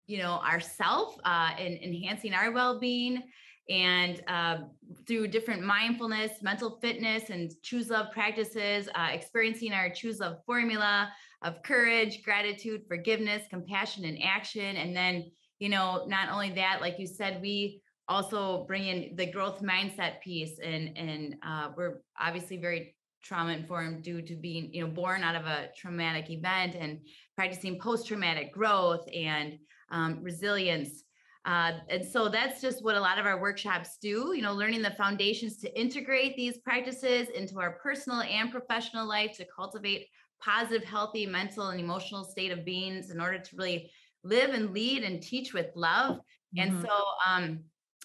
you 0.06 0.20
know 0.20 0.40
ourself 0.40 1.18
uh, 1.26 1.52
and 1.60 1.78
enhancing 1.84 2.34
our 2.34 2.52
well-being 2.52 3.24
and 3.70 4.22
uh, 4.28 4.58
through 5.06 5.28
different 5.28 5.62
mindfulness 5.62 6.42
mental 6.42 6.80
fitness 6.82 7.30
and 7.30 7.52
choose 7.64 7.90
love 7.90 8.12
practices 8.12 8.88
uh, 8.96 9.10
experiencing 9.12 9.74
our 9.74 9.90
choose 9.90 10.20
love 10.20 10.38
formula 10.46 11.10
of 11.44 11.62
courage 11.64 12.24
gratitude 12.24 12.82
forgiveness 12.88 13.44
compassion 13.50 14.06
and 14.06 14.18
action 14.24 14.78
and 14.78 14.96
then 14.96 15.30
you 15.60 15.70
know 15.70 16.06
not 16.08 16.30
only 16.30 16.50
that 16.52 16.80
like 16.82 16.98
you 16.98 17.08
said 17.08 17.42
we 17.42 17.82
also 18.10 18.64
bring 18.68 18.88
in 18.88 19.16
the 19.18 19.26
growth 19.26 19.62
mindset 19.62 20.22
piece 20.22 20.60
and 20.60 20.98
and 20.98 21.36
uh, 21.46 21.70
we're 21.76 22.02
obviously 22.20 22.58
very 22.58 22.96
trauma 23.22 23.52
informed 23.52 24.04
due 24.04 24.22
to 24.22 24.36
being 24.36 24.74
you 24.74 24.82
know 24.82 24.90
born 24.90 25.22
out 25.24 25.36
of 25.36 25.46
a 25.46 25.68
traumatic 25.76 26.30
event 26.30 26.76
and 26.80 27.00
practicing 27.36 27.78
post 27.80 28.08
traumatic 28.08 28.54
growth 28.54 29.06
and 29.14 29.58
um, 29.92 30.20
resilience. 30.22 31.04
Uh, 31.48 31.80
and 31.88 32.06
so 32.06 32.28
that's 32.28 32.60
just 32.60 32.84
what 32.84 32.98
a 32.98 33.00
lot 33.00 33.18
of 33.18 33.26
our 33.26 33.40
workshops 33.40 33.98
do, 34.02 34.34
you 34.36 34.42
know, 34.42 34.54
learning 34.54 34.82
the 34.82 34.92
foundations 34.92 35.56
to 35.56 35.80
integrate 35.80 36.36
these 36.36 36.58
practices 36.58 37.30
into 37.30 37.58
our 37.58 37.80
personal 37.82 38.22
and 38.22 38.52
professional 38.52 39.08
life 39.08 39.38
to 39.38 39.46
cultivate 39.56 40.08
positive, 40.42 40.84
healthy 40.84 41.26
mental 41.26 41.70
and 41.70 41.80
emotional 41.80 42.26
state 42.26 42.52
of 42.52 42.66
beings 42.66 43.12
in 43.12 43.22
order 43.22 43.40
to 43.40 43.56
really 43.56 43.90
live 44.26 44.50
and 44.50 44.72
lead 44.74 45.04
and 45.04 45.24
teach 45.24 45.54
with 45.54 45.68
love. 45.74 46.18
Mm-hmm. 46.18 46.60
And 46.60 46.86
so 46.86 46.94
um, 47.26 47.60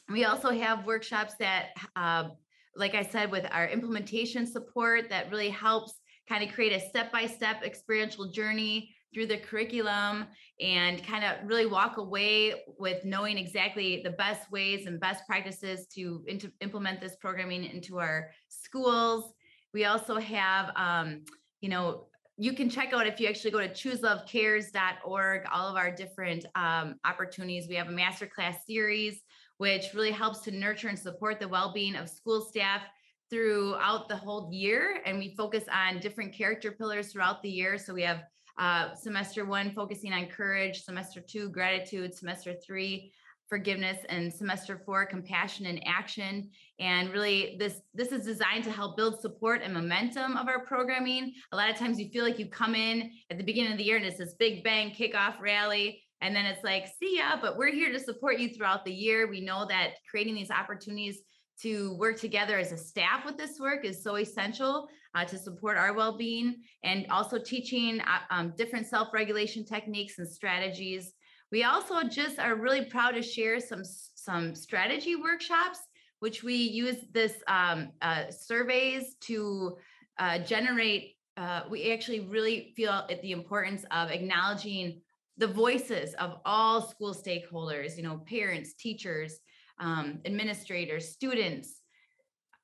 we 0.08 0.24
also 0.24 0.50
have 0.50 0.86
workshops 0.86 1.34
that, 1.40 1.70
uh, 1.96 2.28
like 2.76 2.94
I 2.94 3.02
said, 3.02 3.32
with 3.32 3.46
our 3.50 3.66
implementation 3.66 4.46
support 4.46 5.10
that 5.10 5.32
really 5.32 5.50
helps 5.50 5.94
kind 6.28 6.48
of 6.48 6.54
create 6.54 6.72
a 6.72 6.88
step 6.88 7.10
by 7.10 7.26
step 7.26 7.64
experiential 7.64 8.30
journey 8.30 8.94
through 9.12 9.26
the 9.26 9.38
curriculum 9.38 10.26
and 10.60 11.04
kind 11.04 11.24
of 11.24 11.36
really 11.44 11.66
walk 11.66 11.96
away 11.98 12.54
with 12.78 13.04
knowing 13.04 13.36
exactly 13.36 14.00
the 14.02 14.10
best 14.10 14.50
ways 14.50 14.86
and 14.86 15.00
best 15.00 15.26
practices 15.26 15.86
to 15.94 16.24
into, 16.26 16.50
implement 16.60 17.00
this 17.00 17.16
programming 17.16 17.64
into 17.64 17.98
our 17.98 18.30
schools. 18.48 19.32
We 19.74 19.84
also 19.84 20.18
have, 20.18 20.70
um, 20.76 21.24
you 21.60 21.68
know, 21.68 22.06
you 22.38 22.54
can 22.54 22.70
check 22.70 22.92
out 22.92 23.06
if 23.06 23.20
you 23.20 23.28
actually 23.28 23.50
go 23.50 23.60
to 23.60 23.68
chooselovecares.org, 23.68 25.42
all 25.52 25.68
of 25.68 25.76
our 25.76 25.90
different 25.90 26.46
um, 26.54 26.96
opportunities. 27.04 27.68
We 27.68 27.74
have 27.76 27.88
a 27.88 27.92
masterclass 27.92 28.56
series, 28.66 29.20
which 29.58 29.86
really 29.94 30.10
helps 30.10 30.40
to 30.40 30.50
nurture 30.50 30.88
and 30.88 30.98
support 30.98 31.40
the 31.40 31.48
well 31.48 31.72
being 31.72 31.94
of 31.94 32.08
school 32.08 32.40
staff 32.40 32.82
throughout 33.30 34.08
the 34.08 34.16
whole 34.16 34.50
year. 34.52 35.00
And 35.04 35.18
we 35.18 35.34
focus 35.36 35.64
on 35.72 36.00
different 36.00 36.34
character 36.34 36.72
pillars 36.72 37.12
throughout 37.12 37.42
the 37.42 37.50
year. 37.50 37.78
So 37.78 37.94
we 37.94 38.02
have 38.02 38.24
uh, 38.58 38.94
semester 38.94 39.44
one 39.44 39.72
focusing 39.72 40.12
on 40.12 40.26
courage, 40.26 40.82
semester 40.82 41.20
two, 41.20 41.48
gratitude, 41.48 42.14
semester 42.14 42.54
three, 42.64 43.12
forgiveness 43.52 43.98
and 44.08 44.32
semester 44.32 44.80
four 44.86 45.04
compassion 45.04 45.66
and 45.66 45.82
action. 45.86 46.48
And 46.80 47.12
really 47.12 47.56
this 47.58 47.82
this 47.92 48.10
is 48.10 48.24
designed 48.24 48.64
to 48.64 48.70
help 48.70 48.96
build 48.96 49.20
support 49.20 49.60
and 49.62 49.74
momentum 49.74 50.38
of 50.38 50.48
our 50.48 50.64
programming. 50.64 51.34
A 51.52 51.56
lot 51.56 51.68
of 51.68 51.76
times 51.76 52.00
you 52.00 52.08
feel 52.08 52.24
like 52.24 52.38
you 52.38 52.46
come 52.46 52.74
in 52.74 53.10
at 53.30 53.36
the 53.36 53.44
beginning 53.44 53.72
of 53.72 53.76
the 53.76 53.84
year 53.84 53.98
and 53.98 54.06
it's 54.06 54.16
this 54.16 54.32
big 54.38 54.64
bang 54.64 54.90
kickoff 54.90 55.38
rally 55.38 56.02
and 56.22 56.34
then 56.34 56.46
it's 56.46 56.64
like 56.64 56.86
see 56.98 57.18
ya 57.18 57.36
but 57.42 57.58
we're 57.58 57.70
here 57.70 57.92
to 57.92 58.00
support 58.00 58.38
you 58.38 58.48
throughout 58.48 58.86
the 58.86 58.92
year. 58.92 59.28
We 59.28 59.42
know 59.42 59.66
that 59.68 59.96
creating 60.10 60.34
these 60.34 60.50
opportunities 60.50 61.20
to 61.62 61.94
work 61.94 62.18
together 62.18 62.58
as 62.58 62.72
a 62.72 62.76
staff 62.76 63.24
with 63.24 63.36
this 63.36 63.58
work 63.60 63.84
is 63.84 64.02
so 64.02 64.16
essential 64.16 64.88
uh, 65.14 65.24
to 65.24 65.38
support 65.38 65.76
our 65.76 65.92
well-being 65.92 66.56
and 66.84 67.06
also 67.10 67.38
teaching 67.38 68.00
uh, 68.00 68.18
um, 68.30 68.52
different 68.56 68.86
self-regulation 68.86 69.64
techniques 69.64 70.18
and 70.18 70.28
strategies. 70.28 71.12
We 71.50 71.64
also 71.64 72.02
just 72.04 72.38
are 72.38 72.56
really 72.56 72.86
proud 72.86 73.12
to 73.12 73.22
share 73.22 73.60
some 73.60 73.84
some 73.84 74.54
strategy 74.54 75.16
workshops 75.16 75.80
which 76.20 76.44
we 76.44 76.54
use 76.54 76.98
this 77.10 77.42
um, 77.48 77.90
uh, 78.00 78.30
surveys 78.30 79.16
to 79.20 79.76
uh, 80.20 80.38
generate 80.38 81.16
uh, 81.36 81.62
we 81.68 81.92
actually 81.92 82.20
really 82.20 82.72
feel 82.76 83.06
the 83.22 83.32
importance 83.32 83.84
of 83.90 84.10
acknowledging 84.10 85.00
the 85.38 85.46
voices 85.46 86.14
of 86.14 86.38
all 86.44 86.80
school 86.80 87.12
stakeholders 87.12 87.96
you 87.96 88.02
know 88.02 88.22
parents 88.28 88.74
teachers 88.74 89.40
um, 89.82 90.20
administrators, 90.24 91.10
students, 91.10 91.80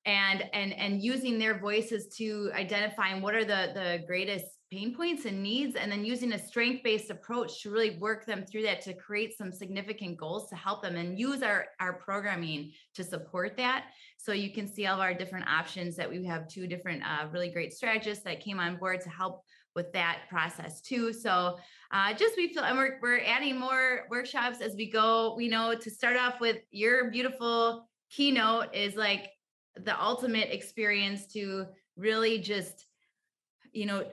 and 0.07 0.45
and 0.55 0.73
and 0.73 1.03
using 1.03 1.39
their 1.39 1.59
voices 1.59 2.07
to 2.17 2.51
identifying 2.55 3.21
what 3.21 3.35
are 3.35 3.45
the 3.45 3.73
the 3.75 4.03
greatest 4.07 4.47
pain 4.71 4.95
points 4.95 5.25
and 5.25 5.43
needs 5.43 5.77
and 5.77 5.91
then 5.91 6.05
using 6.05 6.33
a 6.33 6.39
strength 6.39 6.83
based 6.85 7.11
approach 7.11 7.63
to 7.63 7.71
really 7.71 7.97
work 7.99 8.27
them 8.27 8.45
through 8.45 8.63
that 8.63 8.83
to 8.83 8.93
create 8.93 9.37
some 9.37 9.51
significant 9.51 10.17
goals 10.19 10.49
to 10.49 10.55
help 10.57 10.83
them 10.83 10.97
and 10.97 11.19
use 11.19 11.43
our 11.43 11.67
our 11.81 11.95
programming 11.95 12.71
to 12.95 13.03
support 13.03 13.57
that. 13.57 13.87
So 14.17 14.33
you 14.33 14.53
can 14.53 14.67
see 14.67 14.87
all 14.87 14.95
of 14.95 15.01
our 15.01 15.15
different 15.15 15.49
options 15.49 15.97
that 15.97 16.09
we 16.09 16.25
have 16.27 16.49
two 16.49 16.67
different 16.67 17.03
uh, 17.03 17.27
really 17.33 17.51
great 17.51 17.73
strategists 17.73 18.25
that 18.25 18.41
came 18.41 18.61
on 18.61 18.77
board 18.77 19.01
to 19.03 19.11
help 19.11 19.43
with 19.75 19.93
that 19.93 20.21
process 20.29 20.81
too. 20.81 21.13
So 21.13 21.59
uh, 21.93 22.13
just 22.15 22.37
we 22.37 22.53
feel, 22.53 22.65
and 22.65 22.77
we're, 22.77 22.99
we're 23.01 23.21
adding 23.21 23.59
more 23.59 24.07
workshops 24.11 24.61
as 24.61 24.75
we 24.75 24.91
go. 24.91 25.35
We 25.37 25.49
know 25.49 25.75
to 25.75 25.91
start 25.91 26.17
off 26.17 26.41
with 26.41 26.59
your 26.71 27.11
beautiful 27.11 27.89
keynote 28.11 28.75
is 28.75 28.97
like 28.97 29.31
the 29.77 30.01
ultimate 30.01 30.51
experience 30.51 31.27
to 31.33 31.67
really 31.97 32.39
just, 32.39 32.87
you 33.73 33.87
know, 33.87 34.05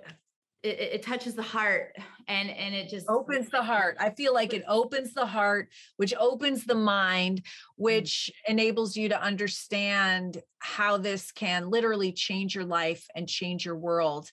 it, 0.65 0.79
it, 0.79 1.03
touches 1.03 1.35
the 1.35 1.43
heart 1.43 1.95
and 2.27 2.49
and 2.49 2.73
it 2.73 2.89
just 2.89 3.07
opens 3.07 3.51
the 3.51 3.61
heart 3.61 3.97
i 3.99 4.09
feel 4.09 4.33
like 4.33 4.51
it 4.51 4.63
opens 4.67 5.13
the 5.13 5.25
heart 5.25 5.69
which 5.97 6.13
opens 6.19 6.65
the 6.65 6.73
mind 6.73 7.39
mm-hmm. 7.39 7.83
which 7.83 8.31
enables 8.47 8.97
you 8.97 9.09
to 9.09 9.21
understand 9.21 10.41
how 10.57 10.97
this 10.97 11.31
can 11.31 11.69
literally 11.69 12.11
change 12.11 12.55
your 12.55 12.65
life 12.65 13.05
and 13.15 13.29
change 13.29 13.63
your 13.63 13.77
world 13.77 14.31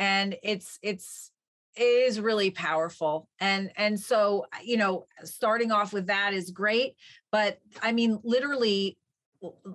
and 0.00 0.34
it's 0.42 0.78
it's 0.82 1.30
it 1.76 1.82
is 1.82 2.18
really 2.18 2.50
powerful 2.50 3.28
and 3.38 3.70
and 3.76 4.00
so 4.00 4.46
you 4.64 4.76
know 4.76 5.06
starting 5.22 5.70
off 5.70 5.92
with 5.92 6.06
that 6.06 6.34
is 6.34 6.50
great 6.50 6.96
but 7.30 7.58
i 7.82 7.92
mean 7.92 8.18
literally 8.24 8.96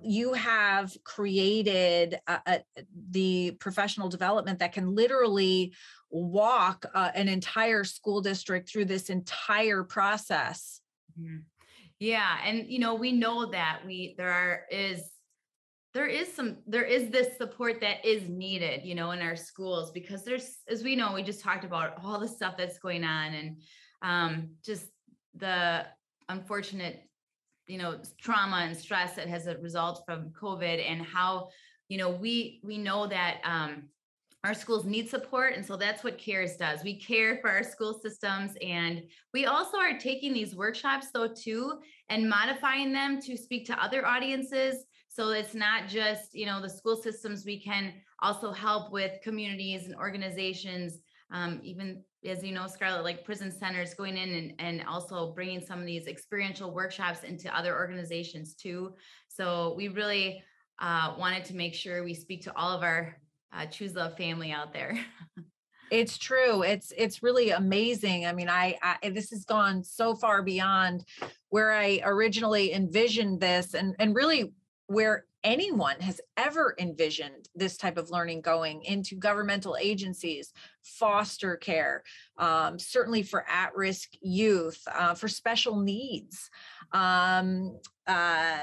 you 0.04 0.34
have 0.34 0.96
created 1.04 2.20
the 3.10 3.52
professional 3.60 4.10
development 4.10 4.60
that 4.60 4.74
can 4.74 4.94
literally 4.94 5.74
walk 6.12 6.86
uh, 6.94 7.10
an 7.16 7.28
entire 7.28 7.84
school 7.84 8.22
district 8.22 8.70
through 8.70 8.86
this 8.86 9.10
entire 9.10 9.84
process 9.84 10.82
mm-hmm. 11.20 11.38
yeah 12.00 12.38
and 12.46 12.66
you 12.68 12.80
know 12.80 12.96
we 12.96 13.12
know 13.12 13.50
that 13.50 13.80
we 13.86 14.16
there 14.18 14.32
are 14.32 14.66
is 14.70 15.15
there 15.96 16.06
is 16.06 16.32
some 16.32 16.58
there 16.68 16.84
is 16.84 17.10
this 17.10 17.38
support 17.38 17.80
that 17.80 18.06
is 18.06 18.28
needed 18.28 18.84
you 18.84 18.94
know 18.94 19.12
in 19.12 19.22
our 19.22 19.36
schools 19.36 19.92
because 19.92 20.24
there's 20.24 20.58
as 20.70 20.84
we 20.84 20.94
know 20.94 21.14
we 21.14 21.24
just 21.24 21.40
talked 21.40 21.64
about 21.64 21.94
all 22.04 22.20
the 22.20 22.28
stuff 22.28 22.56
that's 22.58 22.78
going 22.78 23.04
on 23.04 23.34
and 23.34 23.58
um, 24.02 24.50
just 24.64 24.88
the 25.36 25.86
unfortunate 26.28 27.10
you 27.66 27.78
know 27.78 27.98
trauma 28.22 28.58
and 28.58 28.76
stress 28.76 29.16
that 29.16 29.30
has 29.30 29.48
a 29.48 29.58
result 29.60 30.04
from 30.06 30.32
covid 30.40 30.84
and 30.86 31.02
how 31.02 31.48
you 31.88 31.98
know 31.98 32.10
we 32.10 32.60
we 32.62 32.78
know 32.78 33.08
that 33.08 33.38
um, 33.46 33.84
our 34.44 34.54
schools 34.54 34.84
need 34.84 35.10
support 35.10 35.54
and 35.56 35.66
so 35.66 35.76
that's 35.76 36.04
what 36.04 36.20
cares 36.20 36.56
does. 36.56 36.84
We 36.84 37.00
care 37.00 37.40
for 37.42 37.50
our 37.50 37.64
school 37.64 38.00
systems 38.00 38.52
and 38.62 39.02
we 39.34 39.46
also 39.46 39.78
are 39.78 39.98
taking 39.98 40.34
these 40.34 40.56
workshops 40.56 41.08
though 41.14 41.30
too 41.30 41.80
and 42.10 42.30
modifying 42.30 42.92
them 42.92 43.22
to 43.22 43.38
speak 43.38 43.66
to 43.68 43.84
other 43.84 44.06
audiences 44.06 44.86
so 45.16 45.30
it's 45.30 45.56
not 45.56 45.88
just, 45.88 46.36
you 46.36 46.46
know, 46.46 46.62
the 46.62 46.70
school 46.70 46.98
systems, 46.98 47.46
we 47.46 47.58
can 47.58 47.94
also 48.22 48.52
help 48.52 48.92
with 48.92 49.22
communities 49.24 49.86
and 49.86 49.96
organizations, 49.96 51.00
um, 51.32 51.62
even 51.64 52.04
as 52.26 52.44
you 52.44 52.52
know, 52.52 52.68
Scarlett, 52.68 53.06
like 53.06 53.24
prison 53.24 53.50
centers 53.50 53.94
going 53.94 54.18
in 54.18 54.34
and, 54.34 54.54
and 54.60 54.86
also 54.86 55.32
bringing 55.32 55.62
some 55.62 55.80
of 55.80 55.86
these 55.86 56.08
experiential 56.08 56.74
workshops 56.74 57.24
into 57.24 57.56
other 57.58 57.78
organizations 57.78 58.56
too. 58.56 58.94
So 59.30 59.74
we 59.78 59.88
really 59.88 60.44
uh, 60.80 61.16
wanted 61.18 61.46
to 61.46 61.56
make 61.56 61.76
sure 61.76 62.04
we 62.04 62.14
speak 62.14 62.44
to 62.44 62.58
all 62.58 62.76
of 62.76 62.84
our 62.84 63.16
uh, 63.54 63.68
Choose 63.68 63.96
Love 63.96 64.18
family 64.18 64.52
out 64.52 64.74
there. 64.74 65.00
it's 65.92 66.18
true 66.18 66.64
it's 66.64 66.92
it's 66.98 67.22
really 67.22 67.52
amazing 67.52 68.26
i 68.26 68.34
mean 68.34 68.50
I, 68.50 68.76
I, 68.82 69.12
this 69.12 69.30
has 69.30 69.46
gone 69.46 69.84
so 69.84 70.16
far 70.16 70.42
beyond 70.42 71.06
where 71.50 71.74
i 71.74 72.02
originally 72.04 72.74
envisioned 72.74 73.40
this 73.40 73.76
and 73.76 73.96
and 74.00 74.16
really 74.16 74.52
where 74.88 75.26
anyone 75.44 76.00
has 76.00 76.20
ever 76.38 76.76
envisioned 76.80 77.48
this 77.54 77.78
type 77.78 77.98
of 77.98 78.10
learning 78.10 78.42
going 78.42 78.84
into 78.84 79.16
governmental 79.16 79.78
agencies, 79.80 80.52
foster 80.84 81.56
care, 81.56 82.04
um, 82.38 82.80
certainly 82.80 83.22
for 83.22 83.46
at 83.48 83.76
risk 83.76 84.10
youth, 84.22 84.82
uh, 84.94 85.14
for 85.14 85.28
special 85.28 85.80
needs, 85.80 86.50
um, 86.92 87.80
uh, 88.08 88.58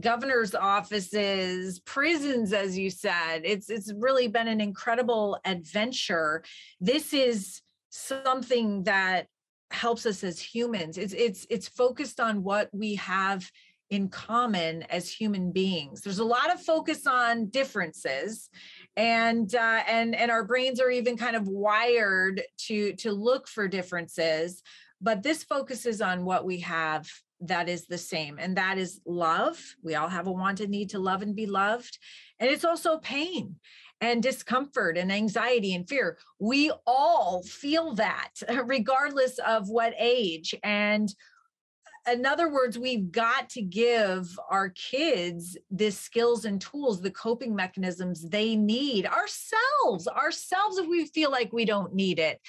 governor's 0.00 0.54
offices, 0.54 1.80
prisons, 1.80 2.52
as 2.52 2.76
you 2.76 2.90
said. 2.90 3.42
It's, 3.44 3.68
it's 3.68 3.92
really 3.98 4.28
been 4.28 4.48
an 4.48 4.60
incredible 4.60 5.38
adventure. 5.44 6.42
This 6.80 7.12
is 7.12 7.60
something 7.90 8.84
that 8.84 9.26
helps 9.70 10.06
us 10.06 10.24
as 10.24 10.40
humans. 10.40 10.96
It's, 10.96 11.12
it's, 11.12 11.46
it's 11.50 11.68
focused 11.68 12.18
on 12.18 12.42
what 12.42 12.70
we 12.72 12.94
have 12.96 13.50
in 13.94 14.08
common 14.08 14.82
as 14.90 15.08
human 15.08 15.52
beings. 15.52 16.00
There's 16.00 16.18
a 16.18 16.24
lot 16.24 16.52
of 16.52 16.60
focus 16.60 17.06
on 17.06 17.46
differences 17.46 18.50
and 18.96 19.54
uh, 19.54 19.82
and 19.88 20.16
and 20.16 20.32
our 20.32 20.44
brains 20.44 20.80
are 20.80 20.90
even 20.90 21.16
kind 21.16 21.36
of 21.36 21.46
wired 21.46 22.42
to 22.66 22.94
to 22.94 23.12
look 23.12 23.46
for 23.46 23.68
differences, 23.68 24.62
but 25.00 25.22
this 25.22 25.44
focuses 25.44 26.00
on 26.00 26.24
what 26.24 26.44
we 26.44 26.58
have 26.60 27.08
that 27.40 27.68
is 27.68 27.86
the 27.86 27.98
same 27.98 28.38
and 28.40 28.56
that 28.56 28.78
is 28.78 29.00
love. 29.06 29.60
We 29.82 29.94
all 29.94 30.08
have 30.08 30.26
a 30.26 30.32
wanted 30.32 30.70
need 30.70 30.90
to 30.90 30.98
love 30.98 31.22
and 31.22 31.36
be 31.36 31.46
loved. 31.46 31.98
And 32.40 32.50
it's 32.50 32.64
also 32.64 32.98
pain 32.98 33.56
and 34.00 34.22
discomfort 34.22 34.98
and 34.98 35.12
anxiety 35.12 35.74
and 35.74 35.88
fear. 35.88 36.18
We 36.40 36.72
all 36.86 37.42
feel 37.42 37.94
that 37.94 38.30
regardless 38.64 39.38
of 39.38 39.68
what 39.68 39.94
age 39.98 40.54
and 40.64 41.14
in 42.10 42.26
other 42.26 42.50
words, 42.50 42.78
we've 42.78 43.10
got 43.10 43.48
to 43.50 43.62
give 43.62 44.38
our 44.50 44.70
kids 44.70 45.56
the 45.70 45.90
skills 45.90 46.44
and 46.44 46.60
tools, 46.60 47.00
the 47.00 47.10
coping 47.10 47.54
mechanisms 47.54 48.28
they 48.28 48.56
need 48.56 49.06
ourselves, 49.06 50.06
ourselves 50.08 50.78
if 50.78 50.86
we 50.86 51.06
feel 51.06 51.30
like 51.30 51.52
we 51.52 51.64
don't 51.64 51.94
need 51.94 52.18
it 52.18 52.40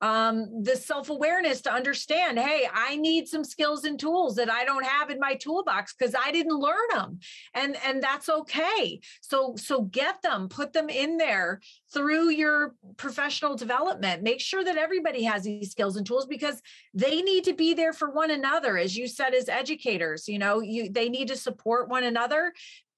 um, 0.00 0.62
the 0.62 0.76
self-awareness 0.76 1.60
to 1.62 1.72
understand 1.72 2.38
hey 2.38 2.68
i 2.72 2.96
need 2.96 3.28
some 3.28 3.44
skills 3.44 3.84
and 3.84 3.98
tools 3.98 4.36
that 4.36 4.50
i 4.50 4.64
don't 4.64 4.84
have 4.84 5.10
in 5.10 5.18
my 5.18 5.34
toolbox 5.34 5.94
because 5.94 6.14
i 6.14 6.30
didn't 6.30 6.58
learn 6.58 6.76
them 6.92 7.18
and 7.54 7.76
and 7.84 8.02
that's 8.02 8.28
okay. 8.28 9.00
So 9.20 9.54
so 9.56 9.82
get 9.82 10.22
them 10.22 10.48
put 10.48 10.72
them 10.72 10.88
in 10.88 11.16
there 11.16 11.60
through 11.92 12.30
your 12.30 12.74
professional 12.96 13.56
development. 13.56 14.22
Make 14.22 14.40
sure 14.40 14.64
that 14.64 14.76
everybody 14.76 15.24
has 15.24 15.42
these 15.44 15.70
skills 15.70 15.96
and 15.96 16.06
tools 16.06 16.26
because 16.26 16.60
they 16.94 17.22
need 17.22 17.44
to 17.44 17.52
be 17.52 17.74
there 17.74 17.92
for 17.92 18.10
one 18.10 18.30
another 18.30 18.78
as 18.78 18.96
you 18.96 19.06
said 19.08 19.34
as 19.34 19.48
educators 19.48 20.28
you 20.28 20.38
know 20.38 20.60
you 20.60 20.90
they 20.90 21.08
need 21.08 21.28
to 21.28 21.36
support 21.36 21.88
one 21.88 22.04
another 22.04 22.52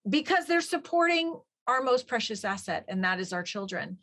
because 0.09 0.47
they're 0.47 0.61
supporting 0.61 1.35
our 1.67 1.83
most 1.83 2.07
precious 2.07 2.45
asset 2.45 2.85
and 2.89 3.05
that 3.05 3.21
is 3.21 3.33
our 3.33 3.43
children 3.43 3.99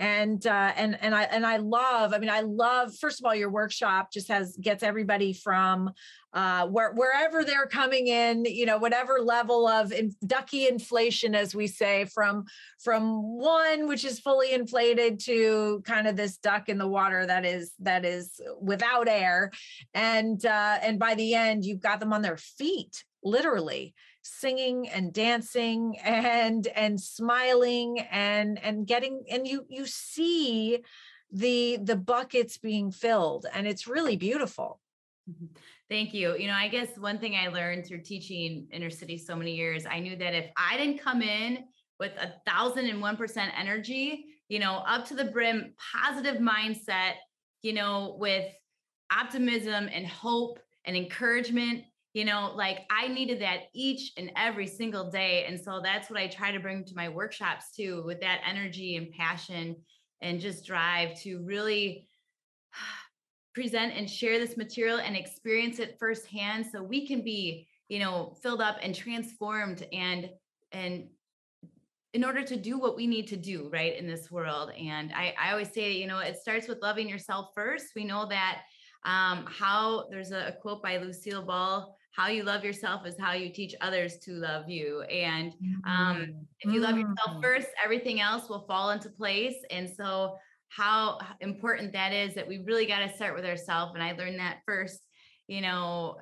and 0.00 0.46
uh, 0.46 0.72
and 0.76 0.96
and 1.02 1.14
I 1.14 1.24
and 1.24 1.46
I 1.46 1.58
love. 1.58 2.14
I 2.14 2.18
mean, 2.18 2.30
I 2.30 2.40
love. 2.40 2.96
First 2.96 3.20
of 3.20 3.26
all, 3.26 3.34
your 3.34 3.50
workshop 3.50 4.10
just 4.10 4.28
has 4.28 4.56
gets 4.56 4.82
everybody 4.82 5.34
from 5.34 5.90
uh, 6.32 6.66
where, 6.68 6.92
wherever 6.94 7.44
they're 7.44 7.66
coming 7.66 8.08
in. 8.08 8.46
You 8.46 8.64
know, 8.64 8.78
whatever 8.78 9.18
level 9.22 9.68
of 9.68 9.92
in, 9.92 10.14
ducky 10.26 10.66
inflation, 10.66 11.34
as 11.34 11.54
we 11.54 11.66
say, 11.66 12.06
from 12.06 12.46
from 12.82 13.38
one 13.38 13.86
which 13.86 14.06
is 14.06 14.18
fully 14.20 14.52
inflated 14.52 15.20
to 15.26 15.82
kind 15.84 16.08
of 16.08 16.16
this 16.16 16.38
duck 16.38 16.70
in 16.70 16.78
the 16.78 16.88
water 16.88 17.26
that 17.26 17.44
is 17.44 17.72
that 17.80 18.06
is 18.06 18.40
without 18.58 19.06
air, 19.06 19.50
and 19.92 20.44
uh, 20.46 20.78
and 20.82 20.98
by 20.98 21.14
the 21.14 21.34
end, 21.34 21.66
you've 21.66 21.82
got 21.82 22.00
them 22.00 22.14
on 22.14 22.22
their 22.22 22.38
feet, 22.38 23.04
literally 23.22 23.94
singing 24.22 24.88
and 24.88 25.12
dancing 25.12 25.98
and 26.04 26.66
and 26.68 27.00
smiling 27.00 28.00
and 28.10 28.62
and 28.62 28.86
getting 28.86 29.24
and 29.30 29.46
you 29.46 29.64
you 29.68 29.86
see 29.86 30.82
the 31.32 31.78
the 31.82 31.96
buckets 31.96 32.58
being 32.58 32.90
filled 32.90 33.46
and 33.54 33.66
it's 33.66 33.86
really 33.86 34.16
beautiful 34.16 34.80
mm-hmm. 35.30 35.46
Thank 35.90 36.14
you. 36.14 36.36
You 36.36 36.46
know, 36.46 36.54
I 36.54 36.68
guess 36.68 36.96
one 36.96 37.18
thing 37.18 37.34
I 37.34 37.48
learned 37.48 37.84
through 37.84 38.02
teaching 38.02 38.68
inner 38.70 38.90
city 38.90 39.18
so 39.18 39.34
many 39.34 39.56
years, 39.56 39.86
I 39.90 39.98
knew 39.98 40.14
that 40.14 40.34
if 40.34 40.46
I 40.56 40.76
didn't 40.76 40.98
come 41.00 41.20
in 41.20 41.64
with 41.98 42.12
a 42.16 42.32
thousand 42.48 42.86
and 42.86 43.00
one 43.00 43.16
percent 43.16 43.52
energy, 43.58 44.26
you 44.48 44.60
know, 44.60 44.84
up 44.86 45.04
to 45.06 45.14
the 45.16 45.24
brim, 45.24 45.74
positive 45.92 46.40
mindset, 46.40 47.14
you 47.62 47.72
know, 47.72 48.16
with 48.20 48.46
optimism 49.12 49.88
and 49.92 50.06
hope 50.06 50.60
and 50.84 50.96
encouragement, 50.96 51.82
you 52.12 52.24
know 52.24 52.52
like 52.56 52.80
i 52.90 53.06
needed 53.08 53.40
that 53.40 53.64
each 53.72 54.12
and 54.16 54.30
every 54.36 54.66
single 54.66 55.10
day 55.10 55.44
and 55.46 55.58
so 55.58 55.80
that's 55.82 56.10
what 56.10 56.18
i 56.18 56.26
try 56.26 56.50
to 56.50 56.60
bring 56.60 56.84
to 56.84 56.94
my 56.94 57.08
workshops 57.08 57.72
too 57.74 58.02
with 58.04 58.20
that 58.20 58.40
energy 58.48 58.96
and 58.96 59.10
passion 59.12 59.76
and 60.20 60.40
just 60.40 60.66
drive 60.66 61.18
to 61.20 61.42
really 61.44 62.06
present 63.54 63.92
and 63.96 64.08
share 64.08 64.38
this 64.38 64.56
material 64.56 64.98
and 64.98 65.16
experience 65.16 65.78
it 65.80 65.96
firsthand 65.98 66.64
so 66.64 66.82
we 66.82 67.06
can 67.06 67.22
be 67.22 67.66
you 67.88 67.98
know 67.98 68.34
filled 68.42 68.60
up 68.60 68.76
and 68.82 68.94
transformed 68.94 69.86
and 69.92 70.30
and 70.72 71.08
in 72.12 72.24
order 72.24 72.42
to 72.42 72.56
do 72.56 72.78
what 72.78 72.96
we 72.96 73.06
need 73.06 73.28
to 73.28 73.36
do 73.36 73.68
right 73.72 73.96
in 73.96 74.06
this 74.06 74.30
world 74.30 74.70
and 74.78 75.12
i 75.12 75.34
i 75.40 75.50
always 75.50 75.72
say 75.72 75.92
you 75.92 76.06
know 76.06 76.18
it 76.18 76.36
starts 76.36 76.68
with 76.68 76.78
loving 76.82 77.08
yourself 77.08 77.50
first. 77.54 77.86
We 77.94 78.04
know 78.04 78.26
that 78.28 78.62
um 79.04 79.46
how 79.46 80.06
there's 80.10 80.30
a, 80.30 80.48
a 80.48 80.52
quote 80.52 80.82
by 80.82 80.98
lucille 80.98 81.42
ball 81.42 81.96
how 82.12 82.28
you 82.28 82.42
love 82.42 82.64
yourself 82.64 83.06
is 83.06 83.14
how 83.18 83.32
you 83.32 83.52
teach 83.52 83.74
others 83.80 84.18
to 84.18 84.32
love 84.32 84.68
you. 84.68 85.02
And 85.02 85.52
um, 85.84 86.16
mm-hmm. 86.16 86.30
if 86.60 86.74
you 86.74 86.80
love 86.80 86.96
yourself 86.96 87.36
mm. 87.36 87.42
first, 87.42 87.68
everything 87.82 88.20
else 88.20 88.48
will 88.48 88.64
fall 88.66 88.90
into 88.90 89.08
place. 89.10 89.54
And 89.70 89.88
so, 89.88 90.36
how 90.68 91.18
important 91.40 91.92
that 91.92 92.12
is 92.12 92.34
that 92.34 92.46
we 92.46 92.58
really 92.58 92.86
got 92.86 93.00
to 93.00 93.12
start 93.12 93.34
with 93.34 93.44
ourselves. 93.44 93.92
And 93.94 94.02
I 94.02 94.12
learned 94.12 94.38
that 94.38 94.58
first, 94.64 95.00
you 95.48 95.60
know, 95.60 96.16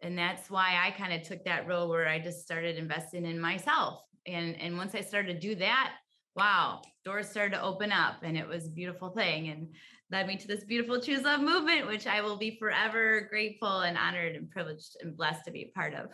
and 0.00 0.16
that's 0.16 0.48
why 0.48 0.80
I 0.80 0.92
kind 0.92 1.12
of 1.12 1.26
took 1.26 1.44
that 1.44 1.66
road 1.66 1.88
where 1.88 2.06
I 2.06 2.20
just 2.20 2.42
started 2.42 2.76
investing 2.76 3.26
in 3.26 3.40
myself. 3.40 4.00
And 4.26 4.60
and 4.60 4.76
once 4.76 4.94
I 4.94 5.00
started 5.00 5.32
to 5.34 5.48
do 5.48 5.56
that, 5.56 5.94
wow, 6.36 6.80
doors 7.04 7.28
started 7.28 7.56
to 7.56 7.62
open 7.62 7.90
up, 7.90 8.16
and 8.22 8.36
it 8.36 8.46
was 8.46 8.66
a 8.66 8.70
beautiful 8.70 9.10
thing. 9.10 9.48
And 9.48 9.68
led 10.12 10.26
me 10.26 10.36
to 10.36 10.46
this 10.46 10.62
beautiful 10.62 11.00
Choose 11.00 11.22
Love 11.22 11.40
movement, 11.40 11.86
which 11.86 12.06
I 12.06 12.20
will 12.20 12.36
be 12.36 12.56
forever 12.58 13.26
grateful 13.30 13.80
and 13.80 13.96
honored 13.96 14.36
and 14.36 14.48
privileged 14.50 14.98
and 15.00 15.16
blessed 15.16 15.46
to 15.46 15.50
be 15.50 15.62
a 15.62 15.78
part 15.78 15.94
of. 15.94 16.08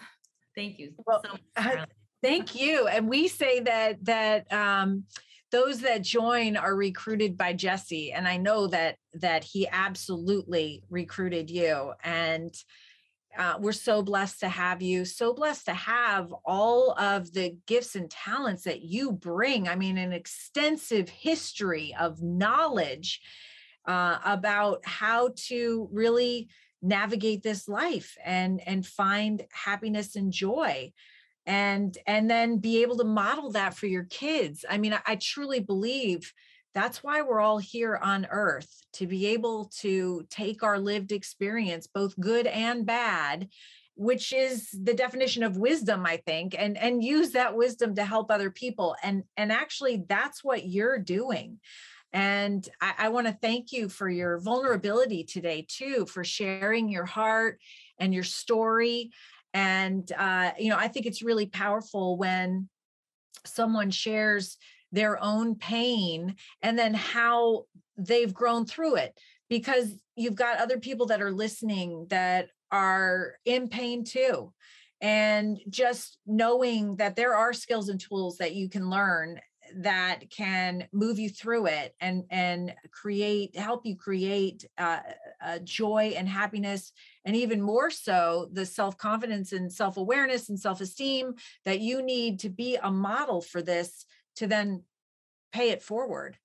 Thank 0.54 0.78
you 0.78 0.92
well, 1.04 1.20
so 1.24 1.32
much. 1.32 1.78
Uh, 1.78 1.84
thank 2.22 2.54
you. 2.54 2.86
And 2.86 3.08
we 3.08 3.26
say 3.26 3.60
that 3.60 4.04
that 4.04 4.50
um, 4.52 5.04
those 5.50 5.80
that 5.80 6.02
join 6.02 6.56
are 6.56 6.76
recruited 6.76 7.36
by 7.36 7.52
Jesse, 7.52 8.12
and 8.12 8.28
I 8.28 8.36
know 8.36 8.68
that 8.68 8.96
that 9.14 9.42
he 9.42 9.68
absolutely 9.68 10.82
recruited 10.88 11.50
you 11.50 11.92
and. 12.02 12.54
Uh, 13.36 13.56
we're 13.60 13.72
so 13.72 14.02
blessed 14.02 14.40
to 14.40 14.48
have 14.48 14.82
you, 14.82 15.04
so 15.04 15.32
blessed 15.32 15.66
to 15.66 15.74
have 15.74 16.34
all 16.44 16.92
of 16.98 17.32
the 17.34 17.54
gifts 17.66 17.94
and 17.94 18.10
talents 18.10 18.64
that 18.64 18.82
you 18.82 19.12
bring. 19.12 19.68
I 19.68 19.76
mean, 19.76 19.96
an 19.96 20.12
extensive 20.12 21.08
history 21.08 21.94
of 22.00 22.20
knowledge 22.20 23.20
uh, 23.88 24.18
about 24.24 24.80
how 24.84 25.30
to 25.34 25.88
really 25.90 26.48
navigate 26.80 27.42
this 27.42 27.66
life 27.66 28.16
and 28.24 28.60
and 28.66 28.86
find 28.86 29.44
happiness 29.50 30.14
and 30.14 30.32
joy. 30.32 30.92
And 31.46 31.96
and 32.06 32.30
then 32.30 32.58
be 32.58 32.82
able 32.82 32.98
to 32.98 33.04
model 33.04 33.50
that 33.52 33.74
for 33.74 33.86
your 33.86 34.04
kids. 34.04 34.66
I 34.68 34.76
mean 34.76 34.92
I, 34.92 35.00
I 35.06 35.16
truly 35.16 35.60
believe 35.60 36.32
that's 36.74 37.02
why 37.02 37.22
we're 37.22 37.40
all 37.40 37.58
here 37.58 37.98
on 38.00 38.28
earth 38.30 38.84
to 38.92 39.06
be 39.06 39.28
able 39.28 39.70
to 39.80 40.26
take 40.28 40.62
our 40.62 40.78
lived 40.78 41.10
experience 41.10 41.86
both 41.86 42.20
good 42.20 42.46
and 42.46 42.84
bad 42.84 43.48
which 43.94 44.32
is 44.32 44.68
the 44.70 44.94
definition 44.94 45.42
of 45.42 45.56
wisdom 45.56 46.04
i 46.06 46.18
think 46.18 46.54
and 46.56 46.76
and 46.76 47.02
use 47.02 47.30
that 47.32 47.56
wisdom 47.56 47.94
to 47.96 48.04
help 48.04 48.30
other 48.30 48.50
people. 48.50 48.94
And 49.02 49.24
and 49.36 49.50
actually 49.50 50.04
that's 50.08 50.44
what 50.44 50.68
you're 50.68 50.98
doing 50.98 51.58
and 52.12 52.66
I, 52.80 52.94
I 52.98 53.08
want 53.08 53.26
to 53.26 53.32
thank 53.32 53.72
you 53.72 53.88
for 53.88 54.08
your 54.08 54.38
vulnerability 54.40 55.24
today, 55.24 55.66
too, 55.68 56.06
for 56.06 56.24
sharing 56.24 56.88
your 56.88 57.04
heart 57.04 57.60
and 57.98 58.14
your 58.14 58.24
story. 58.24 59.10
And, 59.52 60.10
uh, 60.16 60.52
you 60.58 60.70
know, 60.70 60.76
I 60.76 60.88
think 60.88 61.06
it's 61.06 61.22
really 61.22 61.46
powerful 61.46 62.16
when 62.16 62.68
someone 63.44 63.90
shares 63.90 64.56
their 64.92 65.22
own 65.22 65.54
pain 65.54 66.36
and 66.62 66.78
then 66.78 66.94
how 66.94 67.64
they've 67.96 68.32
grown 68.32 68.64
through 68.64 68.96
it 68.96 69.18
because 69.48 69.92
you've 70.16 70.34
got 70.34 70.58
other 70.58 70.78
people 70.78 71.06
that 71.06 71.20
are 71.20 71.32
listening 71.32 72.06
that 72.08 72.48
are 72.70 73.34
in 73.44 73.68
pain 73.68 74.04
too 74.04 74.52
and 75.00 75.58
just 75.68 76.18
knowing 76.26 76.96
that 76.96 77.16
there 77.16 77.34
are 77.34 77.52
skills 77.52 77.88
and 77.88 78.00
tools 78.00 78.38
that 78.38 78.54
you 78.54 78.68
can 78.68 78.90
learn 78.90 79.38
that 79.76 80.30
can 80.30 80.86
move 80.92 81.18
you 81.18 81.28
through 81.28 81.66
it 81.66 81.94
and 82.00 82.24
and 82.30 82.74
create 82.90 83.56
help 83.56 83.84
you 83.84 83.96
create 83.96 84.64
uh, 84.78 85.00
uh, 85.44 85.58
joy 85.60 86.12
and 86.16 86.28
happiness 86.28 86.92
and 87.24 87.36
even 87.36 87.60
more 87.60 87.90
so 87.90 88.48
the 88.52 88.66
self-confidence 88.66 89.52
and 89.52 89.72
self-awareness 89.72 90.48
and 90.48 90.58
self-esteem 90.58 91.34
that 91.64 91.80
you 91.80 92.02
need 92.02 92.40
to 92.40 92.48
be 92.48 92.76
a 92.76 92.90
model 92.90 93.40
for 93.40 93.62
this 93.62 94.04
to 94.36 94.46
then 94.46 94.82
pay 95.52 95.70
it 95.70 95.82
forward 95.82 96.36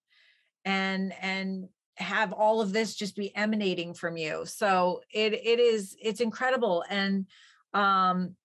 and 0.66 1.14
and 1.22 1.68
have 1.98 2.34
all 2.34 2.60
of 2.60 2.74
this 2.74 2.96
just 2.96 3.16
be 3.16 3.36
emanating 3.36 3.94
from 3.94 4.18
you. 4.18 4.44
So 4.46 5.02
it 5.12 5.34
it 5.34 5.60
is 5.60 5.96
it's 6.02 6.22
incredible 6.22 6.84
and 6.90 7.28
um 7.74 8.36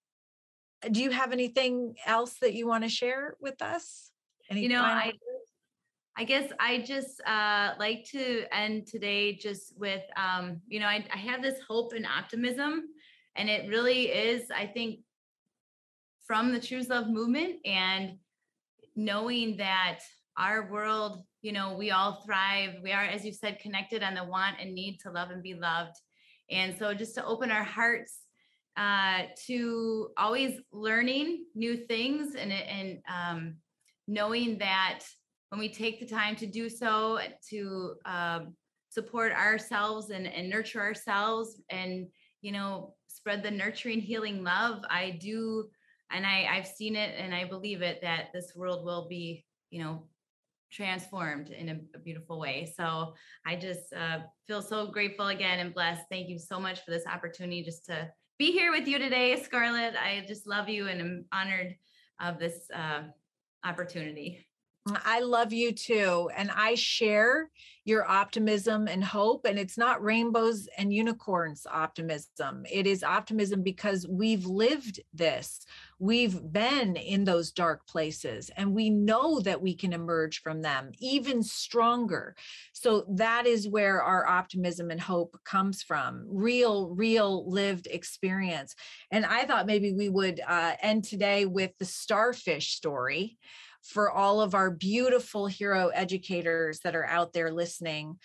do 0.92 1.02
you 1.02 1.10
have 1.10 1.32
anything 1.32 1.94
else 2.06 2.34
that 2.40 2.54
you 2.54 2.66
want 2.68 2.84
to 2.84 2.90
share 2.90 3.36
with 3.40 3.60
us 3.62 4.10
Any 4.50 4.62
you 4.62 4.68
know 4.68 4.82
i 4.82 5.12
I 6.18 6.24
guess 6.24 6.50
I 6.58 6.78
just 6.78 7.20
uh, 7.24 7.74
like 7.78 8.04
to 8.10 8.42
end 8.50 8.88
today 8.88 9.36
just 9.36 9.78
with, 9.78 10.02
um, 10.16 10.60
you 10.66 10.80
know, 10.80 10.86
I, 10.86 11.06
I 11.14 11.16
have 11.16 11.42
this 11.42 11.60
hope 11.68 11.92
and 11.92 12.04
optimism, 12.04 12.86
and 13.36 13.48
it 13.48 13.68
really 13.68 14.06
is, 14.06 14.50
I 14.50 14.66
think, 14.66 14.98
from 16.26 16.52
the 16.52 16.58
Choose 16.58 16.88
Love 16.88 17.08
movement 17.08 17.64
and 17.64 18.18
knowing 18.96 19.58
that 19.58 20.00
our 20.36 20.68
world, 20.68 21.22
you 21.40 21.52
know, 21.52 21.76
we 21.78 21.92
all 21.92 22.24
thrive. 22.26 22.74
We 22.82 22.90
are, 22.90 23.04
as 23.04 23.24
you 23.24 23.32
said, 23.32 23.60
connected 23.60 24.02
on 24.02 24.14
the 24.14 24.24
want 24.24 24.56
and 24.60 24.74
need 24.74 24.98
to 25.04 25.12
love 25.12 25.30
and 25.30 25.42
be 25.42 25.54
loved. 25.54 25.94
And 26.50 26.76
so 26.76 26.94
just 26.94 27.14
to 27.14 27.24
open 27.24 27.52
our 27.52 27.62
hearts 27.62 28.18
uh, 28.76 29.22
to 29.46 30.10
always 30.16 30.58
learning 30.72 31.44
new 31.54 31.76
things 31.76 32.34
and, 32.34 32.52
and 32.52 32.98
um, 33.08 33.54
knowing 34.08 34.58
that 34.58 35.00
when 35.50 35.60
we 35.60 35.68
take 35.68 36.00
the 36.00 36.06
time 36.06 36.34
to 36.36 36.46
do 36.46 36.68
so 36.68 37.20
to 37.50 37.94
um, 38.04 38.54
support 38.88 39.32
ourselves 39.32 40.10
and, 40.10 40.26
and 40.26 40.50
nurture 40.50 40.80
ourselves 40.80 41.60
and 41.70 42.08
you 42.40 42.50
know 42.50 42.94
spread 43.06 43.42
the 43.42 43.50
nurturing 43.50 44.00
healing 44.00 44.42
love 44.42 44.82
i 44.90 45.16
do 45.20 45.68
and 46.10 46.26
i 46.26 46.48
i've 46.50 46.66
seen 46.66 46.96
it 46.96 47.14
and 47.18 47.34
i 47.34 47.44
believe 47.44 47.82
it 47.82 48.00
that 48.00 48.26
this 48.32 48.52
world 48.56 48.84
will 48.84 49.06
be 49.08 49.44
you 49.70 49.82
know 49.82 50.02
transformed 50.70 51.48
in 51.50 51.68
a, 51.70 51.80
a 51.94 51.98
beautiful 51.98 52.38
way. 52.38 52.72
So 52.76 53.14
i 53.46 53.56
just 53.56 53.92
uh, 53.94 54.18
feel 54.46 54.62
so 54.62 54.90
grateful 54.90 55.28
again 55.28 55.60
and 55.60 55.74
blessed. 55.74 56.02
Thank 56.10 56.28
you 56.28 56.38
so 56.38 56.60
much 56.60 56.84
for 56.84 56.90
this 56.90 57.06
opportunity 57.06 57.62
just 57.62 57.86
to 57.86 58.08
be 58.38 58.52
here 58.52 58.70
with 58.70 58.86
you 58.86 58.98
today 58.98 59.42
scarlett. 59.42 59.94
I 59.96 60.24
just 60.26 60.46
love 60.46 60.68
you 60.68 60.88
and 60.88 61.00
i'm 61.00 61.24
honored 61.32 61.74
of 62.20 62.38
this 62.38 62.66
uh, 62.74 63.02
opportunity 63.64 64.46
mm, 64.88 65.00
I 65.04 65.20
love 65.20 65.52
you 65.52 65.72
too. 65.72 66.30
And 66.36 66.50
I 66.54 66.74
share 66.74 67.50
your 67.84 68.06
optimism 68.06 68.86
and 68.86 69.02
hope. 69.02 69.46
And 69.46 69.58
it's 69.58 69.78
not 69.78 70.02
rainbows 70.02 70.68
and 70.76 70.92
unicorns 70.92 71.66
optimism. 71.70 72.64
It 72.70 72.86
is 72.86 73.02
optimism 73.02 73.62
because 73.62 74.06
we've 74.06 74.44
lived 74.44 75.00
this. 75.12 75.64
We've 75.98 76.40
been 76.52 76.96
in 76.96 77.24
those 77.24 77.50
dark 77.50 77.86
places 77.86 78.50
and 78.56 78.74
we 78.74 78.88
know 78.88 79.40
that 79.40 79.60
we 79.60 79.74
can 79.74 79.92
emerge 79.92 80.42
from 80.42 80.62
them 80.62 80.92
even 80.98 81.42
stronger. 81.42 82.36
So 82.72 83.04
that 83.16 83.46
is 83.46 83.68
where 83.68 84.02
our 84.02 84.26
optimism 84.26 84.90
and 84.90 85.00
hope 85.00 85.36
comes 85.44 85.82
from 85.82 86.24
real, 86.28 86.90
real 86.90 87.50
lived 87.50 87.88
experience. 87.88 88.76
And 89.10 89.26
I 89.26 89.44
thought 89.44 89.66
maybe 89.66 89.92
we 89.92 90.08
would 90.08 90.40
uh, 90.46 90.74
end 90.80 91.04
today 91.04 91.46
with 91.46 91.72
the 91.78 91.84
starfish 91.84 92.74
story 92.74 93.36
for 93.82 94.10
all 94.10 94.40
of 94.40 94.54
our 94.54 94.70
beautiful 94.70 95.46
hero 95.46 95.88
educators 95.88 96.80
that 96.80 96.94
are 96.94 97.06
out 97.06 97.32
there 97.32 97.50
listening. 97.50 98.18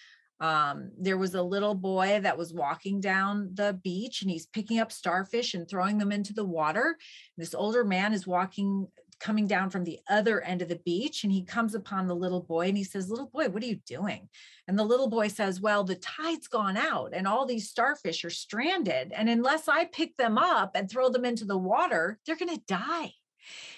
Um, 0.44 0.91
there 1.00 1.18
was 1.18 1.36
a 1.36 1.41
little 1.41 1.74
boy 1.74 2.20
that 2.22 2.38
was 2.38 2.54
walking 2.54 3.00
down 3.00 3.52
the 3.54 3.80
beach 3.82 4.22
and 4.22 4.30
he's 4.30 4.46
picking 4.46 4.78
up 4.78 4.91
starfish 4.91 5.54
and 5.54 5.66
throwing 5.66 5.98
them 5.98 6.12
into 6.12 6.34
the 6.34 6.44
water. 6.44 6.98
This 7.38 7.54
older 7.54 7.86
man 7.86 8.12
is 8.12 8.28
walking 8.28 8.89
coming 9.22 9.48
down 9.48 9.70
from 9.70 9.86
the 9.86 10.00
other 10.10 10.41
end 10.41 10.62
of 10.62 10.68
the 10.68 10.82
beach 10.84 11.24
and 11.24 11.32
he 11.32 11.46
comes 11.46 11.76
upon 11.76 12.08
the 12.08 12.16
little 12.16 12.41
boy 12.41 12.68
and 12.68 12.76
he 12.76 12.84
says 12.84 13.10
little 13.10 13.28
boy 13.28 13.48
what 13.48 13.64
are 13.64 13.68
you 13.68 13.80
doing 13.86 14.28
and 14.68 14.78
the 14.78 14.84
little 14.84 15.08
boy 15.08 15.30
says 15.30 15.62
well 15.62 15.86
the 15.86 15.96
tide's 15.96 16.50
gone 16.50 16.76
out 16.76 17.12
and 17.14 17.26
all 17.26 17.46
these 17.46 17.70
starfish 17.70 18.26
are 18.26 18.30
stranded 18.30 19.14
and 19.14 19.30
unless 19.30 19.70
i 19.70 19.86
pick 19.86 20.18
them 20.18 20.38
up 20.38 20.76
and 20.76 20.89
throw 20.89 21.10
them 21.10 21.24
into 21.24 21.46
the 21.46 21.58
water 21.58 22.20
they're 22.26 22.36
going 22.36 22.54
to 22.54 22.66
die 22.68 23.14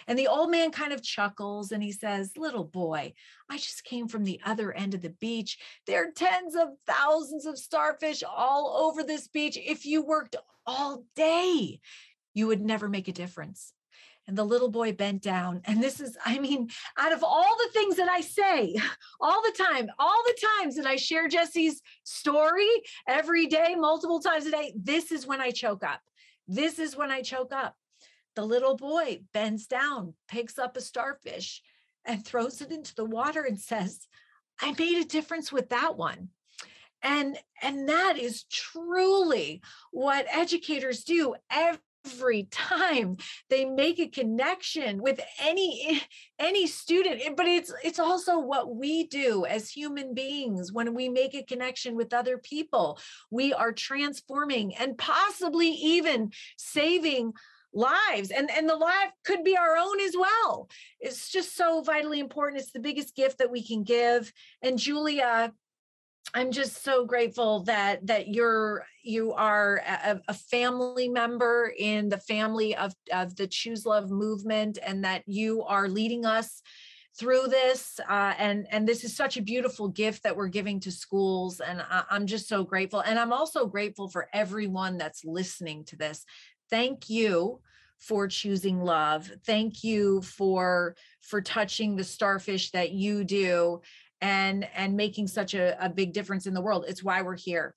and 0.08 0.18
the 0.18 0.28
old 0.28 0.52
man 0.52 0.72
kind 0.72 0.94
of 0.94 1.02
chuckles 1.02 1.72
and 1.72 1.82
he 1.82 1.92
says, 1.92 2.38
Little 2.38 2.64
boy, 2.64 3.14
I 3.50 3.58
just 3.58 3.84
came 3.84 4.08
from 4.08 4.24
the 4.24 4.40
other 4.46 4.72
end 4.72 4.94
of 4.94 5.02
the 5.02 5.10
beach. 5.10 5.58
There 5.88 6.04
are 6.04 6.12
tens 6.12 6.56
of 6.56 6.70
thousands 6.86 7.46
of 7.46 7.58
starfish 7.58 8.24
all 8.24 8.86
over 8.86 9.04
this 9.04 9.28
beach. 9.28 9.58
If 9.58 9.86
you 9.86 10.04
worked 10.04 10.36
all 10.66 11.06
day, 11.16 11.80
you 12.34 12.48
would 12.48 12.62
never 12.62 12.90
make 12.90 13.08
a 13.08 13.14
difference. 13.14 13.74
And 14.28 14.36
the 14.36 14.44
little 14.44 14.70
boy 14.70 14.92
bent 14.92 15.22
down. 15.22 15.62
And 15.66 15.84
this 15.84 16.00
is, 16.00 16.18
I 16.26 16.40
mean, 16.40 16.70
out 16.98 17.14
of 17.14 17.24
all 17.24 17.56
the 17.58 17.70
things 17.74 17.98
that 17.98 18.10
I 18.10 18.22
say 18.22 18.76
all 19.22 19.42
the 19.44 19.64
time, 19.64 19.90
all 20.00 20.24
the 20.26 20.48
times 20.60 20.76
that 20.78 20.88
I 20.88 20.96
share 20.96 21.28
Jesse's 21.28 21.82
story 22.04 22.70
every 23.08 23.46
day, 23.46 23.76
multiple 23.78 24.20
times 24.20 24.48
a 24.48 24.52
day, 24.52 24.74
this 24.76 25.12
is 25.12 25.28
when 25.28 25.42
I 25.42 25.52
choke 25.52 25.84
up. 25.84 26.02
This 26.48 26.80
is 26.80 26.96
when 26.96 27.12
I 27.12 27.22
choke 27.22 27.54
up 27.54 27.76
the 28.36 28.46
little 28.46 28.76
boy 28.76 29.22
bends 29.34 29.68
down, 29.68 30.14
picks 30.28 30.60
up 30.60 30.78
a 30.78 30.82
starfish, 30.82 31.62
and 32.06 32.24
throws 32.24 32.62
it 32.62 32.72
into 32.72 32.94
the 32.96 33.06
water 33.06 33.44
and 33.44 33.60
says, 33.60 34.08
I 34.62 34.74
made 34.78 35.04
a 35.04 35.08
difference 35.08 35.52
with 35.52 35.70
that 35.70 35.98
one. 35.98 36.30
And, 37.02 37.38
and 37.62 37.90
that 37.90 38.18
is 38.18 38.44
truly 38.44 39.62
what 39.92 40.26
educators 40.32 41.04
do 41.04 41.36
every 41.50 42.44
time 42.52 43.18
they 43.50 43.66
make 43.66 44.00
a 44.00 44.08
connection 44.08 45.02
with 45.02 45.20
any 45.40 46.02
any 46.38 46.68
student 46.68 47.36
but 47.36 47.48
it's 47.48 47.74
it's 47.84 47.98
also 47.98 48.38
what 48.38 48.76
we 48.76 49.08
do 49.08 49.44
as 49.46 49.72
human 49.72 50.14
beings 50.14 50.72
when 50.72 50.94
we 50.94 51.10
make 51.10 51.34
a 51.34 51.44
connection 51.44 51.96
with 51.96 52.14
other 52.14 52.38
people 52.38 53.00
we 53.32 53.54
are 53.54 53.72
transforming 53.72 54.76
and 54.76 55.00
possibly 55.00 55.70
even 55.70 56.32
saving 56.58 57.34
lives 57.76 58.32
and 58.32 58.50
and 58.50 58.70
the 58.70 58.76
life 58.76 59.12
could 59.26 59.44
be 59.44 59.58
our 59.58 59.78
own 59.78 60.00
as 60.02 60.16
well. 60.18 60.70
It's 61.00 61.30
just 61.30 61.56
so 61.56 61.82
vitally 61.82 62.20
important. 62.20 62.62
It's 62.62 62.72
the 62.72 62.80
biggest 62.80 63.16
gift 63.16 63.38
that 63.40 63.52
we 63.52 63.66
can 63.66 63.84
give. 63.84 64.32
And 64.62 64.80
julia 64.80 65.54
i'm 66.34 66.52
just 66.52 66.84
so 66.84 67.06
grateful 67.06 67.62
that 67.62 68.06
that 68.08 68.28
you're 68.28 68.86
you 69.04 69.32
are 69.34 69.82
a, 69.88 70.20
a, 70.28 70.34
family 70.34 71.08
member 71.08 71.72
in 71.78 72.10
the 72.10 72.18
family 72.18 72.76
of 72.76 72.94
of 73.14 73.36
the 73.36 73.46
choose 73.46 73.86
love 73.86 74.10
movement 74.10 74.80
and 74.84 75.04
that 75.04 75.22
you 75.28 75.64
are 75.64 75.88
leading 75.88 76.26
us 76.26 76.64
through 77.18 77.48
this 77.48 78.00
uh, 78.10 78.34
and 78.38 78.68
and 78.72 78.88
this 78.88 79.04
is 79.04 79.16
such 79.16 79.38
a 79.38 79.42
beautiful 79.42 79.88
gift 79.88 80.24
that 80.24 80.36
we're 80.36 80.48
giving 80.48 80.80
to 80.80 80.92
schools 80.92 81.62
and 81.62 81.82
I, 81.82 82.04
i'm 82.10 82.28
just 82.28 82.48
so 82.48 82.64
grateful. 82.64 83.02
And 83.02 83.18
i'm 83.18 83.32
also 83.32 83.66
grateful 83.66 84.10
for 84.10 84.28
everyone 84.34 84.98
that's 84.98 85.24
listening 85.24 85.86
to 85.86 85.96
this. 85.96 86.26
Thank 86.70 87.10
you 87.10 87.62
for 88.06 88.28
choosing 88.28 88.84
love. 88.84 89.32
Thank 89.46 89.84
you 89.84 90.22
for 90.22 90.96
for 91.22 91.42
touching 91.42 91.96
the 91.96 92.04
starfish 92.04 92.72
that 92.72 92.92
you 92.92 93.24
do 93.24 93.82
and 94.22 94.68
and 94.76 94.96
making 94.96 95.28
such 95.28 95.56
a, 95.56 95.76
a 95.84 95.90
big 95.90 96.14
difference 96.14 96.46
in 96.46 96.54
the 96.54 96.62
world. 96.62 96.86
It's 96.88 97.04
why 97.04 97.24
we're 97.24 97.36
here. 97.36 97.76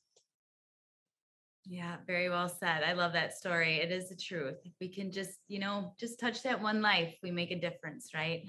Yeah 1.66 1.96
very 2.06 2.28
well 2.28 2.48
said. 2.48 2.82
I 2.82 2.92
love 2.92 3.14
that 3.14 3.36
story. 3.36 3.76
It 3.76 3.90
is 3.90 4.10
the 4.10 4.16
truth. 4.16 4.56
If 4.64 4.72
we 4.80 4.88
can 4.88 5.10
just 5.10 5.38
you 5.48 5.58
know 5.60 5.94
just 5.98 6.20
touch 6.20 6.42
that 6.42 6.60
one 6.60 6.82
life 6.82 7.14
we 7.22 7.30
make 7.30 7.50
a 7.50 7.58
difference 7.58 8.10
right? 8.14 8.42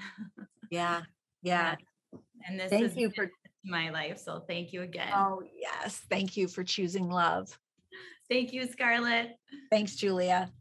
Yeah 0.69 1.01
yeah. 1.43 1.75
and 2.45 2.59
this 2.59 2.69
thank 2.69 2.83
is 2.83 2.97
you 2.97 3.09
for 3.11 3.31
my 3.63 3.89
life 3.89 4.19
so 4.19 4.43
thank 4.47 4.73
you 4.73 4.81
again. 4.81 5.13
Oh 5.13 5.43
yes. 5.57 6.01
Thank 6.09 6.35
you 6.35 6.49
for 6.49 6.63
choosing 6.63 7.09
love. 7.09 7.57
Thank 8.29 8.53
you, 8.53 8.67
Scarlett. 8.67 9.37
Thanks, 9.71 9.95
Julia. 9.95 10.51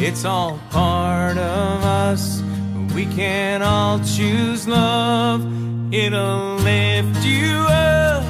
It's 0.00 0.24
all 0.24 0.60
part 0.70 1.36
of 1.38 1.82
us. 1.82 2.40
We 2.94 3.04
can 3.06 3.62
all 3.62 3.98
choose 3.98 4.68
love. 4.68 5.42
It'll 5.92 6.54
lift 6.54 7.24
you 7.24 7.66
up 7.68 8.22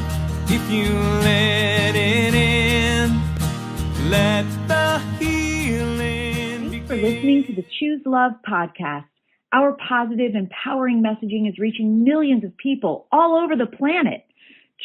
if 0.50 0.70
you 0.70 0.94
let 0.94 1.94
it 1.94 2.34
in. 2.34 3.20
Let 4.08 4.46
the 4.66 4.98
healing. 5.18 6.70
Thanks 6.70 6.88
for 6.88 6.96
listening 6.96 7.44
to 7.48 7.54
the 7.54 7.66
Choose 7.78 8.00
Love 8.06 8.32
podcast. 8.48 9.04
Our 9.52 9.76
positive, 9.86 10.34
empowering 10.34 11.02
messaging 11.02 11.50
is 11.50 11.58
reaching 11.58 12.02
millions 12.02 12.44
of 12.44 12.56
people 12.56 13.08
all 13.12 13.36
over 13.44 13.56
the 13.56 13.76
planet. 13.76 14.24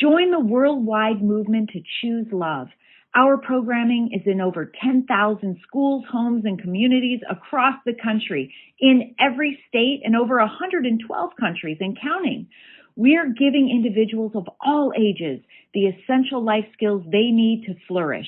Join 0.01 0.31
the 0.31 0.39
worldwide 0.41 1.23
movement 1.23 1.69
to 1.69 1.81
choose 2.01 2.27
love. 2.33 2.67
Our 3.15 3.37
programming 3.37 4.09
is 4.11 4.23
in 4.25 4.41
over 4.41 4.71
10,000 4.83 5.57
schools, 5.67 6.03
homes, 6.11 6.45
and 6.45 6.59
communities 6.59 7.19
across 7.29 7.75
the 7.85 7.93
country, 7.93 8.51
in 8.79 9.13
every 9.19 9.59
state, 9.69 10.01
and 10.03 10.15
over 10.15 10.37
112 10.37 11.31
countries 11.39 11.77
and 11.79 11.95
counting. 12.01 12.47
We're 12.95 13.29
giving 13.29 13.69
individuals 13.69 14.31
of 14.35 14.47
all 14.59 14.93
ages 14.97 15.41
the 15.75 15.85
essential 15.85 16.43
life 16.43 16.65
skills 16.73 17.03
they 17.05 17.29
need 17.29 17.65
to 17.67 17.75
flourish. 17.87 18.27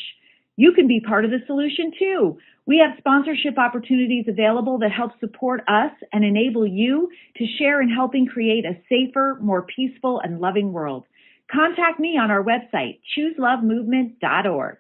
You 0.56 0.72
can 0.74 0.88
be 0.88 1.02
part 1.02 1.26
of 1.26 1.32
the 1.32 1.42
solution 1.48 1.92
too. 1.98 2.38
We 2.68 2.78
have 2.78 2.98
sponsorship 3.00 3.58
opportunities 3.58 4.26
available 4.28 4.78
that 4.80 4.92
help 4.92 5.12
support 5.20 5.62
us 5.68 5.92
and 6.14 6.24
enable 6.24 6.66
you 6.66 7.10
to 7.38 7.46
share 7.58 7.82
in 7.82 7.90
helping 7.90 8.28
create 8.28 8.66
a 8.66 8.78
safer, 8.88 9.38
more 9.42 9.64
peaceful, 9.64 10.20
and 10.24 10.40
loving 10.40 10.74
world. 10.74 11.06
Contact 11.52 12.00
me 12.00 12.18
on 12.18 12.32
our 12.32 12.44
website, 12.44 13.00
chooselovemovement.org. 13.18 14.78